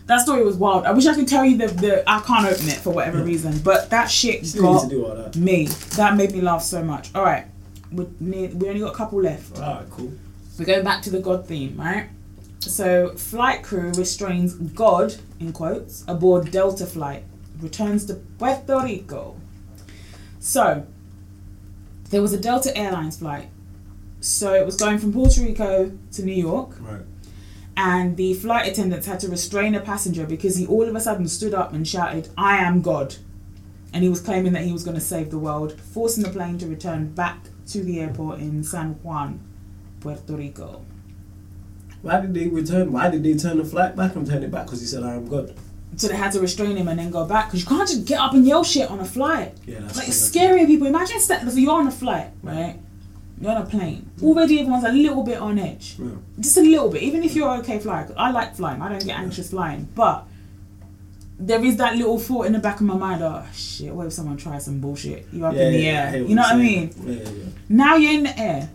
That 0.07 0.21
story 0.21 0.43
was 0.43 0.55
wild. 0.55 0.85
I 0.85 0.91
wish 0.91 1.05
I 1.05 1.13
could 1.13 1.27
tell 1.27 1.45
you 1.45 1.57
the, 1.57 1.67
the 1.67 2.09
I 2.09 2.19
can't 2.21 2.45
open 2.45 2.67
it 2.69 2.77
for 2.77 2.91
whatever 2.91 3.19
Yeah. 3.19 3.25
reason, 3.25 3.59
but 3.59 3.89
that 3.91 4.09
shit 4.09 4.45
She 4.45 4.59
got 4.59 4.83
to 4.83 4.89
do 4.89 5.05
all 5.05 5.15
that. 5.15 5.35
me. 5.35 5.67
That 5.97 6.15
made 6.15 6.31
me 6.31 6.41
laugh 6.41 6.63
so 6.63 6.83
much. 6.83 7.13
All 7.13 7.23
right, 7.23 7.45
we 7.91 8.05
we 8.21 8.67
only 8.69 8.79
got 8.79 8.93
a 8.93 8.97
couple 8.97 9.21
left. 9.21 9.57
All 9.59 9.75
right, 9.75 9.89
cool. 9.89 10.11
We're 10.57 10.65
going 10.65 10.83
back 10.83 11.01
to 11.03 11.09
the 11.09 11.19
God 11.19 11.47
theme, 11.47 11.75
right? 11.77 12.07
So, 12.59 13.13
flight 13.15 13.63
crew 13.63 13.91
restrains 13.97 14.53
God 14.53 15.15
in 15.39 15.51
quotes 15.51 16.03
aboard 16.07 16.51
Delta 16.51 16.85
flight, 16.85 17.23
returns 17.61 18.05
to 18.05 18.15
Puerto 18.15 18.81
Rico. 18.83 19.35
So, 20.39 20.85
there 22.09 22.21
was 22.21 22.33
a 22.33 22.37
Delta 22.39 22.75
Airlines 22.77 23.17
flight. 23.17 23.49
So 24.19 24.53
it 24.53 24.65
was 24.65 24.75
going 24.75 24.99
from 24.99 25.13
Puerto 25.13 25.41
Rico 25.41 25.91
to 26.11 26.23
New 26.23 26.33
York 26.33 26.75
Right. 26.79 27.01
and 27.75 28.17
the 28.17 28.33
flight 28.35 28.67
attendants 28.67 29.07
had 29.07 29.19
to 29.21 29.29
restrain 29.29 29.73
a 29.73 29.79
passenger 29.79 30.25
because 30.27 30.57
he 30.57 30.67
all 30.67 30.87
of 30.87 30.95
a 30.95 30.99
sudden 30.99 31.27
stood 31.27 31.53
up 31.55 31.73
and 31.73 31.87
shouted, 31.87 32.29
I 32.37 32.57
am 32.57 32.81
God. 32.81 33.15
And 33.93 34.03
he 34.03 34.09
was 34.09 34.21
claiming 34.21 34.53
that 34.53 34.63
he 34.63 34.71
was 34.71 34.83
going 34.83 34.95
to 34.95 35.01
save 35.01 35.31
the 35.31 35.39
world, 35.39 35.79
forcing 35.81 36.23
the 36.23 36.29
plane 36.29 36.57
to 36.59 36.67
return 36.67 37.13
back 37.13 37.45
to 37.67 37.83
the 37.83 37.99
airport 37.99 38.39
in 38.39 38.63
San 38.63 38.91
Juan, 39.03 39.39
Puerto 39.99 40.33
Rico. 40.33 40.81
Why 42.01 42.21
did 42.21 42.33
they 42.33 42.47
return? 42.47 42.91
Why 42.91 43.09
did 43.09 43.23
they 43.23 43.33
turn 43.35 43.57
the 43.57 43.65
flight 43.65 43.95
back 43.95 44.15
and 44.15 44.25
turn 44.25 44.43
it 44.43 44.51
back? 44.51 44.65
Because 44.65 44.81
he 44.81 44.87
said, 44.87 45.03
"I 45.03 45.15
am 45.15 45.27
God." 45.27 45.53
So 45.97 46.07
they 46.07 46.15
had 46.15 46.31
to 46.31 46.39
restrain 46.39 46.77
him 46.77 46.87
and 46.87 46.97
then 46.97 47.11
go 47.11 47.25
back 47.25 47.47
because 47.47 47.61
you 47.61 47.67
can't 47.67 47.87
just 47.87 48.05
get 48.05 48.19
up 48.19 48.33
and 48.33 48.45
yell 48.45 48.63
shit 48.63 48.89
on 48.89 48.99
a 48.99 49.05
flight. 49.05 49.55
Yeah, 49.65 49.79
that's 49.81 49.97
Like 49.97 50.07
it's 50.07 50.17
scary 50.19 50.65
people. 50.65 50.87
Imagine 50.87 51.19
so 51.19 51.35
you're 51.55 51.71
on 51.73 51.87
a 51.87 51.91
flight, 51.91 52.29
right? 52.43 52.77
you're 53.41 53.51
on 53.51 53.57
a 53.61 53.65
plane. 53.65 54.09
Already 54.21 54.59
everyone's 54.59 54.83
a 54.83 54.91
little 54.91 55.23
bit 55.23 55.39
on 55.39 55.57
edge. 55.57 55.95
Yeah. 55.99 56.09
Just 56.39 56.57
a 56.57 56.61
little 56.61 56.89
bit. 56.89 57.01
Even 57.01 57.23
if 57.23 57.35
you're 57.35 57.49
okay 57.57 57.79
flying, 57.79 58.11
I 58.15 58.31
like 58.31 58.55
flying. 58.55 58.81
I 58.81 58.89
don't 58.89 59.03
get 59.03 59.17
anxious 59.17 59.49
flying. 59.49 59.87
But 59.95 60.25
there 61.39 61.63
is 61.65 61.77
that 61.77 61.95
little 61.95 62.19
thought 62.19 62.45
in 62.45 62.53
the 62.53 62.59
back 62.59 62.75
of 62.75 62.85
my 62.85 62.95
mind, 62.95 63.23
oh 63.23 63.43
shit, 63.51 63.91
what 63.93 64.05
if 64.05 64.13
someone 64.13 64.37
tries 64.37 64.65
some 64.65 64.79
bullshit? 64.79 65.27
You're 65.33 65.47
up 65.47 65.55
Yeah, 65.55 65.61
in 65.63 65.73
the 65.73 65.79
yeah, 65.79 66.11
air. 66.13 66.17
You 66.21 66.35
know 66.35 66.43
what 66.43 66.53
I 66.53 66.57
mean? 66.57 66.93
Yeah, 67.03 67.13
yeah, 67.13 67.29
yeah. 67.29 67.45
Now 67.67 67.95
you're 67.95 68.13
in 68.13 68.23
the 68.23 68.39
air. 68.39 68.69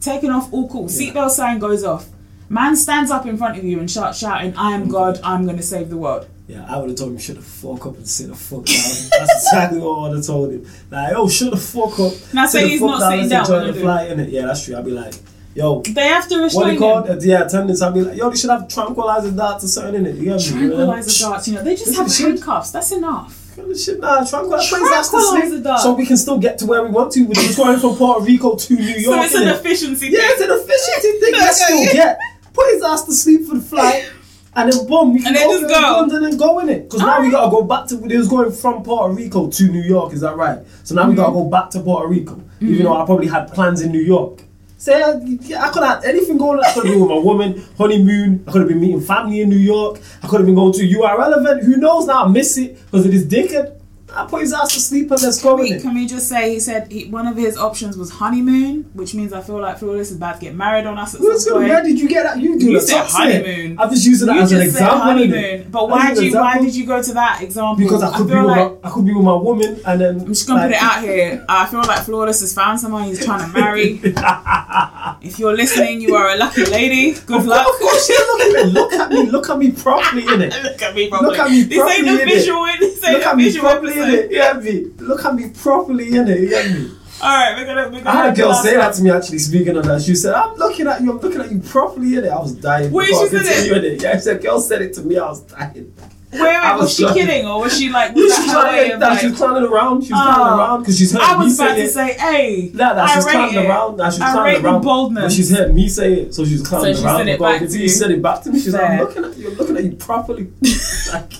Taking 0.00 0.30
off 0.30 0.52
all 0.52 0.68
cool. 0.68 0.90
Yeah. 0.90 1.12
Seatbelt 1.12 1.30
sign 1.30 1.58
goes 1.60 1.84
off. 1.84 2.06
Man 2.50 2.76
stands 2.76 3.10
up 3.10 3.26
in 3.26 3.36
front 3.36 3.58
of 3.58 3.64
you 3.64 3.78
and 3.78 3.90
starts 3.90 4.18
shouting, 4.18 4.54
I 4.56 4.72
am 4.72 4.88
God, 4.88 5.20
I'm 5.22 5.44
gonna 5.46 5.62
save 5.62 5.90
the 5.90 5.96
world. 5.98 6.26
Yeah, 6.46 6.64
I 6.66 6.78
would 6.78 6.88
have 6.88 6.98
told 6.98 7.12
him 7.12 7.18
shut 7.18 7.36
the 7.36 7.42
fuck 7.42 7.84
up 7.84 7.96
and 7.96 8.08
sit 8.08 8.28
the 8.28 8.34
fuck 8.34 8.64
down. 8.64 9.10
That's 9.20 9.44
exactly 9.46 9.80
what 9.80 9.98
I 9.98 10.08
would 10.08 10.16
have 10.16 10.26
told 10.26 10.52
him. 10.52 10.66
Like, 10.90 11.12
oh, 11.14 11.28
shut 11.28 11.50
the 11.50 11.58
fuck 11.58 12.00
up. 12.00 12.12
Now 12.32 12.46
say 12.46 12.68
he's 12.68 12.80
fuck 12.80 12.88
not 12.88 13.10
sitting 13.10 13.28
let's 13.28 13.48
down 13.48 13.58
enjoy 13.60 13.66
the 13.66 13.72
do. 13.74 13.80
flight, 13.80 14.10
innit? 14.10 14.30
Yeah, 14.32 14.46
that's 14.46 14.64
true. 14.64 14.76
I'd 14.78 14.84
be 14.86 14.92
like, 14.92 15.14
yo, 15.54 15.82
They 15.82 16.06
have 16.08 16.26
to 16.28 16.38
restrain 16.40 16.70
him. 16.70 16.78
called? 16.78 17.10
Uh, 17.10 17.18
yeah, 17.20 17.44
attendants. 17.44 17.82
I'd 17.82 17.92
be 17.92 18.00
like, 18.00 18.16
yo, 18.16 18.30
they 18.30 18.36
should 18.36 18.48
have 18.48 18.66
tranquilizer 18.66 19.30
darts 19.30 19.64
or 19.64 19.68
something 19.68 19.94
in 19.96 20.06
it. 20.06 20.14
You? 20.16 20.38
Tranquilizer 20.38 21.24
darts, 21.24 21.48
you 21.48 21.54
know, 21.54 21.62
they 21.62 21.76
just 21.76 21.94
have 21.96 22.06
is 22.06 22.18
handcuffs. 22.18 22.70
That's 22.70 22.92
enough. 22.92 23.44
Shit, 23.76 24.00
nah, 24.00 24.24
tranquilizer 24.24 24.78
darts 24.78 25.10
Tranquilizer 25.10 25.60
darts. 25.62 25.82
so 25.82 25.92
we 25.92 26.06
can 26.06 26.16
still 26.16 26.38
get 26.38 26.58
to 26.60 26.66
where 26.66 26.82
we 26.82 26.88
want 26.90 27.12
to. 27.12 27.24
We're 27.26 27.34
just 27.34 27.58
going 27.58 27.78
from 27.78 27.96
Puerto 27.96 28.24
Rico 28.24 28.54
to 28.56 28.74
New 28.74 28.82
York. 28.84 29.04
So 29.04 29.22
it's 29.22 29.34
an 29.34 29.42
innit? 29.42 29.58
efficiency 29.60 30.06
Yeah, 30.06 30.20
it's 30.22 30.40
an 30.40 30.50
efficiency 30.50 31.20
thing. 31.20 31.32
Let's 31.34 31.62
still 31.64 31.92
get. 31.92 32.18
Put 32.58 32.74
his 32.74 32.82
ass 32.82 33.04
to 33.04 33.12
sleep 33.12 33.46
for 33.46 33.54
the 33.54 33.60
flight. 33.60 34.10
And 34.56 34.72
then 34.72 34.86
boom, 34.88 35.12
we 35.12 35.18
can 35.20 35.28
And 35.28 35.36
then 35.36 35.46
go 35.48 35.60
just 35.60 35.74
to 35.74 35.80
go. 35.80 35.92
London 35.98 36.24
and 36.24 36.38
go 36.38 36.58
in 36.58 36.68
it. 36.68 36.82
Because 36.84 37.00
now 37.00 37.20
we 37.20 37.30
gotta 37.30 37.50
go 37.50 37.62
back 37.62 37.86
to. 37.88 37.94
It 38.04 38.18
was 38.18 38.28
going 38.28 38.50
from 38.50 38.82
Puerto 38.82 39.12
Rico 39.14 39.48
to 39.48 39.68
New 39.68 39.82
York. 39.82 40.12
Is 40.12 40.22
that 40.22 40.36
right? 40.36 40.58
So 40.82 40.94
now 40.96 41.08
we 41.08 41.14
gotta 41.14 41.30
Mm-hmm. 41.30 41.38
go 41.38 41.50
back 41.50 41.70
to 41.70 41.80
Puerto 41.80 42.08
Rico, 42.08 42.42
even 42.60 42.84
though 42.84 43.00
I 43.00 43.04
probably 43.06 43.28
had 43.28 43.52
plans 43.52 43.82
in 43.82 43.92
New 43.92 44.00
York. 44.00 44.42
Say, 44.78 45.00
uh, 45.02 45.18
yeah, 45.24 45.64
I 45.64 45.68
could 45.70 45.82
have 45.84 46.04
anything 46.04 46.38
going. 46.38 46.58
on. 46.58 46.64
I 46.64 46.72
could 46.72 46.84
have 46.86 46.92
been 46.94 47.00
with 47.02 47.10
my 47.10 47.18
woman, 47.18 47.64
honeymoon. 47.76 48.44
I 48.46 48.52
could 48.52 48.60
have 48.62 48.68
been 48.68 48.80
meeting 48.80 49.00
family 49.00 49.40
in 49.42 49.48
New 49.48 49.56
York. 49.74 50.00
I 50.22 50.26
could 50.28 50.38
have 50.40 50.46
been 50.46 50.54
going 50.54 50.72
to 50.72 50.82
URL 50.88 51.36
event. 51.40 51.64
Who 51.64 51.76
knows 51.76 52.06
now? 52.06 52.24
I 52.24 52.28
miss 52.28 52.56
it 52.58 52.78
because 52.86 53.04
of 53.06 53.12
this 53.12 53.24
dickhead. 53.24 53.77
I 54.18 54.26
put 54.26 54.40
his 54.42 54.52
ass 54.52 54.72
to 54.74 54.80
sleep 54.80 55.10
and 55.10 55.22
let's 55.22 55.42
go 55.42 55.60
it. 55.62 55.80
can 55.82 55.94
we 55.94 56.06
just 56.06 56.28
say 56.28 56.52
he 56.54 56.60
said 56.60 56.90
he, 56.90 57.04
one 57.06 57.26
of 57.26 57.36
his 57.36 57.56
options 57.56 57.96
was 57.96 58.10
honeymoon, 58.10 58.90
which 58.94 59.14
means 59.14 59.32
I 59.32 59.40
feel 59.42 59.60
like 59.60 59.78
Flawless 59.78 60.10
is 60.10 60.16
about 60.16 60.36
to 60.36 60.40
get 60.40 60.54
married 60.54 60.86
on 60.86 60.98
us 60.98 61.14
at 61.14 61.20
Who's 61.20 61.44
some 61.44 61.54
point. 61.54 61.68
where 61.68 61.82
did 61.82 62.00
you 62.00 62.08
get 62.08 62.24
that? 62.24 62.38
You 62.40 62.58
do 62.58 62.70
You 62.72 62.80
said 62.80 63.04
honeymoon. 63.06 63.78
I'm 63.78 63.90
just 63.90 64.04
using 64.06 64.26
that 64.26 64.36
you 64.36 64.42
as 64.42 64.52
an 64.52 64.62
example. 64.62 64.98
honeymoon, 64.98 65.70
but 65.70 65.88
why 65.88 66.12
you 66.12 66.34
why 66.34 66.58
did 66.58 66.74
you 66.74 66.86
go 66.86 67.02
to 67.02 67.12
that 67.14 67.42
example? 67.42 67.76
Because 67.84 68.02
I 68.02 68.16
could 68.16 68.26
be 68.26 68.32
feel 68.32 68.46
with 68.46 68.56
like 68.56 68.82
my, 68.82 68.88
I 68.88 68.92
could 68.92 69.04
be 69.06 69.14
with 69.14 69.24
my 69.24 69.34
woman 69.34 69.80
and 69.86 70.00
then 70.00 70.20
I'm 70.20 70.26
just 70.26 70.46
gonna 70.48 70.60
like, 70.62 70.70
put 70.70 70.76
it 70.76 70.82
out 70.82 71.02
here. 71.02 71.44
I 71.48 71.66
feel 71.66 71.80
like 71.80 72.04
Flawless 72.04 72.40
has 72.40 72.52
found 72.52 72.80
someone 72.80 73.04
he's 73.04 73.24
trying 73.24 73.46
to 73.46 73.58
marry. 73.58 74.00
if 75.22 75.38
you're 75.38 75.54
listening, 75.56 76.00
you 76.00 76.14
are 76.16 76.30
a 76.30 76.36
lucky 76.36 76.64
lady. 76.66 77.12
Good 77.12 77.38
Of 77.40 77.46
luck. 77.46 77.66
course, 77.78 78.10
yeah, 78.10 78.16
look 78.16 78.40
at 78.42 78.50
me, 78.64 78.70
look 78.72 78.92
at 78.92 79.10
me, 79.10 79.22
look 79.30 79.50
at 79.50 79.58
me 79.58 79.70
properly 79.72 80.22
in 80.26 80.42
it. 80.42 80.52
Look 80.68 80.82
at 80.82 80.94
me 80.94 81.08
properly. 81.08 81.30
Look 81.30 81.38
at 81.38 81.50
me 81.50 81.66
properly. 81.66 81.98
This 81.98 81.98
ain't 81.98 82.08
a 82.08 82.24
visual. 82.24 82.66
This 82.78 83.04
ain't 83.04 83.18
Look 83.18 83.32
a 83.32 83.36
visual 83.36 83.68
properly 83.70 83.92
in 83.92 83.98
episode. 83.98 84.07
It. 84.08 84.30
You 84.30 84.36
get 84.38 84.62
me? 84.62 84.84
Look 84.98 85.24
at 85.24 85.34
me 85.34 85.50
properly 85.50 86.14
in 86.16 86.28
it. 86.28 86.40
You 86.40 86.48
get 86.50 86.70
me? 86.70 86.90
All 87.20 87.28
right, 87.36 87.56
we're 87.56 87.66
gonna. 87.66 87.88
We're 87.90 88.02
gonna 88.04 88.10
I 88.10 88.24
had 88.26 88.32
a 88.34 88.36
girl 88.36 88.54
say 88.54 88.76
one. 88.76 88.86
that 88.86 88.94
to 88.94 89.02
me 89.02 89.10
actually. 89.10 89.38
Speaking 89.40 89.76
of 89.76 89.84
that, 89.86 90.02
she 90.02 90.14
said, 90.14 90.34
"I'm 90.34 90.54
looking 90.56 90.86
at 90.86 91.00
you. 91.02 91.10
I'm 91.12 91.18
looking 91.18 91.40
at 91.40 91.50
you 91.50 91.58
properly 91.60 92.16
in 92.16 92.24
it." 92.24 92.28
I 92.28 92.38
was 92.38 92.54
dying. 92.54 92.92
Wait, 92.92 93.08
she 93.08 93.14
said 93.28 93.42
it? 93.42 93.84
it. 93.84 94.02
Yeah, 94.02 94.14
she 94.14 94.20
said, 94.20 94.40
"Girl 94.40 94.60
said 94.60 94.82
it 94.82 94.94
to 94.94 95.02
me." 95.02 95.18
I 95.18 95.26
was 95.28 95.40
dying. 95.42 95.92
Wait, 96.30 96.40
wait, 96.42 96.56
I 96.56 96.74
was, 96.76 96.82
was 96.82 96.94
she 96.96 97.02
trying- 97.04 97.14
kidding 97.16 97.46
or 97.48 97.60
was 97.62 97.76
she 97.76 97.88
like? 97.88 98.14
Was 98.14 98.36
she 98.36 98.42
that 98.42 98.46
was 98.46 98.52
her 98.52 98.62
way 98.62 98.70
clowning, 98.70 98.92
of 98.92 98.98
nah, 99.00 99.08
like? 99.08 99.18
she 99.20 99.26
was 99.30 99.36
clowning 99.38 99.64
around. 99.64 100.02
She 100.04 100.12
was 100.12 100.20
ah, 100.22 100.30
Oh. 100.30 100.34
clowning 100.36 100.58
around 100.60 100.80
because 100.82 100.98
she's 100.98 101.12
heard 101.12 101.22
I 101.22 101.36
was 101.36 101.58
about 101.58 101.74
to 101.74 101.80
it. 101.80 101.88
say, 101.90 102.12
hey. 102.12 102.70
Nah, 102.74 102.92
nah, 102.92 103.06
she's 103.08 103.24
rate 103.24 103.32
clowning 103.32 103.54
it. 103.54 103.66
around. 103.66 103.96
Nah, 103.96 104.10
she's 104.10 104.20
I 104.20 104.32
clowning 104.32 104.52
rate 104.54 104.62
the 104.62 104.68
around. 104.68 104.82
boldness. 104.82 105.24
But 105.24 105.32
she's 105.32 105.50
heard 105.56 105.74
me 105.74 105.88
say 105.88 106.12
it, 106.20 106.34
so 106.34 106.44
she's 106.44 106.62
clowning 106.64 106.94
So 106.94 107.00
she 107.00 107.06
around. 107.06 107.18
said 107.18 107.28
it 107.28 107.40
back 107.40 107.60
go- 107.60 107.66
to 107.66 107.72
she 107.72 107.88
said 107.88 108.10
it 108.12 108.22
back 108.22 108.42
to 108.42 108.50
me. 108.52 108.60
She's 108.60 108.74
like, 108.74 108.90
I'm 108.90 108.98
looking 109.00 109.24
at 109.24 109.36
you. 109.38 109.48
I'm 109.50 109.54
looking 109.56 109.76
at 109.78 109.84
you 109.84 109.92
properly. 109.92 110.52
like, 111.12 111.32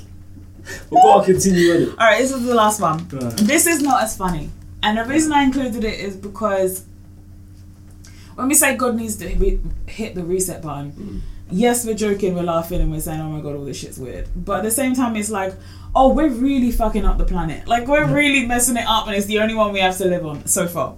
we'll 0.90 1.02
go 1.02 1.10
on, 1.18 1.24
continue 1.24 1.72
in 1.74 1.82
it. 1.82 1.88
All 1.90 1.96
right, 1.96 2.18
this 2.18 2.30
is 2.32 2.44
the 2.44 2.54
last 2.54 2.80
one. 2.80 3.06
Right. 3.08 3.36
This 3.36 3.66
is 3.66 3.80
not 3.82 4.02
as 4.02 4.16
funny, 4.16 4.50
and 4.82 4.98
the 4.98 5.04
reason 5.04 5.32
I 5.32 5.42
included 5.42 5.84
it 5.84 6.00
is 6.00 6.16
because 6.16 6.84
when 8.34 8.48
we 8.48 8.54
say 8.54 8.76
God 8.76 8.96
needs 8.96 9.16
to 9.16 9.28
hit 9.28 9.60
hit 9.86 10.14
the 10.14 10.24
reset 10.24 10.62
button, 10.62 10.92
Mm. 10.92 11.20
yes, 11.50 11.84
we're 11.86 11.94
joking, 11.94 12.34
we're 12.34 12.42
laughing, 12.42 12.80
and 12.80 12.90
we're 12.92 13.00
saying, 13.00 13.20
"Oh 13.20 13.30
my 13.30 13.40
God, 13.40 13.56
all 13.56 13.64
this 13.64 13.76
shit's 13.78 13.98
weird," 13.98 14.28
but 14.36 14.58
at 14.58 14.64
the 14.64 14.70
same 14.70 14.94
time, 14.94 15.16
it's 15.16 15.30
like, 15.30 15.54
"Oh, 15.94 16.08
we're 16.14 16.28
really 16.28 16.70
fucking 16.70 17.04
up 17.04 17.18
the 17.18 17.24
planet. 17.24 17.66
Like 17.66 17.86
we're 17.88 18.06
really 18.06 18.46
messing 18.46 18.76
it 18.76 18.86
up, 18.86 19.06
and 19.06 19.16
it's 19.16 19.26
the 19.26 19.40
only 19.40 19.54
one 19.54 19.72
we 19.72 19.80
have 19.80 19.96
to 19.98 20.04
live 20.04 20.24
on 20.26 20.46
so 20.46 20.66
far." 20.66 20.94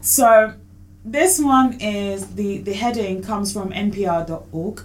So. 0.00 0.52
This 1.06 1.38
one 1.38 1.74
is 1.80 2.28
the 2.28 2.58
the 2.62 2.72
heading 2.72 3.20
comes 3.20 3.52
from 3.52 3.68
npr.org 3.72 4.80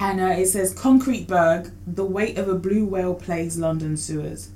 and 0.00 0.20
uh, 0.20 0.24
it 0.26 0.46
says 0.46 0.72
concrete 0.74 1.26
berg 1.26 1.70
the 1.86 2.04
weight 2.04 2.38
of 2.38 2.48
a 2.48 2.54
blue 2.54 2.84
whale 2.84 3.14
plagues 3.14 3.58
london 3.58 3.96
sewers 3.96 4.50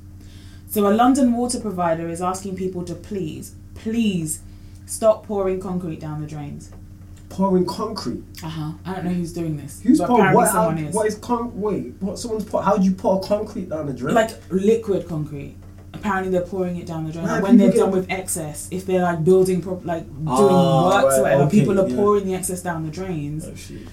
so 0.68 0.86
a 0.86 0.92
london 0.92 1.32
water 1.34 1.60
provider 1.60 2.08
is 2.08 2.20
asking 2.22 2.56
people 2.56 2.84
to 2.84 2.94
please 2.94 3.54
please 3.74 4.42
stop 4.86 5.26
pouring 5.26 5.60
concrete 5.60 6.00
down 6.00 6.20
the 6.20 6.26
drains 6.26 6.70
Pouring 7.28 7.64
concrete. 7.64 8.22
uh-huh 8.44 8.72
i 8.84 8.94
don't 8.94 9.04
know 9.06 9.10
who's 9.10 9.32
doing 9.32 9.56
this 9.56 9.80
Who's 9.82 9.98
pouring? 10.00 10.34
What, 10.34 10.48
how, 10.48 10.66
someone 10.66 10.84
is 10.84 10.94
what 10.94 11.06
is 11.06 11.14
con? 11.16 11.58
Wait, 11.58 11.94
what? 12.00 12.18
Someone's 12.18 12.44
pour? 12.44 12.62
How 12.62 12.76
do 12.76 12.84
you 12.84 12.92
pour 12.92 13.22
concrete 13.22 13.70
down 13.70 13.86
the 13.86 13.94
drain? 13.94 14.14
like 14.14 14.32
liquid 14.50 15.08
concrete 15.08 15.56
apparently 15.94 16.30
they're 16.30 16.46
pouring 16.46 16.76
it 16.76 16.86
down 16.86 17.06
the 17.06 17.12
drain 17.12 17.24
Why 17.24 17.34
like 17.36 17.42
when 17.42 17.56
they're 17.56 17.72
done 17.72 17.90
with 17.90 18.10
excess 18.10 18.68
if 18.70 18.84
they're 18.84 19.00
like 19.02 19.24
building 19.24 19.62
prop 19.62 19.82
like 19.82 20.04
doing 20.06 20.26
Ah, 20.28 20.90
works 21.02 21.04
right, 21.14 21.18
or 21.18 21.22
whatever 21.22 21.42
okay, 21.44 21.58
people 21.60 21.80
are 21.80 21.88
yeah. 21.88 21.96
pouring 21.96 22.26
the 22.26 22.34
excess 22.34 22.60
down 22.62 22.84
the 22.84 22.90
drains 22.90 23.46
Oh, 23.46 23.54
shit. 23.54 23.88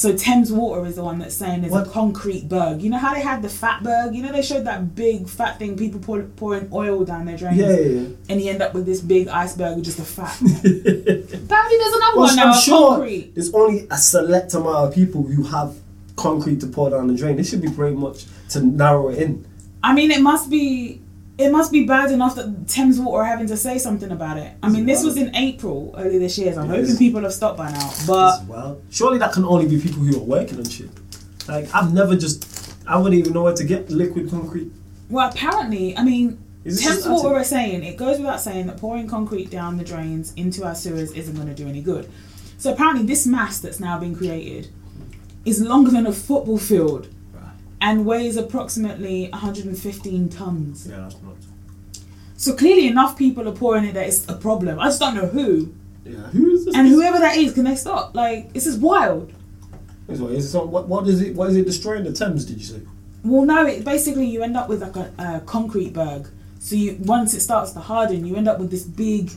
So 0.00 0.16
Thames 0.16 0.50
Water 0.50 0.86
is 0.86 0.96
the 0.96 1.04
one 1.04 1.18
that's 1.18 1.34
saying 1.34 1.60
there's 1.60 1.72
What? 1.74 1.86
a 1.86 1.90
concrete 1.90 2.48
berg. 2.48 2.80
You 2.80 2.88
know 2.88 2.96
how 2.96 3.12
they 3.12 3.20
had 3.20 3.42
the 3.42 3.50
fat 3.50 3.82
berg? 3.82 4.14
You 4.14 4.22
know 4.22 4.32
they 4.32 4.40
showed 4.40 4.64
that 4.64 4.94
big 4.94 5.28
fat 5.28 5.58
thing, 5.58 5.76
people 5.76 6.00
pour, 6.00 6.22
pouring 6.22 6.70
oil 6.72 7.04
down 7.04 7.26
their 7.26 7.36
drains, 7.36 7.58
Yeah, 7.58 7.68
yeah, 7.76 8.00
yeah. 8.00 8.08
and 8.30 8.40
you 8.40 8.48
end 8.50 8.62
up 8.62 8.72
with 8.72 8.86
this 8.86 9.02
big 9.02 9.28
iceberg 9.28 9.76
with 9.76 9.84
just 9.84 9.98
a 9.98 10.02
fat. 10.02 10.34
yeah. 10.40 10.52
Apparently 10.54 11.76
there's 11.80 11.94
another 12.00 12.16
Well, 12.16 12.26
one 12.28 12.36
now, 12.36 12.44
I'm 12.44 12.56
a 12.56 12.60
sure 12.62 12.88
concrete. 12.92 13.34
there's 13.34 13.52
only 13.52 13.86
a 13.90 13.98
select 13.98 14.54
amount 14.54 14.88
of 14.88 14.94
people 14.94 15.22
who 15.22 15.42
have 15.42 15.74
concrete 16.16 16.60
to 16.60 16.66
pour 16.68 16.88
down 16.88 17.08
the 17.08 17.14
drain. 17.14 17.36
This 17.36 17.50
should 17.50 17.60
be 17.60 17.68
pretty 17.70 17.94
much 17.94 18.24
to 18.52 18.62
narrow 18.64 19.10
it 19.10 19.18
in. 19.18 19.44
I 19.82 19.92
mean, 19.92 20.10
it 20.12 20.22
must 20.22 20.48
be. 20.48 21.02
It 21.40 21.50
must 21.50 21.72
be 21.72 21.86
bad 21.86 22.10
enough 22.10 22.34
that 22.34 22.68
Thames 22.68 23.00
Water 23.00 23.22
are 23.22 23.24
having 23.24 23.46
to 23.46 23.56
say 23.56 23.78
something 23.78 24.10
about 24.10 24.36
it. 24.36 24.52
I 24.62 24.68
mean, 24.68 24.84
this 24.84 25.02
was 25.02 25.16
in 25.16 25.34
April 25.34 25.94
earlier 25.96 26.18
this 26.18 26.36
year, 26.36 26.52
so 26.52 26.60
I'm 26.60 26.68
hoping 26.68 26.96
people 26.98 27.22
have 27.22 27.32
stopped 27.32 27.56
by 27.56 27.70
now. 27.70 27.90
But 28.06 28.44
well. 28.44 28.82
Surely 28.90 29.18
that 29.18 29.32
can 29.32 29.44
only 29.44 29.66
be 29.66 29.80
people 29.80 30.00
who 30.00 30.16
are 30.18 30.24
working 30.24 30.58
on 30.58 30.64
shit. 30.68 30.90
Like 31.48 31.74
I've 31.74 31.94
never 31.94 32.14
just, 32.14 32.76
I 32.86 32.98
wouldn't 32.98 33.18
even 33.18 33.32
know 33.32 33.44
where 33.44 33.54
to 33.54 33.64
get 33.64 33.90
liquid 33.90 34.30
concrete. 34.30 34.70
well, 35.08 35.30
apparently, 35.30 35.96
I 35.96 36.04
mean, 36.04 36.38
Thames 36.64 37.06
Water 37.06 37.34
are 37.34 37.44
saying 37.44 37.84
it 37.84 37.96
goes 37.96 38.18
without 38.18 38.40
saying 38.40 38.66
that 38.66 38.76
pouring 38.76 39.08
concrete 39.08 39.50
down 39.50 39.78
the 39.78 39.84
drains 39.84 40.34
into 40.34 40.64
our 40.64 40.74
sewers 40.74 41.10
isn't 41.12 41.34
going 41.34 41.48
to 41.48 41.54
do 41.54 41.66
any 41.66 41.80
good. 41.80 42.08
So 42.58 42.72
apparently, 42.72 43.06
this 43.06 43.26
mass 43.26 43.58
that's 43.60 43.80
now 43.80 43.98
been 43.98 44.14
created 44.14 44.68
is 45.46 45.62
longer 45.62 45.90
than 45.90 46.06
a 46.06 46.12
football 46.12 46.58
field. 46.58 47.08
And 47.80 48.04
weighs 48.04 48.36
approximately 48.36 49.28
115 49.30 50.28
tons. 50.28 50.86
Yeah, 50.88 50.96
that's 50.96 51.20
not. 51.22 51.36
So 52.36 52.54
clearly, 52.54 52.86
enough 52.86 53.18
people 53.18 53.48
are 53.48 53.52
pouring 53.52 53.84
it 53.84 53.94
that 53.94 54.06
it's 54.06 54.28
a 54.28 54.34
problem. 54.34 54.78
I 54.78 54.86
just 54.86 55.00
don't 55.00 55.14
know 55.14 55.26
who. 55.26 55.74
Yeah, 56.04 56.16
who 56.28 56.50
is 56.50 56.64
this? 56.64 56.74
And 56.74 56.88
whoever 56.88 57.18
that 57.18 57.36
is, 57.36 57.52
can 57.52 57.64
they 57.64 57.74
stop? 57.74 58.14
Like, 58.14 58.52
this 58.52 58.66
is 58.66 58.78
wild. 58.78 59.32
Is 60.08 60.20
what, 60.20 60.32
is 60.32 60.54
it, 60.54 60.66
what, 60.66 60.88
what 60.88 61.06
is 61.06 61.20
it? 61.20 61.34
What 61.34 61.50
is 61.50 61.56
it 61.56 61.66
destroying 61.66 62.04
the 62.04 62.12
Thames? 62.12 62.44
Did 62.44 62.58
you 62.58 62.64
say? 62.64 62.80
Well, 63.22 63.44
no, 63.44 63.66
it 63.66 63.84
basically 63.84 64.26
you 64.26 64.42
end 64.42 64.56
up 64.56 64.68
with 64.68 64.82
like 64.82 64.96
a, 64.96 65.12
a 65.18 65.40
concrete 65.40 65.92
berg. 65.92 66.28
So 66.58 66.74
you 66.74 66.96
once 67.00 67.34
it 67.34 67.40
starts 67.40 67.72
to 67.72 67.80
harden, 67.80 68.26
you 68.26 68.36
end 68.36 68.48
up 68.48 68.58
with 68.58 68.70
this 68.70 68.84
big 68.84 69.30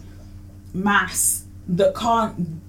mass 0.73 1.45
that 1.67 1.95
can't 1.95 2.62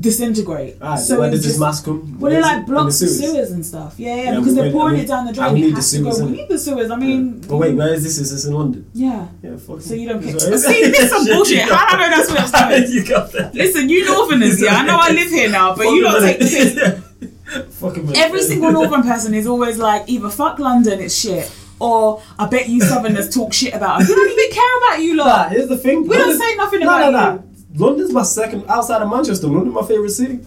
disintegrate. 0.00 0.80
Alright, 0.82 0.98
so 0.98 1.18
where 1.20 1.30
did 1.30 1.40
this 1.40 1.58
mass 1.58 1.80
come? 1.82 2.18
Well, 2.18 2.30
Where 2.30 2.32
it 2.32 2.38
is 2.38 2.42
like 2.42 2.66
blocks 2.66 2.98
the 3.00 3.06
sewers? 3.06 3.30
sewers 3.32 3.50
and 3.52 3.64
stuff. 3.64 3.94
Yeah, 3.98 4.14
yeah, 4.16 4.22
Yeah, 4.32 4.38
because 4.38 4.54
they're 4.54 4.72
pouring 4.72 4.94
I 4.94 4.96
mean, 4.96 5.04
it 5.04 5.08
down 5.08 5.26
the 5.26 5.32
drain. 5.32 5.54
need 5.54 5.64
It 5.72 5.74
the 5.76 5.82
sewers, 5.82 6.22
We 6.22 6.30
need 6.32 6.48
the 6.48 6.58
sewers. 6.58 6.90
I 6.90 6.96
mean, 6.96 7.40
But 7.40 7.56
wait, 7.58 7.74
where 7.74 7.94
is 7.94 8.02
this? 8.02 8.18
Is 8.18 8.30
this 8.32 8.44
in 8.46 8.54
London? 8.54 8.88
yeah. 8.94 9.28
Yeah, 9.42 9.56
fuck. 9.56 9.80
So 9.80 9.94
you 9.94 10.08
don't 10.08 10.22
care. 10.22 10.38
See, 10.58 10.82
this 10.90 11.04
is 11.04 11.10
some 11.10 11.24
bullshit. 11.32 11.62
How 11.68 11.96
do 11.96 12.02
I 12.02 12.08
know 12.10 12.16
that's 12.16 12.30
what 12.30 12.74
it's 12.76 12.86
doing? 12.88 12.96
you 12.96 13.08
got 13.08 13.32
that. 13.32 13.54
Listen, 13.54 13.88
you 13.88 14.04
Northerners, 14.04 14.60
yeah. 14.60 14.74
I 14.76 14.84
know 14.84 14.98
I 15.00 15.10
live 15.12 15.30
here 15.30 15.50
now, 15.50 15.74
but 15.76 15.84
you 15.84 16.02
don't 16.02 16.20
take 16.22 16.38
the 16.40 16.44
piss. 16.46 17.82
Every 18.16 18.42
single 18.42 18.72
Northern 18.72 19.02
person 19.02 19.34
is 19.34 19.46
always 19.46 19.78
like, 19.78 20.08
either 20.08 20.30
fuck 20.30 20.58
London, 20.58 21.00
it's 21.00 21.14
shit, 21.16 21.50
or 21.78 22.20
I 22.38 22.46
bet 22.48 22.68
you 22.68 22.80
Southerners 22.80 23.32
talk 23.32 23.52
shit 23.52 23.72
about 23.72 24.02
us. 24.02 24.08
We 24.08 24.14
don't 24.16 24.30
even 24.38 24.50
care 24.50 24.78
about 24.78 25.02
you 25.02 25.14
Nah, 25.14 25.24
lot. 25.24 25.52
here's 25.52 25.68
the 25.68 25.76
thing. 25.78 26.06
We 26.08 26.16
don't 26.16 26.36
say 26.38 26.54
nothing 26.56 26.80
No, 26.80 26.86
about 26.86 27.12
no, 27.12 27.32
you. 27.34 27.55
London's 27.76 28.12
my 28.12 28.22
second 28.22 28.64
outside 28.68 29.02
of 29.02 29.10
Manchester. 29.10 29.46
London's 29.48 29.74
my 29.74 29.86
favorite 29.86 30.10
city. 30.10 30.40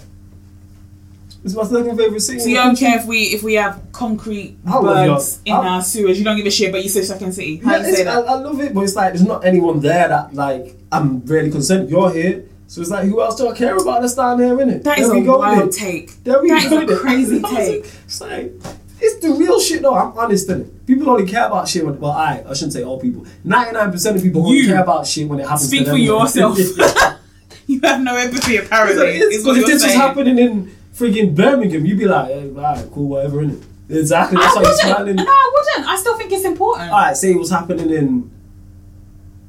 It's 1.43 1.55
my 1.55 1.63
second 1.63 1.95
favorite 1.97 2.19
city. 2.19 2.39
So 2.39 2.47
you 2.47 2.55
don't 2.55 2.75
care 2.77 2.99
if 2.99 3.05
we 3.05 3.19
if 3.35 3.43
we 3.43 3.53
have 3.53 3.81
concrete 3.93 4.57
I 4.67 4.81
bergs 4.81 5.39
in 5.45 5.53
I- 5.53 5.67
our 5.75 5.81
sewers. 5.83 6.17
You 6.19 6.25
don't 6.25 6.35
give 6.37 6.45
a 6.45 6.51
shit, 6.51 6.71
but 6.71 6.83
you 6.83 6.89
say 6.89 7.03
second 7.03 7.31
city. 7.33 7.57
How 7.57 7.77
Yeah, 7.77 7.87
you 7.87 7.95
say 7.95 8.01
I, 8.01 8.15
that? 8.15 8.27
I 8.29 8.33
love 8.35 8.59
it, 8.59 8.73
but 8.73 8.81
it's 8.81 8.95
like 8.95 9.13
there's 9.13 9.25
not 9.25 9.45
anyone 9.45 9.79
there 9.79 10.07
that 10.09 10.33
like 10.33 10.75
I'm 10.91 11.25
really 11.25 11.49
concerned. 11.49 11.89
You're 11.89 12.11
here. 12.11 12.45
So 12.67 12.81
it's 12.81 12.91
like, 12.91 13.05
who 13.05 13.19
else 13.19 13.35
do 13.35 13.49
I 13.49 13.57
care 13.57 13.75
about 13.77 14.01
that's 14.01 14.13
down 14.13 14.37
there, 14.37 14.55
innit? 14.55 14.83
That 14.83 14.99
is 14.99 15.09
there 15.09 15.17
a 15.17 15.23
go, 15.25 15.39
wild 15.39 15.71
take. 15.71 16.23
There 16.23 16.39
we 16.39 16.49
That 16.49 16.63
is 16.65 16.69
go, 16.69 16.77
a 16.81 16.85
innit? 16.85 16.99
crazy 17.01 17.41
take. 17.41 17.85
It's 18.05 18.21
like, 18.21 18.53
it's 19.01 19.19
the 19.25 19.31
real 19.33 19.59
shit 19.59 19.81
though, 19.81 19.95
I'm 19.95 20.15
honest, 20.15 20.47
innit? 20.49 20.85
People 20.85 21.09
only 21.09 21.25
care 21.25 21.47
about 21.47 21.67
shit 21.67 21.83
when, 21.83 21.99
well, 21.99 22.11
I, 22.11 22.43
I 22.47 22.53
shouldn't 22.53 22.73
say 22.73 22.83
all 22.83 22.99
people. 22.99 23.25
99% 23.43 24.15
of 24.17 24.21
people 24.21 24.45
only 24.45 24.67
care 24.67 24.83
about 24.83 25.07
shit 25.07 25.27
when 25.27 25.39
it 25.39 25.47
happens 25.47 25.67
Speak 25.67 25.87
for 25.87 25.95
yourself. 25.97 26.59
You 27.73 27.79
have 27.81 28.01
no 28.01 28.15
empathy, 28.15 28.57
apparently. 28.57 29.07
It's 29.17 29.35
is 29.37 29.45
what 29.45 29.53
because 29.53 29.57
if 29.63 29.67
you're 29.69 29.75
this 29.77 29.83
was 29.83 29.93
happening 29.93 30.37
in 30.39 30.75
freaking 30.93 31.35
Birmingham, 31.35 31.85
you'd 31.85 31.99
be 31.99 32.05
like, 32.05 32.31
eh, 32.31 32.45
alright, 32.47 32.89
cool, 32.91 33.07
whatever, 33.09 33.43
innit? 33.43 33.61
Exactly, 33.89 34.37
I 34.37 34.41
that's 34.41 34.55
how 34.55 34.61
you're 34.61 34.69
wouldn't. 34.71 34.79
smiling. 34.95 35.15
No, 35.17 35.23
I 35.27 35.51
wouldn't. 35.53 35.87
I 35.87 35.95
still 35.97 36.17
think 36.17 36.31
it's 36.31 36.45
important. 36.45 36.91
Alright, 36.91 37.15
say 37.15 37.31
it 37.31 37.37
was 37.37 37.51
happening 37.51 37.91
in 37.91 38.31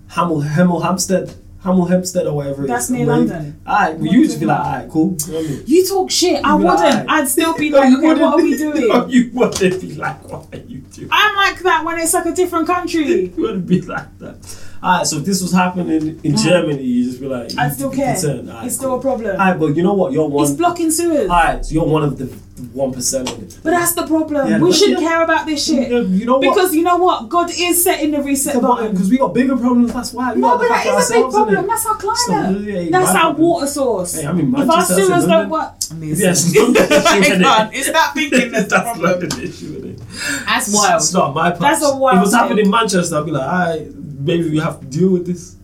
Hamel, 0.09 0.43
Hemel 0.43 0.83
Hampstead, 0.83 1.35
Hamel 1.65 1.87
Hempstead 1.87 2.27
or 2.27 2.35
whatever 2.37 2.65
it 2.65 2.69
That's 2.69 2.91
near 2.91 3.07
Where 3.07 3.17
London. 3.17 3.61
Alright, 3.67 3.97
well, 3.99 4.13
you 4.13 4.21
are 4.23 4.25
just 4.27 4.41
be 4.41 4.47
like, 4.47 4.61
alright, 4.61 4.91
cool. 4.91 5.17
You 5.27 5.39
I 5.39 5.43
mean? 5.43 5.63
You 5.67 5.87
talk 5.89 6.11
shit. 6.11 6.45
I 6.45 6.53
You'd 6.53 6.59
be 6.59 6.65
like, 6.65 6.79
wouldn't. 6.85 7.11
I'd 7.11 7.29
still 7.29 7.55
be 7.57 7.71
No, 7.71 7.79
like, 7.79 7.93
okay, 7.99 8.07
what 8.07 8.21
are 8.23 8.37
we 8.37 8.57
doing? 8.65 8.89
No, 8.89 9.07
you 9.07 9.31
wouldn't 9.33 9.81
be 9.81 9.95
like, 9.95 10.29
what 10.31 10.47
are 10.53 10.59
you 10.59 10.79
doing? 10.81 11.09
I'm 11.11 11.37
like 11.37 11.59
that 11.61 11.85
when 11.87 11.99
it's 11.99 12.13
like 12.13 12.27
a 12.27 12.33
different 12.35 12.67
country. 12.67 13.05
You 13.25 13.33
wouldn't 13.37 13.67
be 13.67 13.81
like 13.81 14.19
that. 14.19 14.67
Alright, 14.83 15.07
so 15.07 15.19
if 15.19 15.25
this 15.27 15.43
was 15.43 15.53
happening 15.53 16.19
in 16.25 16.37
Germany, 16.37 16.83
you'd 16.83 17.05
just 17.11 17.21
be 17.21 17.27
like, 17.27 17.57
I'd 17.59 17.73
still 17.75 17.91
care. 17.91 18.13
concerned. 18.15 18.49
Alright, 18.49 18.67
It's 18.67 18.77
still 18.77 18.91
cool. 18.91 18.99
a 18.99 19.03
problem. 19.03 19.31
Alright, 19.33 19.59
but 19.61 19.77
you 19.77 19.83
know 19.83 19.93
what? 19.93 20.13
You're 20.13 20.27
one. 20.29 20.45
It's 20.47 20.55
blocking 20.55 20.91
sewers. 20.91 21.29
Alright, 21.29 21.67
so 21.67 21.75
you're 21.75 21.85
one 21.87 22.03
of 22.03 22.17
the 22.19 22.27
one 22.73 22.93
percent 22.93 23.31
of 23.31 23.43
it. 23.43 23.59
But 23.63 23.71
that's 23.71 23.95
the 23.95 24.07
problem. 24.07 24.49
Yeah, 24.49 24.59
we 24.59 24.71
but- 24.71 24.77
should 24.77 24.91
yeah. 24.91 24.99
care 24.99 25.23
about 25.23 25.47
this 25.47 25.65
shit. 25.67 25.91
You 25.91 26.25
know- 26.27 26.39
what? 26.39 26.43
Because 26.43 26.75
you 26.75 26.83
know 26.83 26.97
what? 26.99 27.29
God 27.29 27.51
is 27.51 27.83
setting 27.83 28.11
the 28.13 28.23
reset 28.23 28.61
button. 28.61 28.93
because 28.93 29.11
we 29.11 29.19
got 29.19 29.35
bigger 29.35 29.57
problems. 29.57 29.93
That's 29.93 30.13
why. 30.13 30.35
We 30.35 30.41
No, 30.41 30.49
got 30.51 30.59
but 30.59 30.65
to 30.65 30.69
that 30.75 30.87
look 30.87 30.99
is 31.01 31.11
a 31.11 31.15
big 31.15 31.31
problem. 31.31 31.67
That's 31.67 31.87
our 31.87 31.97
climate. 31.97 32.19
So, 32.27 32.59
yeah, 32.61 32.89
That's 32.91 33.11
our 33.11 33.21
problem. 33.23 33.43
water 33.43 33.67
source. 33.67 34.15
Hey, 34.21 34.27
I 34.27 34.33
mean, 34.33 34.47
in 34.47 34.55
if 34.55 34.61
our 34.61 34.67
Manchester, 34.67 34.95
that's 34.95 35.01
in 35.01 35.07
sewers 35.07 35.21
don't 35.23 35.29
London. 35.31 35.51
work, 35.51 35.73
Yes, 36.19 36.57
London 36.57 36.83
issue, 36.85 36.95
I 36.95 37.21
innit? 37.21 37.43
can't. 37.43 37.75
It's 37.75 37.91
that 37.93 38.15
thinking 38.15 38.53
that's 38.53 38.65
the 38.65 38.71
That's 38.77 38.99
problem. 38.99 39.11
London 39.21 39.41
issue, 39.43 39.81
innit? 39.81 40.45
That's 40.47 40.73
wild. 40.75 41.03
It's 41.03 41.13
not 41.13 41.35
my 41.35 41.51
part. 41.51 41.61
That's 41.61 41.85
a 41.85 41.97
wild 41.97 42.17
If 42.17 42.21
it 42.21 42.25
was 42.27 42.35
happening 42.35 42.65
in 42.67 42.71
Manchester, 42.71 43.17
I'd 43.17 43.25
be 43.27 43.31
like, 43.33 43.43
alright, 43.43 43.95
maybe 44.21 44.51
we 44.51 44.59
have 44.59 44.81
to 44.81 44.87
deal 44.87 45.11
with 45.11 45.27
this. 45.27 45.57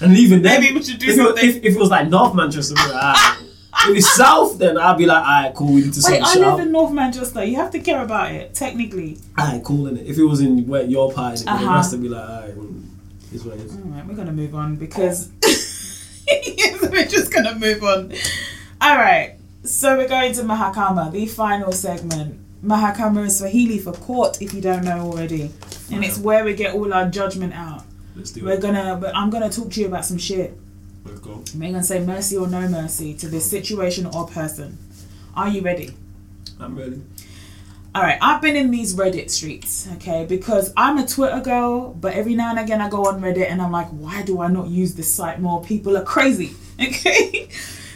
And 0.00 0.16
even 0.16 0.42
then, 0.46 0.60
Maybe 0.60 0.74
we 0.74 0.82
should 0.82 0.98
do 0.98 1.08
if 1.08 1.18
it, 1.18 1.44
if, 1.44 1.56
if 1.64 1.74
it 1.76 1.78
was 1.78 1.90
like 1.90 2.08
North 2.08 2.34
Manchester, 2.34 2.74
I'd 3.84 3.92
be 3.92 3.96
like, 3.96 3.96
alright. 3.96 3.96
if 3.96 3.96
it's 3.96 4.16
South, 4.16 4.58
then 4.58 4.78
I'd 4.78 4.98
be 4.98 5.06
like, 5.06 5.22
alright, 5.24 5.54
cool, 5.54 5.72
we 5.74 5.80
need 5.82 5.92
to 5.92 6.02
Wait, 6.10 6.22
I 6.22 6.34
live 6.38 6.60
in 6.60 6.72
North 6.72 6.92
Manchester. 6.92 7.44
You 7.44 7.56
have 7.56 7.70
to 7.72 7.78
care 7.80 8.02
about 8.02 8.32
it, 8.32 8.54
technically. 8.54 9.18
Alright, 9.38 9.62
cool, 9.64 9.86
innit? 9.90 10.04
If 10.06 10.18
it 10.18 10.24
was 10.24 10.40
in 10.40 10.66
where 10.66 10.82
your 10.84 11.12
part, 11.12 11.34
innit? 11.36 11.48
Uh-huh. 11.48 11.74
rest 11.74 11.92
would 11.92 12.02
be 12.02 12.08
like, 12.08 12.28
alright, 12.28 12.56
well, 12.56 12.68
it's 13.32 13.44
what 13.44 13.54
it 13.56 13.60
is. 13.62 13.74
Alright, 13.76 14.06
we're 14.06 14.14
gonna 14.14 14.32
move 14.32 14.54
on 14.54 14.76
because 14.76 15.30
we're 16.90 17.06
just 17.06 17.32
gonna 17.32 17.54
move 17.54 17.82
on. 17.82 18.12
Alright, 18.82 19.36
so 19.64 19.96
we're 19.96 20.08
going 20.08 20.32
to 20.34 20.42
Mahakama, 20.42 21.10
the 21.12 21.26
final 21.26 21.72
segment. 21.72 22.40
Mahakama 22.64 23.26
is 23.26 23.38
Swahili 23.38 23.78
for 23.78 23.92
court, 23.92 24.40
if 24.40 24.54
you 24.54 24.60
don't 24.60 24.84
know 24.84 25.00
already. 25.00 25.50
And 25.92 26.02
it's 26.02 26.18
where 26.18 26.44
we 26.44 26.54
get 26.54 26.74
all 26.74 26.92
our 26.94 27.08
judgment 27.08 27.52
out. 27.52 27.84
Let's 28.16 28.30
do 28.30 28.44
We're 28.44 28.52
it. 28.54 28.62
gonna, 28.62 28.96
but 29.00 29.14
I'm 29.14 29.28
gonna 29.28 29.50
talk 29.50 29.70
to 29.72 29.80
you 29.80 29.86
about 29.86 30.04
some 30.06 30.18
shit. 30.18 30.56
Let's 31.04 31.20
go. 31.20 31.42
Say 31.82 32.00
mercy 32.04 32.36
or 32.36 32.46
no 32.46 32.68
mercy 32.68 33.14
to 33.14 33.28
this 33.28 33.48
situation 33.48 34.06
or 34.06 34.26
person. 34.26 34.78
Are 35.36 35.48
you 35.48 35.60
ready? 35.60 35.94
I'm 36.58 36.76
ready. 36.76 37.02
All 37.94 38.02
right, 38.02 38.18
I've 38.20 38.42
been 38.42 38.56
in 38.56 38.72
these 38.72 38.96
Reddit 38.96 39.30
streets, 39.30 39.88
okay, 39.94 40.26
because 40.28 40.72
I'm 40.76 40.98
a 40.98 41.06
Twitter 41.06 41.40
girl, 41.40 41.94
but 41.94 42.14
every 42.14 42.34
now 42.34 42.50
and 42.50 42.58
again 42.58 42.80
I 42.80 42.88
go 42.88 43.06
on 43.06 43.20
Reddit 43.20 43.48
and 43.48 43.62
I'm 43.62 43.70
like, 43.70 43.86
why 43.90 44.22
do 44.22 44.40
I 44.40 44.48
not 44.48 44.66
use 44.66 44.94
this 44.94 45.14
site 45.14 45.40
more? 45.40 45.62
People 45.62 45.96
are 45.96 46.02
crazy, 46.02 46.56
okay? 46.82 47.48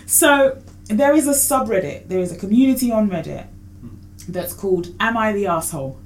So 0.06 0.62
there 0.84 1.14
is 1.14 1.26
a 1.26 1.32
subreddit, 1.32 2.06
there 2.06 2.20
is 2.20 2.30
a 2.30 2.36
community 2.36 2.92
on 2.92 3.10
Reddit 3.10 3.46
hmm. 3.80 3.96
that's 4.28 4.52
called 4.52 4.94
Am 5.00 5.16
I 5.16 5.32
the 5.32 5.48
Asshole? 5.48 5.98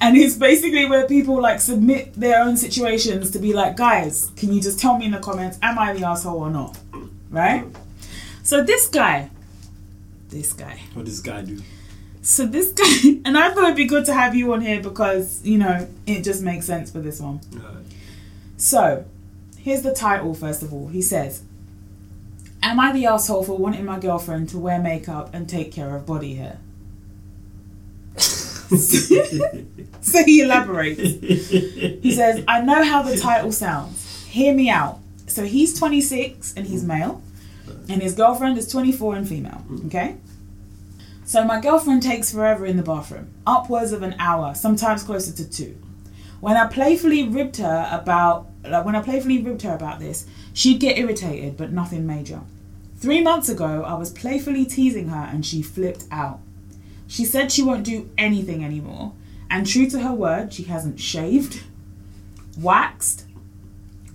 And 0.00 0.16
it's 0.16 0.34
basically 0.36 0.84
where 0.86 1.06
people 1.06 1.40
like 1.40 1.60
submit 1.60 2.12
their 2.14 2.42
own 2.42 2.56
situations 2.56 3.30
to 3.30 3.38
be 3.38 3.52
like, 3.54 3.76
guys, 3.76 4.30
can 4.36 4.52
you 4.52 4.60
just 4.60 4.78
tell 4.78 4.98
me 4.98 5.06
in 5.06 5.12
the 5.12 5.18
comments, 5.20 5.58
am 5.62 5.78
I 5.78 5.92
the 5.94 6.04
asshole 6.06 6.40
or 6.40 6.50
not? 6.50 6.78
Right? 7.30 7.64
So 8.42 8.62
this 8.62 8.88
guy, 8.88 9.30
this 10.28 10.52
guy, 10.52 10.80
What 10.92 11.06
does 11.06 11.22
this 11.22 11.32
guy 11.32 11.42
do? 11.42 11.60
so 12.20 12.46
this 12.46 12.72
guy, 12.72 13.20
and 13.24 13.38
I 13.38 13.50
thought 13.52 13.64
it'd 13.64 13.76
be 13.76 13.86
good 13.86 14.04
to 14.06 14.14
have 14.14 14.34
you 14.34 14.52
on 14.52 14.60
here 14.60 14.80
because 14.82 15.40
you 15.44 15.58
know 15.58 15.86
it 16.06 16.22
just 16.22 16.42
makes 16.42 16.66
sense 16.66 16.90
for 16.90 16.98
this 17.00 17.20
one. 17.20 17.40
Alright. 17.54 17.84
So, 18.56 19.04
here's 19.58 19.82
the 19.82 19.94
title. 19.94 20.34
First 20.34 20.62
of 20.62 20.72
all, 20.72 20.88
he 20.88 21.00
says, 21.02 21.42
"Am 22.62 22.78
I 22.78 22.92
the 22.92 23.06
asshole 23.06 23.44
for 23.44 23.56
wanting 23.56 23.84
my 23.84 23.98
girlfriend 23.98 24.48
to 24.50 24.58
wear 24.58 24.78
makeup 24.80 25.30
and 25.32 25.48
take 25.48 25.72
care 25.72 25.94
of 25.96 26.04
body 26.06 26.34
hair?" 26.34 26.58
So 30.04 30.22
he 30.22 30.42
elaborates. 30.42 31.00
He 31.00 32.12
says, 32.12 32.44
"I 32.46 32.60
know 32.60 32.84
how 32.84 33.02
the 33.02 33.16
title 33.16 33.50
sounds. 33.52 34.24
Hear 34.26 34.52
me 34.54 34.68
out." 34.68 34.98
So 35.26 35.44
he's 35.44 35.76
26 35.78 36.54
and 36.54 36.66
he's 36.66 36.84
male, 36.84 37.22
and 37.88 38.02
his 38.02 38.14
girlfriend 38.14 38.58
is 38.58 38.70
24 38.70 39.16
and 39.16 39.28
female. 39.28 39.64
Okay. 39.86 40.16
So 41.24 41.42
my 41.42 41.58
girlfriend 41.58 42.02
takes 42.02 42.30
forever 42.30 42.66
in 42.66 42.76
the 42.76 42.82
bathroom, 42.82 43.28
upwards 43.46 43.92
of 43.92 44.02
an 44.02 44.14
hour, 44.18 44.54
sometimes 44.54 45.02
closer 45.02 45.32
to 45.32 45.50
two. 45.50 45.74
When 46.40 46.56
I 46.58 46.66
playfully 46.66 47.26
ribbed 47.26 47.56
her 47.56 47.88
about, 47.90 48.50
like 48.62 48.84
when 48.84 48.94
I 48.94 49.00
playfully 49.00 49.40
ribbed 49.42 49.62
her 49.62 49.74
about 49.74 50.00
this, 50.00 50.26
she'd 50.52 50.80
get 50.80 50.98
irritated, 50.98 51.56
but 51.56 51.72
nothing 51.72 52.06
major. 52.06 52.40
Three 52.98 53.22
months 53.22 53.48
ago, 53.48 53.82
I 53.84 53.94
was 53.94 54.10
playfully 54.10 54.66
teasing 54.66 55.08
her, 55.08 55.28
and 55.32 55.44
she 55.46 55.62
flipped 55.62 56.04
out. 56.10 56.40
She 57.06 57.24
said 57.24 57.52
she 57.52 57.62
won't 57.62 57.84
do 57.84 58.10
anything 58.16 58.64
anymore, 58.64 59.12
and 59.50 59.66
true 59.66 59.88
to 59.90 60.00
her 60.00 60.12
word, 60.12 60.52
she 60.52 60.64
hasn't 60.64 60.98
shaved, 61.00 61.62
waxed, 62.58 63.26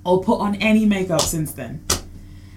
or 0.06 0.24
put 0.24 0.40
on 0.40 0.56
any 0.56 0.86
makeup 0.86 1.22
since 1.22 1.52
then. 1.52 1.84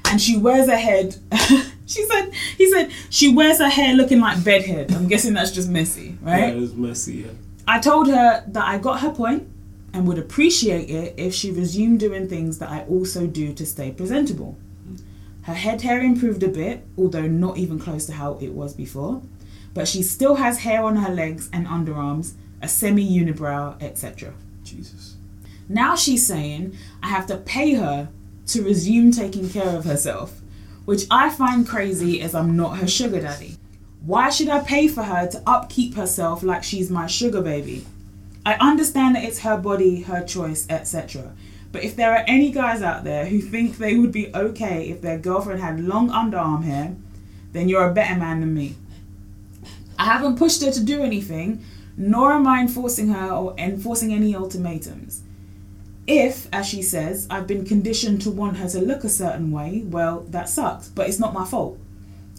And 0.06 0.20
she 0.20 0.36
wears 0.36 0.68
her 0.68 0.76
head. 0.76 1.16
she 1.86 2.04
said, 2.06 2.30
he 2.56 2.70
said, 2.70 2.90
she 3.08 3.32
wears 3.32 3.58
her 3.58 3.68
hair 3.68 3.94
looking 3.94 4.20
like 4.20 4.42
bedhead. 4.44 4.92
I'm 4.92 5.08
guessing 5.08 5.34
that's 5.34 5.50
just 5.50 5.68
messy, 5.68 6.18
right? 6.22 6.54
Yeah, 6.54 6.62
it's 6.62 6.72
messy, 6.72 7.14
yeah. 7.14 7.30
I 7.66 7.78
told 7.78 8.08
her 8.08 8.44
that 8.46 8.64
I 8.64 8.78
got 8.78 9.00
her 9.00 9.10
point 9.10 9.48
and 9.92 10.06
would 10.06 10.18
appreciate 10.18 10.88
it 10.90 11.14
if 11.16 11.34
she 11.34 11.50
resumed 11.50 12.00
doing 12.00 12.28
things 12.28 12.58
that 12.58 12.70
I 12.70 12.82
also 12.84 13.26
do 13.26 13.52
to 13.54 13.66
stay 13.66 13.90
presentable. 13.90 14.56
Mm. 14.88 15.02
Her 15.42 15.54
head 15.54 15.82
hair 15.82 16.00
improved 16.00 16.42
a 16.42 16.48
bit, 16.48 16.84
although 16.96 17.26
not 17.26 17.58
even 17.58 17.78
close 17.78 18.06
to 18.06 18.12
how 18.12 18.38
it 18.40 18.52
was 18.52 18.74
before, 18.74 19.22
but 19.74 19.88
she 19.88 20.02
still 20.02 20.36
has 20.36 20.60
hair 20.60 20.84
on 20.84 20.96
her 20.96 21.12
legs 21.12 21.48
and 21.52 21.66
underarms, 21.66 22.34
a 22.60 22.68
semi 22.68 23.04
unibrow, 23.04 23.80
etc. 23.82 24.34
Jesus. 24.64 25.16
Now 25.68 25.96
she's 25.96 26.26
saying 26.26 26.76
I 27.02 27.08
have 27.08 27.26
to 27.26 27.36
pay 27.36 27.74
her 27.74 28.08
to 28.48 28.62
resume 28.62 29.12
taking 29.12 29.48
care 29.48 29.76
of 29.76 29.84
herself, 29.84 30.40
which 30.84 31.06
I 31.10 31.30
find 31.30 31.66
crazy 31.66 32.20
as 32.20 32.34
I'm 32.34 32.56
not 32.56 32.78
her 32.78 32.88
sugar 32.88 33.20
daddy. 33.20 33.56
Why 34.04 34.30
should 34.30 34.48
I 34.48 34.60
pay 34.60 34.88
for 34.88 35.04
her 35.04 35.28
to 35.28 35.42
upkeep 35.46 35.94
herself 35.94 36.42
like 36.42 36.64
she's 36.64 36.90
my 36.90 37.06
sugar 37.06 37.40
baby? 37.40 37.86
I 38.44 38.54
understand 38.54 39.14
that 39.14 39.24
it's 39.24 39.40
her 39.40 39.56
body, 39.56 40.02
her 40.02 40.24
choice, 40.24 40.66
etc. 40.68 41.32
But 41.70 41.84
if 41.84 41.94
there 41.94 42.12
are 42.12 42.24
any 42.26 42.50
guys 42.50 42.82
out 42.82 43.04
there 43.04 43.26
who 43.26 43.40
think 43.40 43.78
they 43.78 43.96
would 43.96 44.12
be 44.12 44.34
okay 44.34 44.90
if 44.90 45.00
their 45.00 45.18
girlfriend 45.18 45.60
had 45.60 45.80
long 45.80 46.10
underarm 46.10 46.64
hair, 46.64 46.96
then 47.52 47.68
you're 47.68 47.88
a 47.88 47.94
better 47.94 48.18
man 48.18 48.40
than 48.40 48.52
me. 48.52 48.74
I 49.99 50.05
haven't 50.05 50.38
pushed 50.38 50.62
her 50.62 50.70
to 50.70 50.84
do 50.84 51.03
anything, 51.03 51.64
nor 51.97 52.32
am 52.32 52.47
I 52.47 52.61
enforcing 52.61 53.09
her 53.09 53.30
or 53.30 53.55
enforcing 53.59 54.12
any 54.12 54.34
ultimatums. 54.34 55.22
If, 56.07 56.49
as 56.53 56.66
she 56.66 56.82
says, 56.82 57.26
I've 57.30 57.47
been 57.47 57.64
conditioned 57.64 58.22
to 58.22 58.30
want 58.30 58.57
her 58.57 58.68
to 58.70 58.80
look 58.80 59.05
a 59.05 59.09
certain 59.09 59.53
way, 59.53 59.82
well, 59.86 60.20
that 60.30 60.49
sucks, 60.49 60.88
but 60.88 61.09
it's 61.09 61.20
not 61.20 61.34
my 61.34 61.45
fault. 61.45 61.78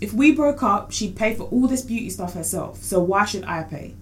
If 0.01 0.11
we 0.13 0.33
broke 0.33 0.61
up, 0.63 0.91
she'd 0.91 1.15
pay 1.15 1.33
for 1.33 1.43
all 1.43 1.67
this 1.67 1.81
beauty 1.81 2.09
stuff 2.09 2.33
herself, 2.33 2.83
so 2.83 2.99
why 2.99 3.23
should 3.25 3.45
I 3.45 3.63
pay? 3.63 3.93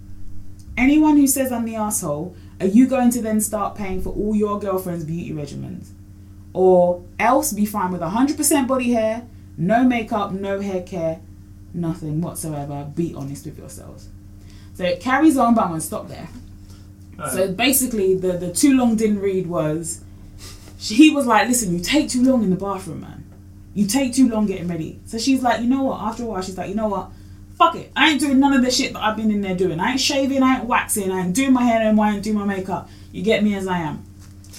Anyone 0.75 1.17
who 1.17 1.27
says 1.27 1.51
I'm 1.51 1.65
the 1.65 1.75
asshole, 1.75 2.35
are 2.59 2.65
you 2.67 2.87
going 2.87 3.11
to 3.11 3.21
then 3.21 3.39
start 3.39 3.75
paying 3.75 4.01
for 4.01 4.09
all 4.09 4.35
your 4.35 4.59
girlfriend's 4.59 5.05
beauty 5.05 5.31
regimens? 5.31 5.89
Or 6.53 7.03
else 7.19 7.53
be 7.53 7.65
fine 7.65 7.91
with 7.91 8.01
100% 8.01 8.67
body 8.67 8.93
hair, 8.93 9.27
no 9.57 9.83
makeup, 9.83 10.31
no 10.31 10.59
hair 10.59 10.81
care, 10.81 11.19
nothing 11.73 12.21
whatsoever. 12.21 12.89
Be 12.95 13.13
honest 13.15 13.45
with 13.45 13.57
yourselves. 13.57 14.09
So 14.73 14.83
it 14.83 14.99
carries 14.99 15.37
on, 15.37 15.53
but 15.55 15.65
I'm 15.65 15.75
to 15.75 15.81
stop 15.81 16.07
there. 16.07 16.29
So 17.29 17.51
basically, 17.51 18.15
the, 18.15 18.33
the 18.33 18.51
too 18.51 18.75
long 18.75 18.95
didn't 18.95 19.19
read 19.19 19.45
was 19.45 20.03
she, 20.79 20.95
he 20.95 21.09
was 21.11 21.27
like, 21.27 21.47
listen, 21.47 21.71
you 21.71 21.79
take 21.79 22.09
too 22.09 22.23
long 22.23 22.43
in 22.43 22.49
the 22.49 22.55
bathroom, 22.55 23.01
man. 23.01 23.23
You 23.75 23.85
take 23.85 24.13
too 24.15 24.27
long 24.27 24.47
getting 24.47 24.67
ready. 24.67 24.99
So 25.05 25.19
she's 25.19 25.43
like, 25.43 25.61
you 25.61 25.67
know 25.67 25.83
what? 25.83 26.01
After 26.01 26.23
a 26.23 26.25
while, 26.25 26.41
she's 26.41 26.57
like, 26.57 26.69
you 26.69 26.75
know 26.75 26.87
what? 26.87 27.11
Fuck 27.57 27.75
it. 27.75 27.91
I 27.95 28.09
ain't 28.09 28.19
doing 28.19 28.39
none 28.39 28.53
of 28.53 28.63
the 28.63 28.71
shit 28.71 28.93
that 28.93 29.03
I've 29.03 29.15
been 29.15 29.29
in 29.29 29.41
there 29.41 29.55
doing. 29.55 29.79
I 29.79 29.91
ain't 29.91 29.99
shaving, 29.99 30.41
I 30.41 30.57
ain't 30.57 30.65
waxing, 30.65 31.11
I 31.11 31.21
ain't 31.21 31.35
doing 31.35 31.53
my 31.53 31.63
hair 31.63 31.81
anymore, 31.81 32.05
I 32.05 32.15
ain't 32.15 32.23
doing 32.23 32.39
my 32.39 32.45
makeup. 32.45 32.89
You 33.11 33.21
get 33.21 33.43
me 33.43 33.53
as 33.53 33.67
I 33.67 33.79
am. 33.79 34.03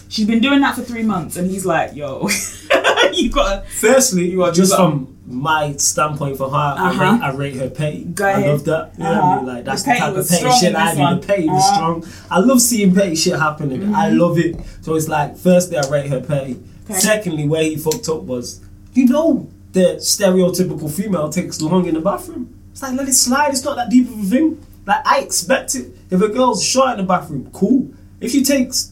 She's 0.09 0.27
been 0.27 0.41
doing 0.41 0.61
that 0.61 0.77
for 0.77 0.83
three 0.83 1.03
months, 1.03 1.37
and 1.37 1.51
he's 1.51 1.67
like, 1.67 1.97
yo, 1.97 2.29
you 3.13 3.31
got 3.31 3.67
Firstly, 3.67 4.31
You 4.31 4.43
are- 4.45 4.53
just 4.53 4.75
from 4.75 5.17
my 5.27 5.75
standpoint 5.77 6.37
for 6.37 6.51
her, 6.51 6.75
Uh-huh. 6.79 7.03
I, 7.03 7.13
rate, 7.13 7.23
I 7.23 7.31
rate 7.33 7.55
her 7.57 7.71
pay. 7.71 8.05
Go 8.05 8.25
I 8.27 8.31
ahead. 8.33 8.47
love 8.51 8.65
that. 8.65 8.93
You 8.99 9.05
know 9.05 9.11
what 9.11 9.17
I 9.17 9.19
Uh-huh. 9.21 9.37
mean? 9.37 9.47
Like 9.47 9.65
that's 9.65 9.83
The 9.85 9.93
the, 9.93 9.99
type 9.99 10.09
of 10.11 10.17
was 10.17 10.31
petty 10.31 10.51
shit 10.61 10.75
I 10.77 10.95
do. 10.95 11.01
one. 11.01 11.21
The 11.21 11.27
pay 11.27 11.47
was 11.47 11.63
Uh-huh. 11.65 11.75
strong. 11.75 12.05
I 12.31 12.39
love 12.41 12.61
seeing 12.61 12.95
petty 12.95 13.15
shit 13.17 13.39
happening. 13.39 13.95
I 13.95 14.11
love 14.11 14.39
it. 14.39 14.57
So 14.83 14.95
it's 14.95 15.09
like, 15.09 15.37
firstly, 15.37 15.77
I 15.79 15.89
rate 15.89 16.09
her 16.11 16.21
pay. 16.21 16.57
Okay. 16.91 16.99
Secondly, 16.99 17.47
where 17.49 17.63
he 17.63 17.77
fucked 17.77 18.09
up 18.09 18.23
was, 18.25 18.61
you 18.95 19.07
know, 19.07 19.49
the 19.73 19.97
stereotypical 20.01 20.91
female 20.91 21.29
takes 21.31 21.61
long 21.63 21.87
in 21.87 21.95
the 21.95 22.01
bathroom. 22.01 22.55
It's 22.73 22.83
like 22.83 22.95
let 22.97 23.09
it 23.09 23.15
slide. 23.15 23.51
It's 23.53 23.65
not 23.65 23.77
that 23.77 23.89
deep 23.91 24.09
of 24.09 24.19
a 24.19 24.23
thing. 24.25 24.59
Like 24.87 25.07
I 25.07 25.21
expect 25.21 25.75
it. 25.77 25.97
If 26.11 26.21
a 26.21 26.29
girl's 26.29 26.63
short 26.65 26.93
in 26.93 26.97
the 26.99 27.03
bathroom, 27.05 27.49
cool. 27.53 27.89
If 28.21 28.33
she 28.33 28.45
takes 28.45 28.92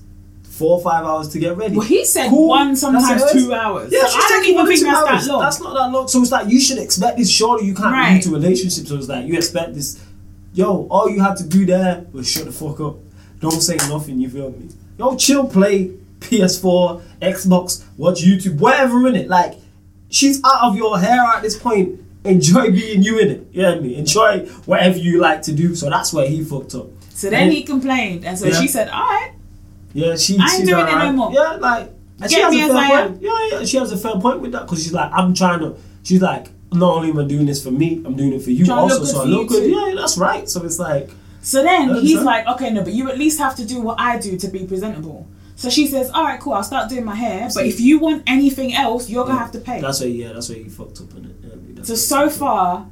four 0.61 0.73
or 0.79 0.83
five 0.83 1.05
hours 1.05 1.29
to 1.31 1.39
get 1.39 1.57
ready, 1.57 1.75
Well, 1.77 1.87
he 1.87 2.05
said 2.05 2.29
cool. 2.29 2.49
one, 2.49 2.77
sometimes 2.77 3.23
is. 3.23 3.33
two 3.33 3.53
hours. 3.55 3.91
Yeah, 3.93 4.07
So 4.07 4.19
I 4.19 4.27
don't 4.29 4.47
even 4.47 4.67
think 4.67 4.81
that's 4.85 5.09
hours. 5.09 5.27
that 5.27 5.33
long. 5.33 5.43
That's 5.43 5.61
not 5.61 5.75
that 5.75 5.89
long. 5.95 6.07
So 6.09 6.21
it's 6.23 6.31
like 6.37 6.49
you 6.49 6.61
should 6.61 6.79
expect 6.79 7.17
this. 7.19 7.31
Surely 7.31 7.65
you 7.67 7.75
can't 7.75 7.93
Right. 7.93 8.11
be 8.11 8.17
into 8.17 8.29
a 8.31 8.39
relationship. 8.41 8.87
So 8.87 8.97
it's 8.97 9.09
like 9.09 9.27
you 9.27 9.35
expect 9.35 9.75
this. 9.75 9.99
Yo, 10.53 10.87
all 10.91 11.09
you 11.09 11.21
had 11.21 11.37
to 11.39 11.45
do 11.45 11.65
there 11.65 12.05
was 12.13 12.29
shut 12.31 12.45
the 12.45 12.53
fuck 12.53 12.79
up. 12.81 12.97
Don't 13.41 13.63
say 13.63 13.77
nothing. 13.89 14.21
You 14.21 14.29
feel 14.29 14.51
me? 14.51 14.69
Yo, 14.99 15.17
chill. 15.17 15.45
Play 15.47 15.93
PS4, 16.21 17.01
Xbox, 17.23 17.83
watch 17.97 18.21
YouTube, 18.23 18.59
whatever 18.59 19.07
in 19.09 19.17
it. 19.17 19.29
Like 19.29 19.55
she's 20.11 20.41
out 20.45 20.63
of 20.69 20.77
your 20.77 20.99
hair 20.99 21.21
at 21.37 21.43
this 21.43 21.57
point. 21.59 21.99
Enjoy 22.25 22.71
being 22.71 23.03
you 23.03 23.19
in 23.19 23.29
it. 23.31 23.47
You 23.53 23.63
know 23.63 23.71
what 23.71 23.79
I 23.79 23.81
mean? 23.81 23.95
Enjoy 23.99 24.41
whatever 24.67 24.99
you 24.99 25.21
like 25.21 25.41
to 25.43 25.53
do. 25.53 25.75
So 25.75 25.89
that's 25.89 26.13
where 26.13 26.29
he 26.29 26.45
fucked 26.45 26.75
up. 26.75 26.89
So 27.15 27.31
then 27.31 27.45
And- 27.45 27.53
he 27.53 27.63
complained, 27.63 28.25
and 28.27 28.39
so 28.39 28.47
Yeah. 28.47 28.61
she 28.61 28.69
said, 28.69 28.89
"All 28.89 29.01
right, 29.01 29.33
Yeah, 29.93 30.17
she. 30.17 30.39
I 30.39 30.43
ain't 30.43 30.51
she's 30.53 30.69
doing 30.69 30.87
it 30.87 30.93
no 30.93 31.13
more. 31.13 31.33
Yeah, 31.33 31.53
like 31.57 31.91
and 32.21 32.31
she 32.31 32.41
has 32.41 32.55
me 32.55 32.63
a 32.63 32.69
fair 32.69 33.09
point. 33.09 33.23
Yeah, 33.23 33.49
yeah, 33.53 33.65
she 33.65 33.77
has 33.79 33.93
a 33.93 33.97
fair 33.97 34.21
point 34.21 34.41
with 34.41 34.53
that 34.53 34.63
because 34.63 34.83
she's 34.83 34.93
like, 34.93 35.11
I'm 35.13 35.35
trying 35.35 35.61
to. 35.61 35.77
She's 36.03 36.23
like, 36.23 36.49
not 36.73 36.97
only 36.97 37.11
am 37.11 37.19
I 37.19 37.25
doing 37.25 37.47
this 37.47 37.63
for 37.63 37.71
me, 37.71 38.03
I'm 38.05 38.15
doing 38.17 38.33
it 38.33 38.43
for 38.43 38.51
you 38.51 38.71
also. 38.73 39.05
So 39.05 39.23
I 39.23 39.25
look 39.25 39.49
good. 39.49 39.71
Yeah, 39.71 39.95
that's 39.97 40.17
right. 40.17 40.49
So 40.49 40.63
it's 40.65 40.79
like, 40.79 41.11
So 41.43 41.63
then 41.63 41.95
he's 41.97 42.23
like, 42.23 42.47
okay, 42.47 42.71
no, 42.71 42.83
but 42.83 42.93
you 42.93 43.11
at 43.11 43.19
least 43.19 43.39
have 43.39 43.57
to 43.57 43.65
do 43.65 43.81
what 43.81 43.99
I 44.01 44.19
do 44.19 44.37
to 44.39 44.49
be 44.49 44.67
presentable. 44.67 45.27
So 45.57 45.69
she 45.69 45.87
says, 45.87 46.11
all 46.11 46.25
right, 46.25 46.41
cool, 46.41 46.55
I'll 46.55 46.63
start 46.63 46.89
doing 46.89 47.05
my 47.05 47.15
hair, 47.15 47.51
but 47.55 47.67
if 47.67 47.81
you 47.81 47.99
want 47.99 48.23
anything 48.27 48.73
else, 48.75 49.11
you're 49.11 49.27
gonna 49.27 49.39
have 49.39 49.53
to 49.53 49.61
pay. 49.61 49.81
that's 49.81 50.01
where 50.01 50.09
yeah, 50.09 50.33
that's 50.33 50.49
where 50.49 50.57
he 50.57 50.71
fucked 50.71 51.03
up 51.03 51.13
in 51.15 51.27
it. 51.27 51.37
Yeah, 51.43 51.53
I 51.53 51.57
mean, 51.57 51.75
that's 51.75 51.89
So 51.89 51.95
so 51.97 52.31
far, 52.31 52.87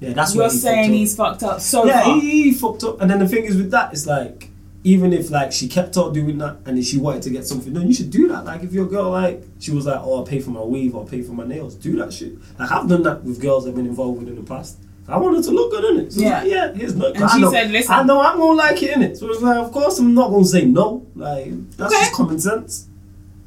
yeah, 0.00 0.14
that's 0.14 0.34
you're 0.34 0.44
he 0.44 0.50
saying 0.50 0.84
fucked 0.86 0.94
he's 0.94 1.16
fucked 1.16 1.42
up. 1.44 1.60
So 1.60 1.84
yeah, 1.84 2.02
far, 2.02 2.20
he, 2.20 2.42
he 2.42 2.54
fucked 2.54 2.82
up. 2.82 3.00
And 3.00 3.08
then 3.08 3.20
the 3.20 3.28
thing 3.28 3.44
is 3.44 3.56
with 3.56 3.70
that, 3.70 3.92
it's 3.92 4.06
like, 4.06 4.50
even 4.92 5.12
if 5.12 5.30
like 5.30 5.50
she 5.52 5.66
kept 5.68 5.96
on 5.96 6.12
doing 6.12 6.38
that 6.38 6.56
and 6.66 6.82
she 6.84 6.96
wanted 6.98 7.22
to 7.22 7.30
get 7.30 7.46
something 7.46 7.72
done, 7.72 7.86
you 7.86 7.94
should 7.94 8.10
do 8.10 8.28
that. 8.28 8.44
Like 8.44 8.62
if 8.62 8.72
your 8.72 8.86
girl 8.86 9.10
like 9.10 9.42
she 9.58 9.70
was 9.72 9.84
like, 9.86 10.00
oh, 10.02 10.16
I'll 10.18 10.24
pay 10.32 10.40
for 10.40 10.50
my 10.50 10.62
weave 10.62 10.94
or 10.94 11.02
I'll 11.02 11.08
pay 11.08 11.22
for 11.22 11.32
my 11.32 11.46
nails, 11.46 11.74
do 11.74 11.96
that 12.00 12.12
shit. 12.12 12.32
Like 12.58 12.70
I've 12.70 12.88
done 12.88 13.02
that 13.02 13.22
with 13.24 13.40
girls 13.40 13.66
I've 13.66 13.74
been 13.74 13.86
involved 13.86 14.18
with 14.20 14.28
in 14.28 14.36
the 14.36 14.42
past. 14.54 14.78
I 15.10 15.16
wanted 15.16 15.42
to 15.44 15.52
look 15.52 15.70
good 15.70 15.84
in 15.90 15.96
it. 16.04 16.12
So 16.12 16.20
Yeah. 16.20 16.42
yeah, 16.44 16.54
yeah, 16.66 16.72
here's 16.74 16.94
no. 16.94 17.06
And 17.12 17.24
I 17.24 17.34
she 17.34 17.40
know, 17.40 17.50
said, 17.50 17.70
"Listen." 17.70 17.94
I 17.94 18.02
know 18.02 18.20
I'm 18.20 18.36
gonna 18.38 18.52
like 18.66 18.82
it 18.82 18.90
in 18.96 19.02
it. 19.02 19.16
So 19.16 19.30
it's 19.30 19.40
like, 19.42 19.56
of 19.56 19.72
course 19.72 19.98
I'm 19.98 20.12
not 20.14 20.28
gonna 20.30 20.44
say 20.44 20.64
no. 20.66 21.06
Like 21.16 21.50
that's 21.78 21.92
Okay. 21.94 22.02
just 22.04 22.12
common 22.12 22.38
sense. 22.38 22.86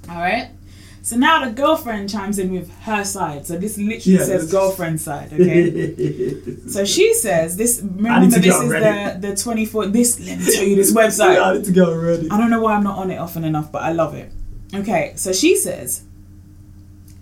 all 0.10 0.18
right. 0.22 0.50
So 1.04 1.18
now 1.18 1.44
the 1.44 1.52
girlfriend 1.52 2.10
chimes 2.10 2.38
in 2.38 2.52
with 2.52 2.72
her 2.82 3.04
side. 3.04 3.48
So 3.48 3.58
this 3.58 3.78
literally 3.78 4.18
Yeah, 4.20 4.24
says 4.26 4.52
girlfriend 4.52 5.02
side. 5.02 5.34
Okay. 5.34 6.58
So 6.68 6.86
she 6.86 7.14
says 7.14 7.58
this. 7.58 7.82
Remember, 7.82 8.28
this 8.40 8.46
is 8.56 8.70
the 8.70 9.18
the 9.20 9.36
twenty 9.36 9.66
four. 9.66 9.88
This 9.88 10.20
let 10.20 10.40
me 10.40 10.46
tell 10.56 10.64
you 10.64 10.76
this 10.78 10.94
yeah, 11.20 11.42
I 11.42 11.54
need 11.56 11.66
to 11.66 11.72
go 11.72 11.92
already. 11.92 12.30
I 12.32 12.38
don't 12.38 12.50
know 12.50 12.62
why 12.62 12.76
I'm 12.76 12.84
not 12.84 12.98
on 12.98 13.12
it 13.12 13.18
often 13.18 13.44
enough, 13.44 13.72
but 13.72 13.82
I 13.82 13.92
love 13.92 14.16
it. 14.16 14.32
Okay, 14.74 15.14
so 15.16 15.34
she 15.34 15.56
says 15.58 16.04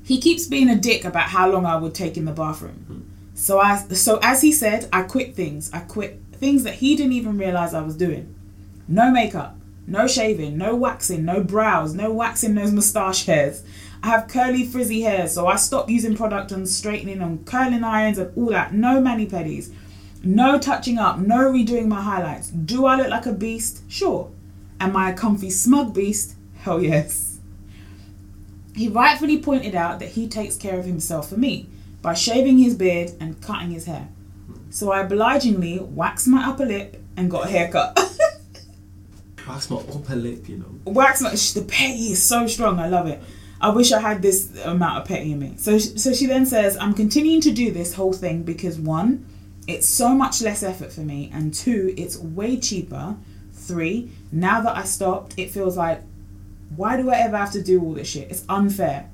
he 0.03 0.19
keeps 0.19 0.45
being 0.45 0.69
a 0.69 0.75
dick 0.75 1.05
about 1.05 1.29
how 1.29 1.49
long 1.49 1.65
I 1.65 1.77
would 1.77 1.95
take 1.95 2.15
in 2.17 2.25
the 2.25 2.31
bathroom. 2.31 3.09
So 3.33 3.59
I 3.59 3.77
so 3.77 4.19
as 4.21 4.41
he 4.41 4.51
said, 4.51 4.87
I 4.93 5.03
quit 5.03 5.35
things. 5.35 5.71
I 5.73 5.79
quit 5.79 6.21
things 6.33 6.63
that 6.63 6.75
he 6.75 6.95
didn't 6.95 7.13
even 7.13 7.37
realize 7.37 7.73
I 7.73 7.81
was 7.81 7.95
doing. 7.95 8.35
No 8.87 9.09
makeup, 9.11 9.55
no 9.87 10.07
shaving, 10.07 10.57
no 10.57 10.75
waxing, 10.75 11.25
no 11.25 11.43
brows, 11.43 11.93
no 11.93 12.11
waxing 12.11 12.55
those 12.55 12.71
moustache 12.71 13.25
hairs. 13.25 13.63
I 14.01 14.07
have 14.07 14.27
curly 14.27 14.65
frizzy 14.65 15.01
hair, 15.01 15.27
so 15.27 15.47
I 15.47 15.55
stopped 15.57 15.89
using 15.89 16.15
product 16.15 16.51
on 16.51 16.65
straightening 16.65 17.21
on 17.21 17.43
curling 17.43 17.83
irons 17.83 18.17
and 18.17 18.35
all 18.37 18.49
that. 18.49 18.73
No 18.73 19.01
mani 19.01 19.25
pedis, 19.27 19.73
no 20.23 20.57
touching 20.57 20.97
up, 20.97 21.19
no 21.19 21.51
redoing 21.51 21.87
my 21.87 22.01
highlights. 22.01 22.49
Do 22.49 22.85
I 22.85 22.95
look 22.95 23.09
like 23.09 23.25
a 23.25 23.33
beast? 23.33 23.83
Sure. 23.89 24.31
Am 24.79 24.95
I 24.95 25.11
a 25.11 25.13
comfy 25.13 25.49
smug 25.49 25.93
beast? 25.93 26.35
Hell 26.59 26.81
yes. 26.81 27.39
He 28.75 28.87
rightfully 28.87 29.39
pointed 29.39 29.75
out 29.75 29.99
that 29.99 30.09
he 30.09 30.27
takes 30.27 30.55
care 30.55 30.79
of 30.79 30.85
himself 30.85 31.29
for 31.29 31.37
me 31.37 31.67
by 32.01 32.13
shaving 32.13 32.59
his 32.59 32.75
beard 32.75 33.11
and 33.19 33.41
cutting 33.41 33.71
his 33.71 33.85
hair. 33.85 34.07
So 34.69 34.91
I 34.91 35.01
obligingly 35.01 35.79
waxed 35.79 36.27
my 36.27 36.45
upper 36.47 36.65
lip 36.65 37.01
and 37.17 37.29
got 37.29 37.47
a 37.47 37.49
haircut. 37.49 37.99
That's 39.49 39.69
my 39.69 39.77
upper 39.77 40.15
lip, 40.15 40.47
you 40.47 40.57
know. 40.57 40.91
wax 40.91 41.21
my 41.21 41.31
the 41.31 41.65
petty 41.67 42.11
is 42.11 42.23
so 42.23 42.45
strong. 42.45 42.79
I 42.79 42.87
love 42.87 43.07
it. 43.07 43.19
I 43.59 43.69
wish 43.69 43.91
I 43.91 43.99
had 43.99 44.21
this 44.21 44.55
amount 44.63 44.99
of 44.99 45.07
petty 45.07 45.31
in 45.31 45.39
me. 45.39 45.55
So 45.57 45.79
so 45.79 46.13
she 46.13 46.27
then 46.27 46.45
says, 46.45 46.77
I'm 46.77 46.93
continuing 46.93 47.41
to 47.41 47.51
do 47.51 47.71
this 47.71 47.95
whole 47.95 48.13
thing 48.13 48.43
because 48.43 48.77
one, 48.77 49.25
it's 49.67 49.87
so 49.87 50.09
much 50.09 50.41
less 50.41 50.61
effort 50.63 50.93
for 50.93 51.01
me, 51.01 51.31
and 51.33 51.53
two, 51.53 51.93
it's 51.97 52.17
way 52.17 52.57
cheaper. 52.57 53.17
Three, 53.53 54.11
now 54.31 54.61
that 54.61 54.77
I 54.77 54.83
stopped, 54.83 55.35
it 55.37 55.51
feels 55.51 55.77
like, 55.77 56.01
why 56.75 56.97
do 56.97 57.09
I 57.09 57.17
ever 57.17 57.37
have 57.37 57.51
to 57.51 57.61
do 57.61 57.83
all 57.83 57.93
this 57.93 58.07
shit? 58.07 58.31
It's 58.31 58.45
unfair. 58.49 59.09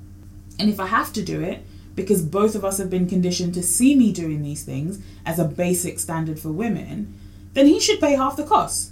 And 0.59 0.69
if 0.69 0.79
I 0.79 0.87
have 0.87 1.11
to 1.13 1.23
do 1.23 1.41
it, 1.41 1.65
because 1.95 2.21
both 2.21 2.55
of 2.55 2.63
us 2.63 2.77
have 2.77 2.89
been 2.89 3.07
conditioned 3.07 3.53
to 3.55 3.63
see 3.63 3.95
me 3.95 4.13
doing 4.13 4.43
these 4.43 4.63
things 4.63 5.01
as 5.25 5.39
a 5.39 5.45
basic 5.45 5.99
standard 5.99 6.39
for 6.39 6.51
women, 6.51 7.13
then 7.53 7.65
he 7.65 7.79
should 7.79 7.99
pay 7.99 8.15
half 8.15 8.37
the 8.37 8.43
cost. 8.43 8.91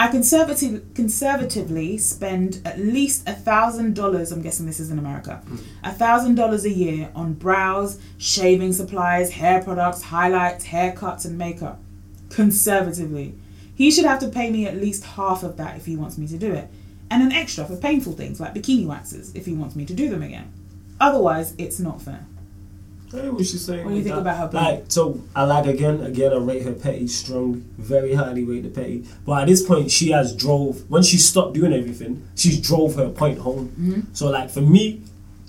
I 0.00 0.08
conservative, 0.08 0.94
conservatively 0.94 1.98
spend 1.98 2.62
at 2.64 2.78
least 2.78 3.28
a 3.28 3.34
thousand 3.34 3.94
dollars. 3.94 4.32
I'm 4.32 4.40
guessing 4.40 4.64
this 4.64 4.80
is 4.80 4.90
in 4.90 4.98
America. 4.98 5.42
Hmm. 5.46 5.56
A 5.84 5.92
thousand 5.92 6.36
dollars 6.36 6.64
a 6.64 6.70
year 6.70 7.10
on 7.14 7.34
brows, 7.34 8.00
shaving 8.16 8.72
supplies, 8.72 9.30
hair 9.32 9.62
products, 9.62 10.00
highlights, 10.00 10.68
haircuts, 10.68 11.26
and 11.26 11.36
makeup. 11.36 11.82
Conservatively, 12.30 13.34
he 13.74 13.90
should 13.90 14.06
have 14.06 14.20
to 14.20 14.28
pay 14.28 14.50
me 14.50 14.66
at 14.66 14.78
least 14.78 15.04
half 15.04 15.42
of 15.42 15.58
that 15.58 15.76
if 15.76 15.84
he 15.84 15.96
wants 15.96 16.16
me 16.16 16.26
to 16.28 16.38
do 16.38 16.50
it, 16.50 16.70
and 17.10 17.22
an 17.22 17.32
extra 17.32 17.66
for 17.66 17.76
painful 17.76 18.14
things 18.14 18.40
like 18.40 18.54
bikini 18.54 18.86
waxes 18.86 19.34
if 19.34 19.44
he 19.44 19.52
wants 19.52 19.76
me 19.76 19.84
to 19.84 19.92
do 19.92 20.08
them 20.08 20.22
again. 20.22 20.50
Otherwise, 20.98 21.52
it's 21.58 21.78
not 21.78 22.00
fair. 22.00 22.24
I 23.12 23.28
what 23.30 23.44
she's 23.44 23.64
saying. 23.64 23.84
What 23.84 23.90
do 23.90 23.96
you 23.96 24.04
think 24.04 24.16
about 24.16 24.52
her 24.52 24.56
Like, 24.56 24.84
so 24.88 25.20
I 25.34 25.44
like 25.44 25.66
again, 25.66 26.00
again, 26.02 26.32
I 26.32 26.36
rate 26.36 26.62
her 26.62 26.72
petty 26.72 27.08
strong, 27.08 27.64
very 27.76 28.14
highly 28.14 28.44
rate 28.44 28.62
the 28.62 28.68
petty. 28.68 29.04
But 29.26 29.42
at 29.42 29.46
this 29.48 29.66
point, 29.66 29.90
she 29.90 30.10
has 30.12 30.34
drove 30.34 30.88
when 30.88 31.02
she 31.02 31.16
stopped 31.16 31.54
doing 31.54 31.72
everything. 31.72 32.26
She's 32.36 32.60
drove 32.60 32.94
her 32.94 33.08
point 33.08 33.38
home. 33.38 33.68
Mm-hmm. 33.70 34.00
So 34.12 34.30
like 34.30 34.50
for 34.50 34.60
me, 34.60 35.02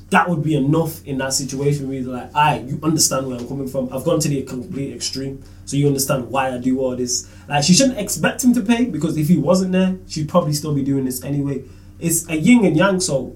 that 0.09 0.28
would 0.28 0.43
be 0.43 0.55
enough 0.55 1.05
in 1.05 1.20
that 1.20 1.34
situation. 1.34 1.88
Where 1.88 1.99
you're 1.99 2.12
like, 2.12 2.36
I, 2.36 2.59
you 2.59 2.80
understand 2.82 3.28
where 3.28 3.38
I'm 3.38 3.47
coming 3.47 3.68
from. 3.68 3.93
I've 3.93 4.03
gone 4.03 4.20
to 4.20 4.28
the 4.30 4.41
complete 4.43 4.93
extreme, 4.93 5.43
so 5.66 5.78
you 5.78 5.88
understand 5.88 6.30
why 6.30 6.53
I 6.53 6.57
do 6.57 6.80
all 6.80 6.95
this. 6.95 7.30
Like 7.47 7.64
she 7.64 7.74
shouldn't 7.74 7.99
expect 7.99 8.43
him 8.43 8.53
to 8.53 8.62
pay 8.62 8.86
because 8.86 9.18
if 9.18 9.28
he 9.28 9.38
wasn't 9.38 9.72
there, 9.74 9.97
she'd 10.07 10.30
probably 10.30 10.53
still 10.53 10.74
be 10.74 10.84
doing 10.84 11.05
this 11.05 11.24
anyway. 11.24 11.64
It's 11.99 12.28
a 12.28 12.36
yin 12.36 12.66
and 12.66 12.76
yang, 12.76 12.99
so 12.99 13.36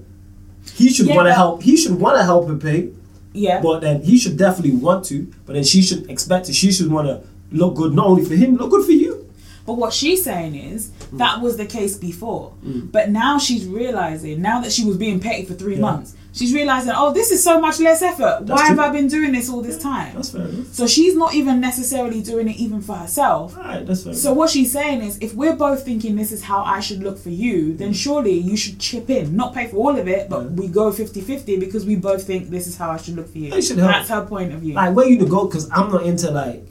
he 0.74 0.90
should 0.90 1.06
Yeah, 1.06 1.16
want 1.16 1.28
to 1.28 1.34
help. 1.34 1.62
He 1.62 1.76
should 1.76 2.00
want 2.00 2.18
to 2.18 2.24
help 2.24 2.48
her 2.48 2.56
pay. 2.56 2.92
Yeah. 3.36 3.60
But 3.60 3.80
then 3.80 4.02
he 4.02 4.18
should 4.18 4.36
definitely 4.36 4.76
want 4.76 5.04
to. 5.06 5.32
But 5.44 5.54
then 5.54 5.64
she 5.64 5.82
should 5.82 6.08
expect 6.10 6.48
it. 6.48 6.54
She 6.54 6.72
should 6.72 6.90
want 6.90 7.06
to 7.08 7.22
look 7.52 7.74
good 7.76 7.92
not 7.94 8.06
only 8.06 8.24
for 8.24 8.34
him, 8.34 8.56
look 8.56 8.70
good 8.70 8.84
for 8.84 8.92
you. 8.92 9.24
But 9.66 9.74
what 9.74 9.92
she's 9.92 10.22
saying 10.24 10.54
is 10.54 10.90
Mm. 11.12 11.18
that 11.18 11.40
was 11.40 11.56
the 11.56 11.66
case 11.66 11.96
before. 11.96 12.52
But 12.62 13.10
now 13.10 13.38
she's 13.38 13.64
realizing, 13.66 14.40
now 14.42 14.60
that 14.60 14.72
she 14.72 14.84
was 14.84 14.96
being 14.96 15.20
petty 15.20 15.44
for 15.44 15.54
three 15.54 15.74
Yeah. 15.74 15.80
months, 15.82 16.14
she's 16.36 16.52
realizing, 16.52 16.92
oh, 16.94 17.12
this 17.12 17.30
is 17.30 17.42
so 17.42 17.58
much 17.60 17.80
less 17.80 18.02
effort. 18.02 18.40
That's 18.42 18.60
Why 18.60 18.68
have. 18.68 18.78
I 18.78 18.90
been 18.90 19.08
doing 19.08 19.32
this 19.32 19.48
all 19.48 19.62
this 19.62 19.78
time? 19.82 20.14
That's 20.14 20.30
fair 20.30 20.42
enough. 20.42 20.66
So 20.72 20.86
she's 20.86 21.16
not 21.16 21.34
even 21.34 21.60
necessarily 21.60 22.20
doing 22.22 22.48
it 22.48 22.56
even 22.56 22.82
for 22.82 22.94
herself. 22.94 23.56
Alright, 23.56 23.86
that's 23.86 24.04
fair. 24.04 24.14
So 24.14 24.32
what 24.32 24.50
she's 24.50 24.70
saying 24.70 25.00
is, 25.00 25.18
if 25.18 25.34
we're 25.34 25.56
both 25.56 25.84
thinking 25.84 26.14
this 26.16 26.30
is 26.30 26.44
how 26.44 26.62
I 26.62 26.80
should 26.80 27.02
look 27.02 27.18
for 27.18 27.30
you, 27.30 27.74
then 27.74 27.92
mm. 27.92 27.96
surely 27.96 28.34
you 28.38 28.56
should 28.56 28.78
chip 28.78 29.08
in, 29.10 29.34
not 29.34 29.54
pay 29.54 29.66
for 29.66 29.76
all 29.76 29.96
of 29.96 30.06
it, 30.06 30.28
but 30.28 30.42
Yeah. 30.42 30.48
we 30.50 30.68
go 30.68 30.92
50-50 30.92 31.58
because 31.58 31.86
we 31.86 31.96
both 31.96 32.24
think 32.26 32.50
this 32.50 32.66
is 32.66 32.76
how 32.76 32.90
I 32.90 32.98
should 32.98 33.16
look 33.16 33.30
for 33.32 33.38
you. 33.38 33.50
They 33.50 33.62
should 33.62 33.78
help. 33.78 33.92
That's 33.92 34.10
her 34.10 34.26
point 34.26 34.52
of 34.52 34.60
view. 34.60 34.74
like 34.74 34.94
where 34.94 35.08
you 35.08 35.18
to 35.18 35.26
go? 35.26 35.46
Because 35.46 35.68
I'm 35.70 35.90
not 35.90 36.04
into 36.04 36.30
like. 36.30 36.68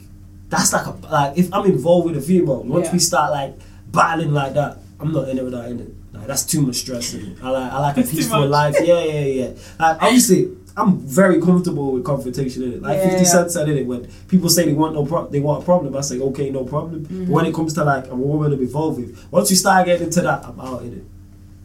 That's 0.48 0.72
like 0.72 0.86
a 0.86 0.90
like 1.10 1.36
if 1.36 1.52
I'm 1.52 1.66
involved 1.66 2.06
with 2.06 2.16
a 2.16 2.20
female. 2.20 2.62
Once 2.62 2.86
Yeah. 2.86 2.92
we 2.92 2.98
start 3.00 3.32
like 3.32 3.58
battling 3.90 4.32
like 4.32 4.54
that, 4.54 4.78
I'm 5.00 5.12
not 5.12 5.28
in 5.28 5.38
it 5.38 5.44
without 5.44 5.68
in 5.68 5.80
it. 5.80 5.92
Like 6.18 6.26
that's 6.26 6.44
too 6.44 6.62
much 6.62 6.76
stress. 6.76 7.14
In 7.14 7.32
it. 7.32 7.38
I 7.42 7.50
like 7.50 7.72
I 7.72 7.78
like 7.80 7.96
a 7.96 8.00
It's 8.00 8.10
too 8.10 8.16
peaceful 8.16 8.46
life. 8.46 8.74
Yeah, 8.80 9.02
yeah, 9.04 9.20
yeah. 9.20 9.50
Like 9.78 10.02
obviously. 10.02 10.56
I'm 10.78 10.98
very 10.98 11.40
comfortable 11.40 11.92
with 11.92 12.04
confrontation 12.04 12.62
in 12.64 12.72
it. 12.74 12.82
Like 12.82 12.98
Yeah, 12.98 13.04
50 13.04 13.16
yeah. 13.16 13.24
Cent 13.24 13.50
said 13.50 13.66
in 13.70 13.78
it 13.78 13.86
when 13.86 14.06
people 14.28 14.50
say 14.50 14.66
they 14.66 14.74
want 14.74 14.92
no 14.92 15.06
pro- 15.06 15.26
they 15.26 15.40
want 15.40 15.62
a 15.62 15.64
problem, 15.64 15.96
I 15.96 16.02
say 16.02 16.20
okay, 16.20 16.50
no 16.50 16.64
problem. 16.64 17.00
Mm-hmm. 17.06 17.24
But 17.24 17.32
when 17.32 17.46
it 17.46 17.54
comes 17.54 17.72
to 17.74 17.84
like 17.84 18.04
I'm 18.08 18.12
a 18.12 18.16
woman 18.16 18.50
to 18.50 18.58
be 18.58 18.64
involved 18.64 19.00
with, 19.00 19.26
once 19.30 19.48
you 19.50 19.56
start 19.56 19.86
getting 19.86 20.08
into 20.08 20.20
that, 20.20 20.44
I'm 20.44 20.60
out 20.60 20.82
in 20.82 20.92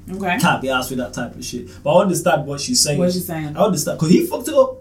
it. 0.07 0.15
Okay. 0.15 0.37
Can't 0.39 0.61
be 0.61 0.69
asked 0.69 0.91
with 0.91 0.99
that 0.99 1.11
type 1.13 1.35
of 1.35 1.43
shit. 1.43 1.67
But 1.83 1.93
I 1.93 2.01
understand 2.03 2.47
what 2.47 2.61
she's 2.61 2.79
saying. 2.79 2.99
What 2.99 3.11
she's 3.11 3.25
saying. 3.27 3.57
I 3.57 3.59
understand 3.65 3.99
because 3.99 4.11
he 4.13 4.25
fucked 4.25 4.47
it 4.47 4.53
up. 4.53 4.77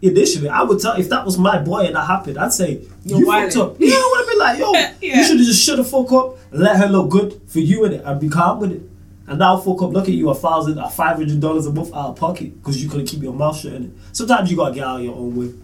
Initially, 0.00 0.48
I 0.48 0.62
would 0.62 0.80
tell 0.80 0.94
if 0.98 1.10
that 1.10 1.24
was 1.26 1.36
my 1.36 1.58
boy 1.58 1.80
and 1.84 1.94
that 1.94 2.06
happened, 2.06 2.38
I'd 2.38 2.54
say 2.54 2.80
You're 3.04 3.18
you 3.20 3.26
fucked 3.26 3.56
up. 3.56 3.76
Yeah, 3.78 3.96
I 3.96 4.08
would 4.10 4.18
have 4.20 4.28
been 4.28 4.38
like, 4.38 4.58
yo, 4.58 4.72
Yeah. 5.08 5.18
you 5.18 5.24
should 5.24 5.36
have 5.38 5.46
just 5.46 5.62
shut 5.62 5.76
the 5.76 5.84
fuck 5.84 6.10
up, 6.12 6.38
let 6.52 6.76
her 6.76 6.86
look 6.86 7.10
good 7.10 7.38
for 7.48 7.58
you 7.60 7.84
in 7.84 7.92
it, 7.92 8.02
and 8.04 8.18
be 8.18 8.30
calm 8.30 8.60
with 8.60 8.72
it. 8.72 8.82
And 9.26 9.38
now 9.38 9.56
fuck 9.56 9.80
up, 9.82 9.92
look 9.92 10.04
at 10.04 10.14
you 10.14 10.28
a 10.30 10.34
thousand, 10.34 10.78
a 10.78 10.88
five 10.90 11.16
hundred 11.16 11.40
dollars 11.40 11.66
a 11.66 11.72
month 11.72 11.94
out 11.94 12.10
of 12.10 12.16
pocket 12.16 12.54
because 12.60 12.82
you 12.82 12.90
couldn't 12.90 13.06
keep 13.06 13.22
your 13.22 13.32
mouth 13.32 13.58
shut 13.58 13.72
in 13.72 13.84
it. 13.84 13.90
Sometimes 14.12 14.50
you 14.50 14.56
gotta 14.56 14.74
get 14.74 14.84
out 14.84 14.98
of 15.00 15.04
your 15.04 15.14
own 15.14 15.34
way. 15.36 15.54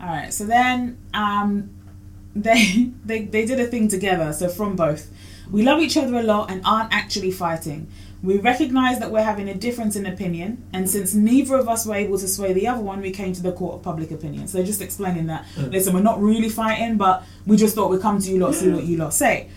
All 0.00 0.08
right. 0.08 0.32
So 0.32 0.44
then, 0.46 0.98
um, 1.14 1.70
they 2.36 2.90
they 3.04 3.24
they 3.24 3.44
did 3.46 3.60
a 3.60 3.66
thing 3.66 3.88
together. 3.88 4.32
So 4.32 4.48
from 4.48 4.76
both, 4.76 5.10
we 5.50 5.62
love 5.62 5.80
each 5.80 5.96
other 5.96 6.16
a 6.16 6.22
lot 6.22 6.50
and 6.50 6.62
aren't 6.64 6.92
actually 6.92 7.30
fighting. 7.30 7.88
We 8.22 8.38
recognize 8.38 8.98
that 9.00 9.12
we're 9.12 9.22
having 9.22 9.48
a 9.50 9.54
difference 9.54 9.94
in 9.94 10.06
opinion, 10.06 10.64
and 10.72 10.88
since 10.88 11.12
neither 11.14 11.56
of 11.56 11.68
us 11.68 11.84
were 11.86 11.94
able 11.94 12.18
to 12.18 12.26
sway 12.26 12.54
the 12.54 12.66
other 12.66 12.80
one, 12.82 13.00
we 13.02 13.10
came 13.10 13.34
to 13.34 13.42
the 13.42 13.52
court 13.52 13.74
of 13.76 13.82
public 13.82 14.10
opinion. 14.10 14.48
So 14.48 14.64
just 14.64 14.80
explaining 14.80 15.26
that, 15.26 15.44
Mm. 15.56 15.70
listen, 15.70 15.92
we're 15.94 16.00
not 16.00 16.20
really 16.20 16.48
fighting, 16.48 16.96
but 16.96 17.22
we 17.46 17.56
just 17.58 17.74
thought 17.74 17.90
we'd 17.90 18.00
come 18.00 18.18
to 18.18 18.30
you 18.30 18.38
lot, 18.38 18.54
see 18.54 18.70
what 18.70 18.84
you 18.84 18.96
lot 18.96 19.12
say. 19.12 19.48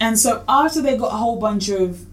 And 0.00 0.18
so 0.18 0.42
after 0.48 0.80
they 0.80 0.96
got 0.96 1.12
a 1.12 1.16
whole 1.18 1.38
bunch 1.38 1.68
of 1.68 2.04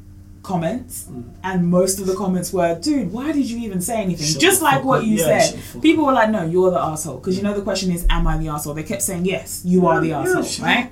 comments, 0.45 1.05
Mm. 1.11 1.23
and 1.43 1.67
most 1.67 1.99
of 1.99 2.05
the 2.07 2.15
comments 2.15 2.53
were, 2.53 2.77
dude, 2.79 3.11
why 3.11 3.31
did 3.31 3.49
you 3.49 3.57
even 3.65 3.81
say 3.81 4.01
anything? 4.01 4.39
Just 4.39 4.61
like 4.61 4.83
what 4.83 5.03
you 5.05 5.17
Yeah, 5.17 5.39
said. 5.39 5.59
People 5.81 6.05
were 6.05 6.13
like, 6.13 6.29
no, 6.29 6.43
you're 6.45 6.71
the 6.71 6.79
asshole. 6.79 7.17
Because 7.17 7.35
you 7.37 7.43
know 7.43 7.53
the 7.53 7.61
question 7.61 7.91
is, 7.91 8.05
am 8.09 8.25
I 8.27 8.37
the 8.37 8.49
asshole? 8.49 8.73
They 8.75 8.83
kept 8.83 9.01
saying, 9.01 9.25
yes, 9.25 9.61
you 9.65 9.87
are 9.87 9.99
the 9.99 10.09
Yeah, 10.09 10.21
asshole, 10.21 10.43
sure. 10.43 10.65
right? 10.65 10.91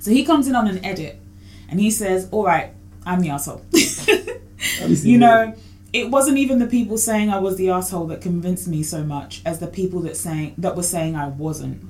So 0.00 0.10
he 0.10 0.24
comes 0.24 0.46
in 0.48 0.54
on 0.54 0.66
an 0.68 0.84
edit 0.84 1.18
and 1.68 1.80
he 1.80 1.90
says, 1.90 2.28
all 2.30 2.44
right, 2.44 2.70
I'm 3.06 3.20
the 3.20 3.30
asshole. 3.30 3.62
you 5.02 5.18
know, 5.18 5.54
it 5.92 6.10
wasn't 6.10 6.38
even 6.38 6.58
the 6.58 6.66
people 6.66 6.98
saying 6.98 7.30
I 7.30 7.38
was 7.38 7.56
the 7.56 7.70
asshole 7.70 8.06
that 8.08 8.20
convinced 8.20 8.68
me 8.68 8.82
so 8.82 9.02
much 9.04 9.42
as 9.44 9.58
the 9.58 9.66
people 9.66 10.00
that 10.02 10.16
saying 10.16 10.54
that 10.58 10.76
were 10.76 10.82
saying 10.82 11.16
I 11.16 11.28
wasn't. 11.28 11.82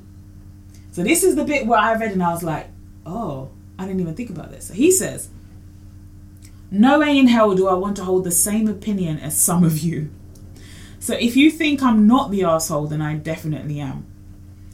So 0.92 1.02
this 1.02 1.22
is 1.24 1.36
the 1.36 1.44
bit 1.44 1.66
where 1.66 1.78
I 1.78 1.94
read 1.94 2.12
and 2.12 2.22
I 2.22 2.32
was 2.32 2.42
like, 2.42 2.68
oh, 3.06 3.48
I 3.78 3.86
didn't 3.86 4.00
even 4.00 4.14
think 4.14 4.30
about 4.30 4.50
this. 4.50 4.66
So 4.68 4.74
he 4.74 4.90
says, 4.90 5.28
no 6.72 7.00
way 7.00 7.18
in 7.18 7.28
hell 7.28 7.54
do 7.54 7.68
I 7.68 7.74
want 7.74 7.96
to 7.96 8.04
hold 8.04 8.24
the 8.24 8.30
same 8.30 8.66
opinion 8.66 9.18
as 9.18 9.38
some 9.38 9.62
of 9.62 9.78
you. 9.78 10.10
So 10.98 11.14
if 11.14 11.36
you 11.36 11.50
think 11.50 11.82
I'm 11.82 12.06
not 12.06 12.30
the 12.30 12.44
asshole, 12.44 12.86
then 12.86 13.02
I 13.02 13.14
definitely 13.14 13.78
am. 13.78 14.06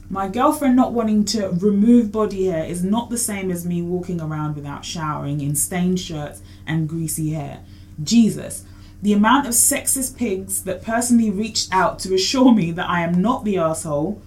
My 0.09 0.27
girlfriend 0.27 0.75
not 0.75 0.93
wanting 0.93 1.25
to 1.25 1.49
remove 1.49 2.11
body 2.11 2.45
hair 2.45 2.63
is 2.63 2.83
not 2.83 3.09
the 3.09 3.17
same 3.17 3.51
as 3.51 3.65
me 3.65 3.81
walking 3.81 4.21
around 4.21 4.55
without 4.55 4.85
showering 4.85 5.41
in 5.41 5.55
stained 5.55 5.99
shirts 5.99 6.41
and 6.65 6.87
greasy 6.87 7.31
hair. 7.31 7.59
Jesus, 8.01 8.63
the 9.01 9.13
amount 9.13 9.45
of 9.45 9.53
sexist 9.53 10.17
pigs 10.17 10.63
that 10.63 10.81
personally 10.81 11.29
reached 11.29 11.73
out 11.73 11.99
to 11.99 12.15
assure 12.15 12.53
me 12.53 12.71
that 12.71 12.89
I 12.89 13.01
am 13.01 13.21
not 13.21 13.43
the 13.43 13.57
asshole, 13.57 14.21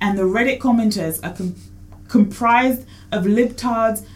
and 0.00 0.18
the 0.18 0.22
Reddit 0.22 0.58
commenters 0.58 1.24
are 1.24 1.34
com- 1.34 1.56
comprised 2.08 2.86
of 3.10 3.24
libtards, 3.24 4.06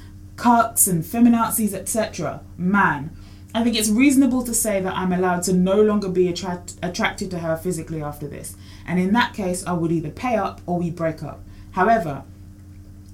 cucks, 0.41 0.88
and 0.88 1.05
feminazis, 1.05 1.74
etc. 1.74 2.41
Man, 2.57 3.14
I 3.55 3.62
think 3.62 3.76
it's 3.76 3.91
reasonable 3.91 4.43
to 4.45 4.55
say 4.55 4.80
that 4.80 4.97
I'm 4.97 5.12
allowed 5.12 5.43
to 5.45 5.53
no 5.53 5.82
longer 5.82 6.09
be 6.09 6.28
attract- 6.28 6.76
attracted 6.82 7.30
to 7.32 7.41
her 7.41 7.57
physically 7.57 8.03
after 8.03 8.26
this, 8.26 8.57
and 8.86 8.99
in 8.99 9.12
that 9.12 9.34
case, 9.34 9.66
I 9.66 9.72
would 9.72 9.93
either 9.93 10.11
pay 10.11 10.36
up 10.36 10.61
or 10.66 10.78
we 10.78 10.91
break 10.91 11.22
up. 11.22 11.41
However, 11.72 12.24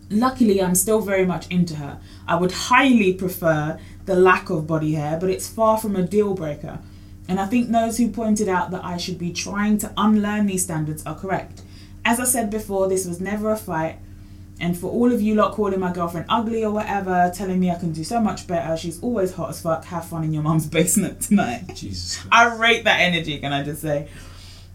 luckily, 0.09 0.62
I'm 0.62 0.77
still 0.77 1.01
very 1.01 1.27
much 1.27 1.49
into 1.49 1.77
her. 1.77 1.99
I 2.29 2.37
would 2.37 2.53
highly 2.53 3.12
prefer 3.12 3.79
the 4.05 4.14
lack 4.14 4.49
of 4.49 4.66
body 4.68 4.95
hair, 4.95 5.18
but 5.18 5.31
it's 5.31 5.49
far 5.49 5.79
from 5.79 5.97
a 5.97 6.03
deal 6.03 6.35
breaker. 6.35 6.79
And 7.29 7.41
I 7.41 7.47
think 7.47 7.70
those 7.70 7.99
who 7.99 8.09
pointed 8.09 8.49
out 8.49 8.70
that 8.70 8.85
I 8.85 8.99
should 8.99 9.18
be 9.18 9.33
trying 9.33 9.79
to 9.79 9.93
unlearn 9.97 10.47
these 10.47 10.62
standards 10.62 11.05
are 11.05 11.16
correct. 11.16 11.62
As 12.05 12.20
I 12.20 12.24
said 12.24 12.51
before, 12.51 12.89
this 12.89 13.05
was 13.05 13.20
never 13.20 13.51
a 13.51 13.57
fight. 13.57 13.99
And 14.59 14.77
for 14.77 14.91
all 14.91 15.13
of 15.13 15.21
you 15.21 15.35
lot 15.35 15.53
calling 15.53 15.79
my 15.79 15.93
girlfriend 15.93 16.27
ugly 16.29 16.65
or 16.65 16.71
whatever, 16.71 17.31
telling 17.35 17.61
me 17.61 17.71
I 17.71 17.75
can 17.75 17.93
do 17.93 18.03
so 18.03 18.21
much 18.21 18.47
better, 18.47 18.77
she's 18.77 19.03
always 19.03 19.35
hot 19.35 19.51
as 19.51 19.61
fuck. 19.61 19.85
Have 19.87 20.07
fun 20.07 20.25
in 20.25 20.33
your 20.33 20.43
mum's 20.43 20.67
basement 20.79 21.21
tonight. 21.21 21.75
Jesus. 21.75 22.25
I 22.33 22.55
rate 22.57 22.85
that 22.85 23.01
energy, 23.01 23.39
can 23.39 23.53
I 23.53 23.63
just 23.63 23.83
say? 23.83 24.09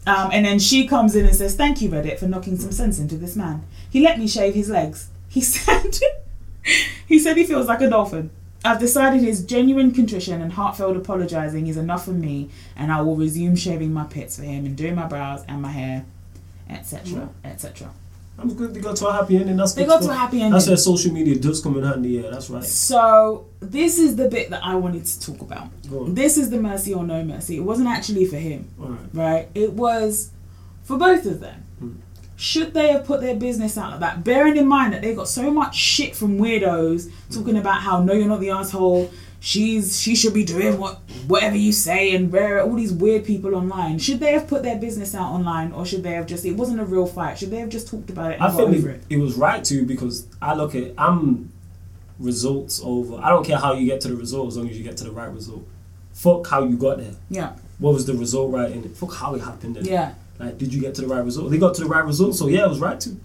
Um, 0.05 0.29
and 0.31 0.45
then 0.45 0.59
she 0.59 0.87
comes 0.87 1.15
in 1.15 1.25
and 1.25 1.35
says, 1.35 1.55
Thank 1.55 1.81
you, 1.81 1.89
Reddit, 1.89 2.19
for 2.19 2.27
knocking 2.27 2.57
some 2.57 2.71
sense 2.71 2.99
into 2.99 3.17
this 3.17 3.35
man. 3.35 3.65
He 3.89 4.01
let 4.01 4.17
me 4.19 4.27
shave 4.27 4.53
his 4.53 4.69
legs. 4.69 5.09
He 5.29 5.41
said 5.41 5.95
he 7.07 7.19
said 7.19 7.37
he 7.37 7.43
feels 7.43 7.67
like 7.67 7.81
a 7.81 7.89
dolphin. 7.89 8.29
I've 8.63 8.79
decided 8.79 9.21
his 9.21 9.43
genuine 9.43 9.91
contrition 9.91 10.39
and 10.41 10.53
heartfelt 10.53 10.95
apologizing 10.95 11.65
is 11.65 11.77
enough 11.77 12.05
for 12.05 12.11
me, 12.11 12.49
and 12.75 12.91
I 12.91 13.01
will 13.01 13.15
resume 13.15 13.55
shaving 13.55 13.91
my 13.91 14.03
pits 14.03 14.37
for 14.37 14.43
him 14.43 14.65
and 14.65 14.77
doing 14.77 14.93
my 14.93 15.07
brows 15.07 15.43
and 15.47 15.61
my 15.61 15.71
hair, 15.71 16.05
etc. 16.69 17.29
etc. 17.43 17.91
I'm 18.37 18.53
good. 18.55 18.73
They 18.73 18.79
got 18.79 18.95
to 18.97 19.07
a 19.07 19.13
happy 19.13 19.37
ending. 19.37 19.55
That's 19.57 19.73
They 19.73 19.83
good 19.83 19.89
got 19.89 19.97
to 19.97 20.03
stuff. 20.05 20.15
a 20.15 20.19
happy 20.19 20.37
ending. 20.37 20.53
That's 20.53 20.67
where 20.67 20.77
social 20.77 21.13
media 21.13 21.35
does 21.37 21.61
come 21.61 21.77
in 21.77 21.83
handy. 21.83 22.09
Yeah, 22.09 22.29
that's 22.31 22.49
right. 22.49 22.63
So 22.63 23.45
this 23.59 23.99
is 23.99 24.15
the 24.15 24.27
bit 24.29 24.49
that 24.49 24.63
I 24.63 24.75
wanted 24.75 25.05
to 25.05 25.19
talk 25.21 25.41
about. 25.41 25.69
This 26.15 26.37
is 26.37 26.49
the 26.49 26.59
mercy 26.59 26.93
or 26.93 27.03
no 27.03 27.23
mercy. 27.23 27.57
It 27.57 27.61
wasn't 27.61 27.89
actually 27.89 28.25
for 28.25 28.37
him. 28.37 28.67
Right. 28.77 28.99
right? 29.13 29.49
It 29.53 29.73
was 29.73 30.31
for 30.83 30.97
both 30.97 31.25
of 31.25 31.39
them. 31.39 31.63
Hmm. 31.79 31.91
Should 32.35 32.73
they 32.73 32.91
have 32.91 33.05
put 33.05 33.21
their 33.21 33.35
business 33.35 33.77
out 33.77 33.91
like 33.91 33.99
that? 33.99 34.23
Bearing 34.23 34.57
in 34.57 34.67
mind 34.67 34.93
that 34.93 35.03
they 35.03 35.13
got 35.13 35.27
so 35.27 35.51
much 35.51 35.75
shit 35.75 36.15
from 36.15 36.39
weirdos 36.39 37.11
talking 37.31 37.57
about 37.57 37.81
how 37.81 38.01
no, 38.01 38.13
you're 38.13 38.27
not 38.27 38.39
the 38.39 38.49
asshole. 38.49 39.11
She's 39.43 39.99
she 39.99 40.15
should 40.15 40.35
be 40.35 40.45
doing 40.45 40.77
what 40.77 41.01
whatever 41.25 41.57
you 41.57 41.71
say 41.71 42.13
and 42.13 42.31
rare 42.31 42.61
all 42.61 42.75
these 42.75 42.93
weird 42.93 43.25
people 43.25 43.55
online. 43.55 43.97
Should 43.97 44.19
they 44.19 44.33
have 44.33 44.47
put 44.47 44.61
their 44.61 44.77
business 44.77 45.15
out 45.15 45.31
online 45.31 45.71
or 45.71 45.83
should 45.83 46.03
they 46.03 46.11
have 46.11 46.27
just 46.27 46.45
it 46.45 46.51
wasn't 46.51 46.79
a 46.79 46.85
real 46.85 47.07
fight? 47.07 47.39
Should 47.39 47.49
they 47.49 47.57
have 47.57 47.69
just 47.69 47.87
talked 47.87 48.11
about 48.11 48.31
it 48.31 48.35
and 48.35 48.43
I 48.43 48.51
think 48.51 48.75
it, 48.75 48.85
it? 48.85 49.03
it 49.09 49.17
was 49.17 49.33
right 49.33 49.63
to 49.63 49.83
because 49.83 50.27
I 50.43 50.53
look 50.53 50.75
at 50.75 50.93
I'm 50.95 51.51
results 52.19 52.81
over. 52.83 53.15
I 53.15 53.29
don't 53.29 53.43
care 53.43 53.57
how 53.57 53.73
you 53.73 53.87
get 53.87 53.99
to 54.01 54.09
the 54.09 54.15
result 54.15 54.49
as 54.49 54.57
long 54.57 54.69
as 54.69 54.77
you 54.77 54.83
get 54.83 54.95
to 54.97 55.05
the 55.05 55.11
right 55.11 55.33
result. 55.33 55.67
Fuck 56.13 56.45
how 56.45 56.63
you 56.63 56.77
got 56.77 56.99
there. 56.99 57.15
Yeah. 57.31 57.53
What 57.79 57.95
was 57.95 58.05
the 58.05 58.13
result 58.13 58.51
right 58.51 58.71
in 58.71 58.83
it? 58.83 58.95
Fuck 58.95 59.15
how 59.15 59.33
it 59.33 59.41
happened. 59.41 59.77
Then. 59.77 59.85
Yeah. 59.85 60.13
Like, 60.39 60.59
did 60.59 60.71
you 60.71 60.79
get 60.79 60.93
to 60.95 61.01
the 61.01 61.07
right 61.07 61.25
result? 61.25 61.49
They 61.49 61.57
got 61.57 61.73
to 61.75 61.81
the 61.81 61.89
right 61.89 62.05
result, 62.05 62.35
so 62.35 62.47
yeah, 62.47 62.65
it 62.65 62.69
was 62.69 62.79
right 62.79 62.99
to. 62.99 63.17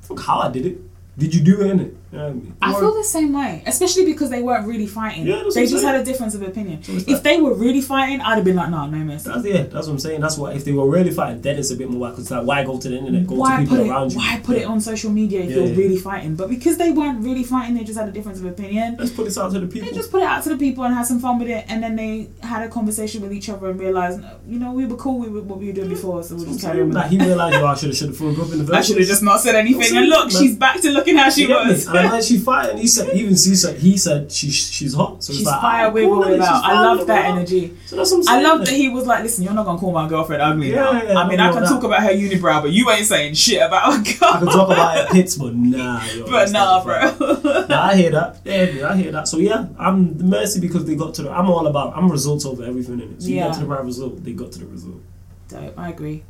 Fuck 0.00 0.20
how 0.20 0.40
I 0.40 0.50
did 0.50 0.66
it. 0.66 0.78
Did 1.16 1.34
you 1.34 1.40
do 1.40 1.60
it 1.60 1.70
in 1.70 1.80
it? 1.80 1.96
You 2.12 2.18
know 2.18 2.26
I 2.28 2.32
mean? 2.32 2.56
I 2.60 2.72
feel 2.78 2.94
the 2.94 3.04
same 3.04 3.32
way, 3.32 3.62
especially 3.66 4.04
because 4.04 4.28
they 4.28 4.42
weren't 4.42 4.66
really 4.66 4.86
fighting. 4.86 5.26
Yeah, 5.26 5.44
they 5.54 5.66
just 5.66 5.82
had 5.82 5.98
a 5.98 6.04
difference 6.04 6.34
of 6.34 6.42
opinion. 6.42 6.82
So 6.82 6.92
If 6.92 7.22
they 7.22 7.40
were 7.40 7.54
really 7.54 7.80
fighting, 7.80 8.20
I'd 8.20 8.34
have 8.34 8.44
been 8.44 8.56
like, 8.56 8.68
no, 8.68 8.86
no 8.86 8.98
mercy. 8.98 9.30
That's 9.30 9.46
yeah, 9.46 9.62
that's 9.62 9.86
what 9.86 9.94
I'm 9.94 9.98
saying. 9.98 10.20
That's 10.20 10.36
why 10.36 10.52
if 10.52 10.64
they 10.66 10.72
were 10.72 10.88
really 10.88 11.10
fighting, 11.10 11.40
then 11.40 11.58
it's 11.58 11.70
a 11.70 11.76
bit 11.76 11.88
more 11.88 12.10
because 12.10 12.30
like 12.30 12.44
why 12.46 12.64
go 12.64 12.78
to 12.78 12.88
the 12.88 12.98
internet, 12.98 13.26
go 13.26 13.36
why 13.36 13.56
to 13.56 13.62
people 13.62 13.76
put 13.78 13.86
it? 13.86 13.90
around 13.90 14.12
you. 14.12 14.18
Why 14.18 14.40
put 14.44 14.56
it 14.58 14.64
on 14.66 14.80
social 14.80 15.10
media 15.10 15.40
if 15.40 15.50
Yeah, 15.50 15.56
you're 15.56 15.66
yeah. 15.68 15.76
really 15.76 15.96
fighting? 15.96 16.36
But 16.36 16.50
because 16.50 16.76
they 16.76 16.90
weren't 16.90 17.24
really 17.24 17.44
fighting, 17.44 17.76
they 17.76 17.84
just 17.84 17.98
had 17.98 18.08
a 18.08 18.12
difference 18.12 18.38
of 18.40 18.44
opinion. 18.44 18.96
Let's 18.98 19.10
put 19.12 19.24
this 19.24 19.38
out 19.38 19.52
to 19.52 19.60
the 19.60 19.66
people. 19.66 19.88
They 19.88 19.94
just 19.96 20.10
put 20.10 20.20
it 20.20 20.26
out 20.28 20.42
to 20.42 20.50
the 20.50 20.58
people 20.58 20.84
and 20.84 20.94
had 20.94 21.06
some 21.06 21.18
fun 21.18 21.38
with 21.38 21.48
it, 21.48 21.64
and 21.68 21.82
then 21.82 21.96
they 21.96 22.28
had 22.42 22.62
a 22.62 22.68
conversation 22.68 23.22
with 23.22 23.32
each 23.32 23.48
other 23.48 23.70
and 23.70 23.80
realized, 23.80 24.20
you 24.46 24.58
know, 24.58 24.72
we 24.72 24.84
were 24.84 24.96
cool 24.96 25.18
with 25.20 25.44
what 25.44 25.58
we 25.58 25.68
were 25.68 25.72
doing 25.72 25.88
before, 25.88 26.22
so 26.22 26.36
we'll 26.36 26.44
just 26.44 26.60
carry 26.60 26.82
on. 26.82 26.90
Like 26.92 27.10
he 27.10 27.18
realized, 27.18 27.56
yo, 27.56 27.64
I 27.66 27.74
should 27.74 27.88
have 27.88 27.96
should 27.96 28.08
have 28.10 28.38
up 28.38 28.52
in 28.52 28.66
the. 28.66 28.74
I 28.76 28.82
should 28.82 28.98
have 28.98 29.06
just 29.06 29.22
not 29.22 29.40
said 29.40 29.54
anything. 29.54 29.96
And 29.96 30.08
look, 30.10 30.30
she's 30.30 30.56
back 30.56 30.78
to 30.82 30.90
looking 30.90 31.16
how 31.16 31.30
she 31.30 31.42
You 31.42 31.48
get 31.48 31.64
me? 31.64 31.72
was. 31.72 31.86
And 32.10 32.24
she 32.24 32.38
fired, 32.38 32.70
and 32.70 32.78
he 32.78 32.86
said, 32.86 33.14
even 33.14 33.30
he 33.30 33.36
said, 33.36 33.78
he 33.78 33.96
said 33.96 34.30
she, 34.32 34.50
she's 34.50 34.94
hot. 34.94 35.22
So 35.22 35.32
She's 35.32 35.44
like, 35.46 35.60
fire 35.60 35.90
with 35.90 36.04
cool, 36.04 36.20
or 36.22 36.24
she's 36.24 36.32
without. 36.38 36.64
I 36.64 36.82
love 36.82 37.06
that 37.06 37.24
energy. 37.26 37.76
So 37.86 37.96
that's 37.96 38.10
what 38.10 38.16
I'm 38.18 38.22
saying. 38.24 38.38
I 38.38 38.42
love 38.48 38.58
that 38.60 38.68
he 38.74 38.88
was 38.88 39.06
like, 39.06 39.22
listen, 39.22 39.44
you're 39.44 39.52
not 39.54 39.64
gonna 39.66 39.78
call 39.78 39.92
my 39.92 40.08
girlfriend 40.08 40.42
ugly 40.42 40.70
Yeah, 40.70 40.76
now. 40.76 40.92
yeah, 40.92 41.02
yeah, 41.12 41.18
I 41.18 41.28
mean, 41.28 41.40
I 41.40 41.52
can 41.52 41.62
that. 41.62 41.68
talk 41.68 41.84
about 41.84 42.02
her 42.02 42.10
unibrow, 42.10 42.62
but 42.62 42.70
you 42.72 42.90
ain't 42.90 43.06
saying 43.06 43.34
shit 43.34 43.62
about 43.62 43.94
a 43.94 44.02
girl. 44.02 44.30
I 44.30 44.38
can 44.38 44.46
talk 44.48 44.70
about 44.70 44.98
it 44.98 45.12
pits, 45.12 45.36
but 45.36 45.54
nah, 45.54 46.04
yo, 46.12 46.26
but 46.26 46.50
nah, 46.50 46.82
bro. 46.84 47.64
Nah, 47.68 47.82
I 47.88 47.96
hear 47.96 48.10
that. 48.12 48.40
Yeah, 48.44 48.88
I 48.90 48.96
hear 48.96 49.12
that. 49.12 49.28
So 49.28 49.38
yeah, 49.38 49.66
I'm 49.78 50.16
the 50.18 50.24
mercy 50.24 50.60
because 50.60 50.84
they 50.84 50.94
got 50.96 51.14
to 51.14 51.22
the. 51.22 51.30
I'm 51.30 51.50
all 51.50 51.66
about. 51.66 51.96
I'm 51.96 52.10
results 52.10 52.44
over 52.46 52.64
everything 52.64 53.00
in 53.00 53.12
it. 53.12 53.22
So 53.22 53.28
you 53.28 53.36
Yeah. 53.36 53.46
get 53.48 53.54
to 53.54 53.60
the 53.60 53.66
right 53.66 53.84
result, 53.84 54.22
they 54.24 54.32
got 54.32 54.52
to 54.52 54.58
the 54.60 54.66
result. 54.66 55.00
Dope, 55.48 55.78
I 55.78 55.90
agree. 55.90 56.24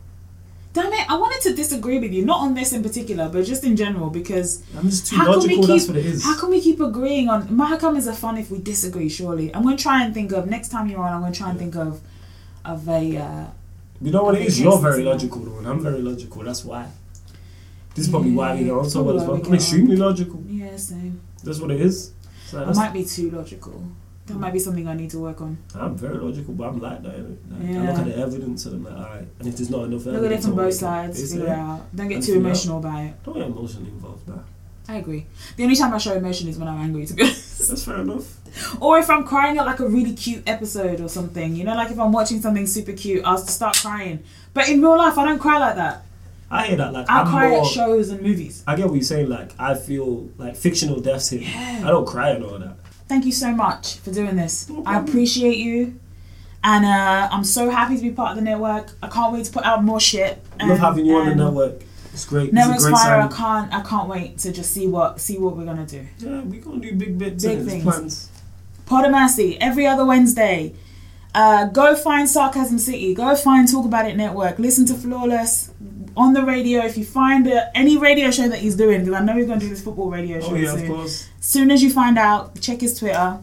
Damn 0.72 0.92
it, 0.92 1.10
I 1.10 1.16
wanted 1.18 1.42
to 1.50 1.54
disagree 1.54 1.98
with 1.98 2.12
you, 2.12 2.24
not 2.24 2.40
on 2.40 2.54
this 2.54 2.72
in 2.72 2.82
particular, 2.82 3.28
but 3.28 3.44
just 3.44 3.62
in 3.62 3.76
general, 3.76 4.08
because 4.08 4.62
I'm 4.76 4.88
just 4.88 5.06
too 5.06 5.16
how 5.16 5.38
can 5.38 5.48
we. 5.48 5.56
That's 5.66 5.84
keep 5.84 5.88
what 5.88 5.98
it 5.98 6.06
is. 6.06 6.24
how 6.24 6.38
can 6.40 6.48
we 6.48 6.60
keep 6.62 6.80
agreeing 6.80 7.28
on 7.28 7.46
Mahakam 7.48 7.96
is 7.98 8.06
a 8.06 8.14
fun 8.14 8.38
if 8.38 8.50
we 8.50 8.58
disagree, 8.58 9.10
surely. 9.10 9.54
I'm 9.54 9.64
gonna 9.64 9.76
try 9.76 10.02
and 10.02 10.14
think 10.14 10.32
of 10.32 10.48
next 10.48 10.70
time 10.70 10.88
you're 10.88 11.00
on, 11.00 11.12
I'm 11.12 11.20
gonna 11.20 11.34
try 11.34 11.50
and 11.50 11.58
think 11.58 11.76
of 11.76 12.00
of 12.64 12.88
a 12.88 13.16
uh, 13.16 13.46
You 14.00 14.12
know 14.12 14.22
what 14.22 14.36
it 14.36 14.46
is? 14.46 14.58
You're 14.60 14.78
very 14.78 15.02
logical 15.02 15.40
though, 15.42 15.58
and 15.58 15.66
I'm 15.68 15.80
very 15.80 16.00
logical. 16.00 16.42
That's 16.42 16.64
why. 16.64 16.88
This 17.94 18.06
is 18.06 18.10
probably 18.10 18.32
why 18.32 18.54
we 18.56 18.64
get 18.64 18.72
on 18.72 18.88
so 18.88 19.02
well 19.02 19.20
as 19.20 19.28
well. 19.28 19.44
I'm 19.44 19.54
extremely 19.54 19.96
logical. 19.96 20.42
yeah, 20.48 20.76
same. 20.76 21.20
That's 21.44 21.60
what 21.60 21.70
it 21.70 21.80
is. 21.82 22.12
So 22.46 22.64
I 22.64 22.72
might 22.72 22.92
be 22.94 23.04
too 23.04 23.30
logical. 23.30 23.84
That 24.32 24.38
might 24.38 24.52
be 24.52 24.58
something 24.58 24.88
I 24.88 24.94
need 24.94 25.10
to 25.10 25.18
work 25.18 25.40
on. 25.40 25.58
I'm 25.74 25.96
very 25.96 26.16
logical, 26.18 26.54
but 26.54 26.68
I'm 26.68 26.80
like 26.80 27.02
that. 27.02 27.18
Like, 27.18 27.76
I 27.76 27.86
look 27.86 27.98
at 27.98 28.04
the 28.06 28.16
evidence 28.16 28.66
and 28.66 28.74
I'm 28.76 28.84
like, 28.84 28.94
alright. 29.06 29.26
And 29.38 29.48
if 29.48 29.56
there's 29.56 29.70
not 29.70 29.84
enough 29.84 30.00
evidence, 30.00 30.22
Look 30.22 30.32
at 30.32 30.38
it 30.38 30.42
from 30.42 30.54
both 30.56 30.74
sides, 30.74 31.32
figure 31.32 31.46
it 31.46 31.50
out. 31.50 31.80
Don't 31.94 32.08
get 32.08 32.14
And 32.16 32.24
too 32.24 32.32
out. 32.32 32.36
emotional 32.38 32.78
about 32.78 33.04
it. 33.04 33.22
Don't 33.24 33.34
get 33.34 33.46
emotionally 33.46 33.90
involved 33.90 34.28
now. 34.28 34.44
I 34.88 34.96
agree. 34.96 35.26
The 35.56 35.62
only 35.62 35.76
time 35.76 35.94
I 35.94 35.98
show 35.98 36.12
emotion 36.14 36.48
is 36.48 36.58
when 36.58 36.66
I'm 36.68 36.80
angry, 36.80 37.06
to 37.06 37.14
be 37.14 37.22
honest. 37.22 37.68
That's 37.68 37.84
fair 37.84 38.00
enough. 38.00 38.38
Or 38.80 38.98
if 38.98 39.08
I'm 39.08 39.24
crying 39.24 39.56
at 39.58 39.64
like 39.64 39.78
a 39.80 39.88
really 39.88 40.12
cute 40.14 40.42
episode 40.46 41.00
or 41.00 41.08
something. 41.08 41.54
You 41.54 41.64
know, 41.64 41.74
like 41.74 41.90
if 41.90 41.98
I'm 42.00 42.10
watching 42.12 42.40
something 42.42 42.66
super 42.66 42.92
cute, 42.92 43.24
I'll 43.24 43.38
start 43.38 43.76
crying. 43.76 44.24
But 44.54 44.68
in 44.68 44.82
real 44.82 44.96
life, 44.96 45.16
I 45.18 45.24
don't 45.24 45.38
cry 45.38 45.58
like 45.58 45.76
that. 45.76 46.04
I 46.50 46.66
hear 46.66 46.76
that. 46.76 46.92
Like 46.92 47.06
I 47.08 47.22
cry 47.24 47.48
more, 47.48 47.62
at 47.62 47.66
shows 47.68 48.10
and 48.10 48.20
movies. 48.20 48.62
I 48.66 48.76
get 48.76 48.86
what 48.86 48.94
you're 48.94 49.02
saying. 49.04 49.28
Like 49.30 49.52
I 49.58 49.74
feel 49.74 50.28
like 50.36 50.56
fictional 50.56 51.00
deaths 51.00 51.30
hit. 51.30 51.42
Yeah. 51.42 51.82
I 51.84 51.88
don't 51.88 52.04
cry 52.06 52.30
and 52.30 52.44
all 52.44 52.58
that. 52.58 52.76
Thank 53.12 53.26
you 53.26 53.32
so 53.32 53.52
much 53.52 53.98
for 53.98 54.10
doing 54.10 54.36
this. 54.36 54.68
No 54.70 54.82
I 54.86 54.98
appreciate 54.98 55.58
you. 55.58 56.00
And 56.64 56.84
uh, 56.86 57.28
I'm 57.30 57.44
so 57.44 57.68
happy 57.68 57.96
to 57.96 58.02
be 58.02 58.10
part 58.10 58.30
of 58.30 58.36
the 58.36 58.42
network. 58.42 58.86
I 59.02 59.08
can't 59.08 59.32
wait 59.34 59.44
to 59.44 59.52
put 59.52 59.64
out 59.64 59.84
more 59.84 60.00
shit. 60.00 60.42
I 60.58 60.62
love 60.62 60.70
And- 60.70 60.80
having 60.80 61.04
you 61.06 61.16
on 61.18 61.28
the 61.28 61.34
network. 61.34 61.82
It's 62.14 62.24
great. 62.24 62.52
Network 62.54 62.76
it's 62.76 62.84
a 62.86 62.88
great 62.88 62.98
Spire, 62.98 63.20
I 63.20 63.28
can't 63.28 63.72
I 63.74 63.82
can't 63.82 64.08
wait 64.08 64.38
to 64.38 64.52
just 64.52 64.70
see 64.72 64.86
what 64.86 65.20
see 65.20 65.36
what 65.38 65.56
we're 65.56 65.64
gonna 65.66 65.86
do. 65.86 66.06
Yeah, 66.18 66.40
we're 66.42 66.60
gonna 66.62 66.80
do 66.80 66.94
big 66.94 67.18
bits. 67.18 67.44
Big 67.44 67.58
and 67.58 67.68
things. 67.68 67.84
Plans. 67.84 68.30
Podomacy 68.86 69.56
every 69.60 69.86
other 69.86 70.04
Wednesday. 70.06 70.74
Uh, 71.34 71.66
go 71.66 71.94
find 71.94 72.28
Sarcasm 72.28 72.78
City. 72.78 73.14
Go 73.14 73.34
find 73.36 73.70
Talk 73.70 73.84
About 73.86 74.06
It 74.06 74.16
Network. 74.16 74.58
Listen 74.58 74.84
to 74.86 74.94
Flawless 74.94 75.70
on 76.16 76.32
the 76.34 76.42
radio. 76.44 76.80
If 76.84 76.96
you 76.98 77.04
find 77.04 77.46
uh, 77.48 77.64
any 77.74 77.96
radio 77.96 78.30
show 78.30 78.48
that 78.48 78.58
he's 78.60 78.76
doing, 78.76 79.00
because 79.04 79.14
I 79.20 79.24
know 79.24 79.34
he's 79.34 79.46
going 79.46 79.58
to 79.60 79.64
do 79.66 79.70
this 79.70 79.82
football 79.82 80.10
radio 80.10 80.40
show 80.40 80.48
Oh 80.52 80.54
yeah, 80.54 80.72
of 80.74 80.78
soon. 80.80 80.88
course. 80.88 81.28
Soon 81.46 81.70
as 81.70 81.82
you 81.82 81.90
find 81.90 82.18
out, 82.18 82.60
check 82.60 82.80
his 82.80 82.98
Twitter. 82.98 83.38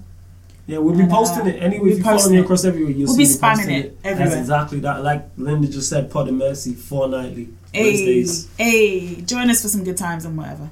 Yeah, 0.68 0.78
we'll 0.80 0.94
be 0.96 1.02
And, 1.02 1.12
uh, 1.12 1.16
posting 1.16 1.48
it 1.48 1.62
anyway. 1.62 1.80
we'll 1.84 1.92
If 1.94 1.98
you 2.00 2.04
follow 2.04 2.30
me 2.30 2.38
it. 2.38 2.42
across 2.42 2.64
everywhere, 2.64 2.92
you'll 2.92 3.08
We'll 3.08 3.16
see 3.16 3.24
be 3.24 3.30
me 3.30 3.36
spamming 3.36 3.72
it 3.80 3.86
it. 3.86 3.98
everywhere. 4.04 4.30
That's 4.30 4.40
exactly 4.42 4.80
that. 4.82 5.04
Like 5.04 5.30
Linda 5.38 5.68
just 5.68 5.90
said, 5.90 6.12
Pod 6.12 6.28
of 6.28 6.36
Mercy, 6.36 6.74
fortnightly 6.74 7.50
Hey, 7.74 7.84
Wednesdays. 7.84 8.48
hey, 8.58 9.16
join 9.22 9.50
us 9.50 9.62
for 9.64 9.68
some 9.68 9.84
good 9.84 9.98
times 9.98 10.26
and 10.26 10.38
whatever. 10.38 10.70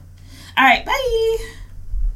All 0.58 0.64
right, 0.64 0.86
bye. 0.86 1.38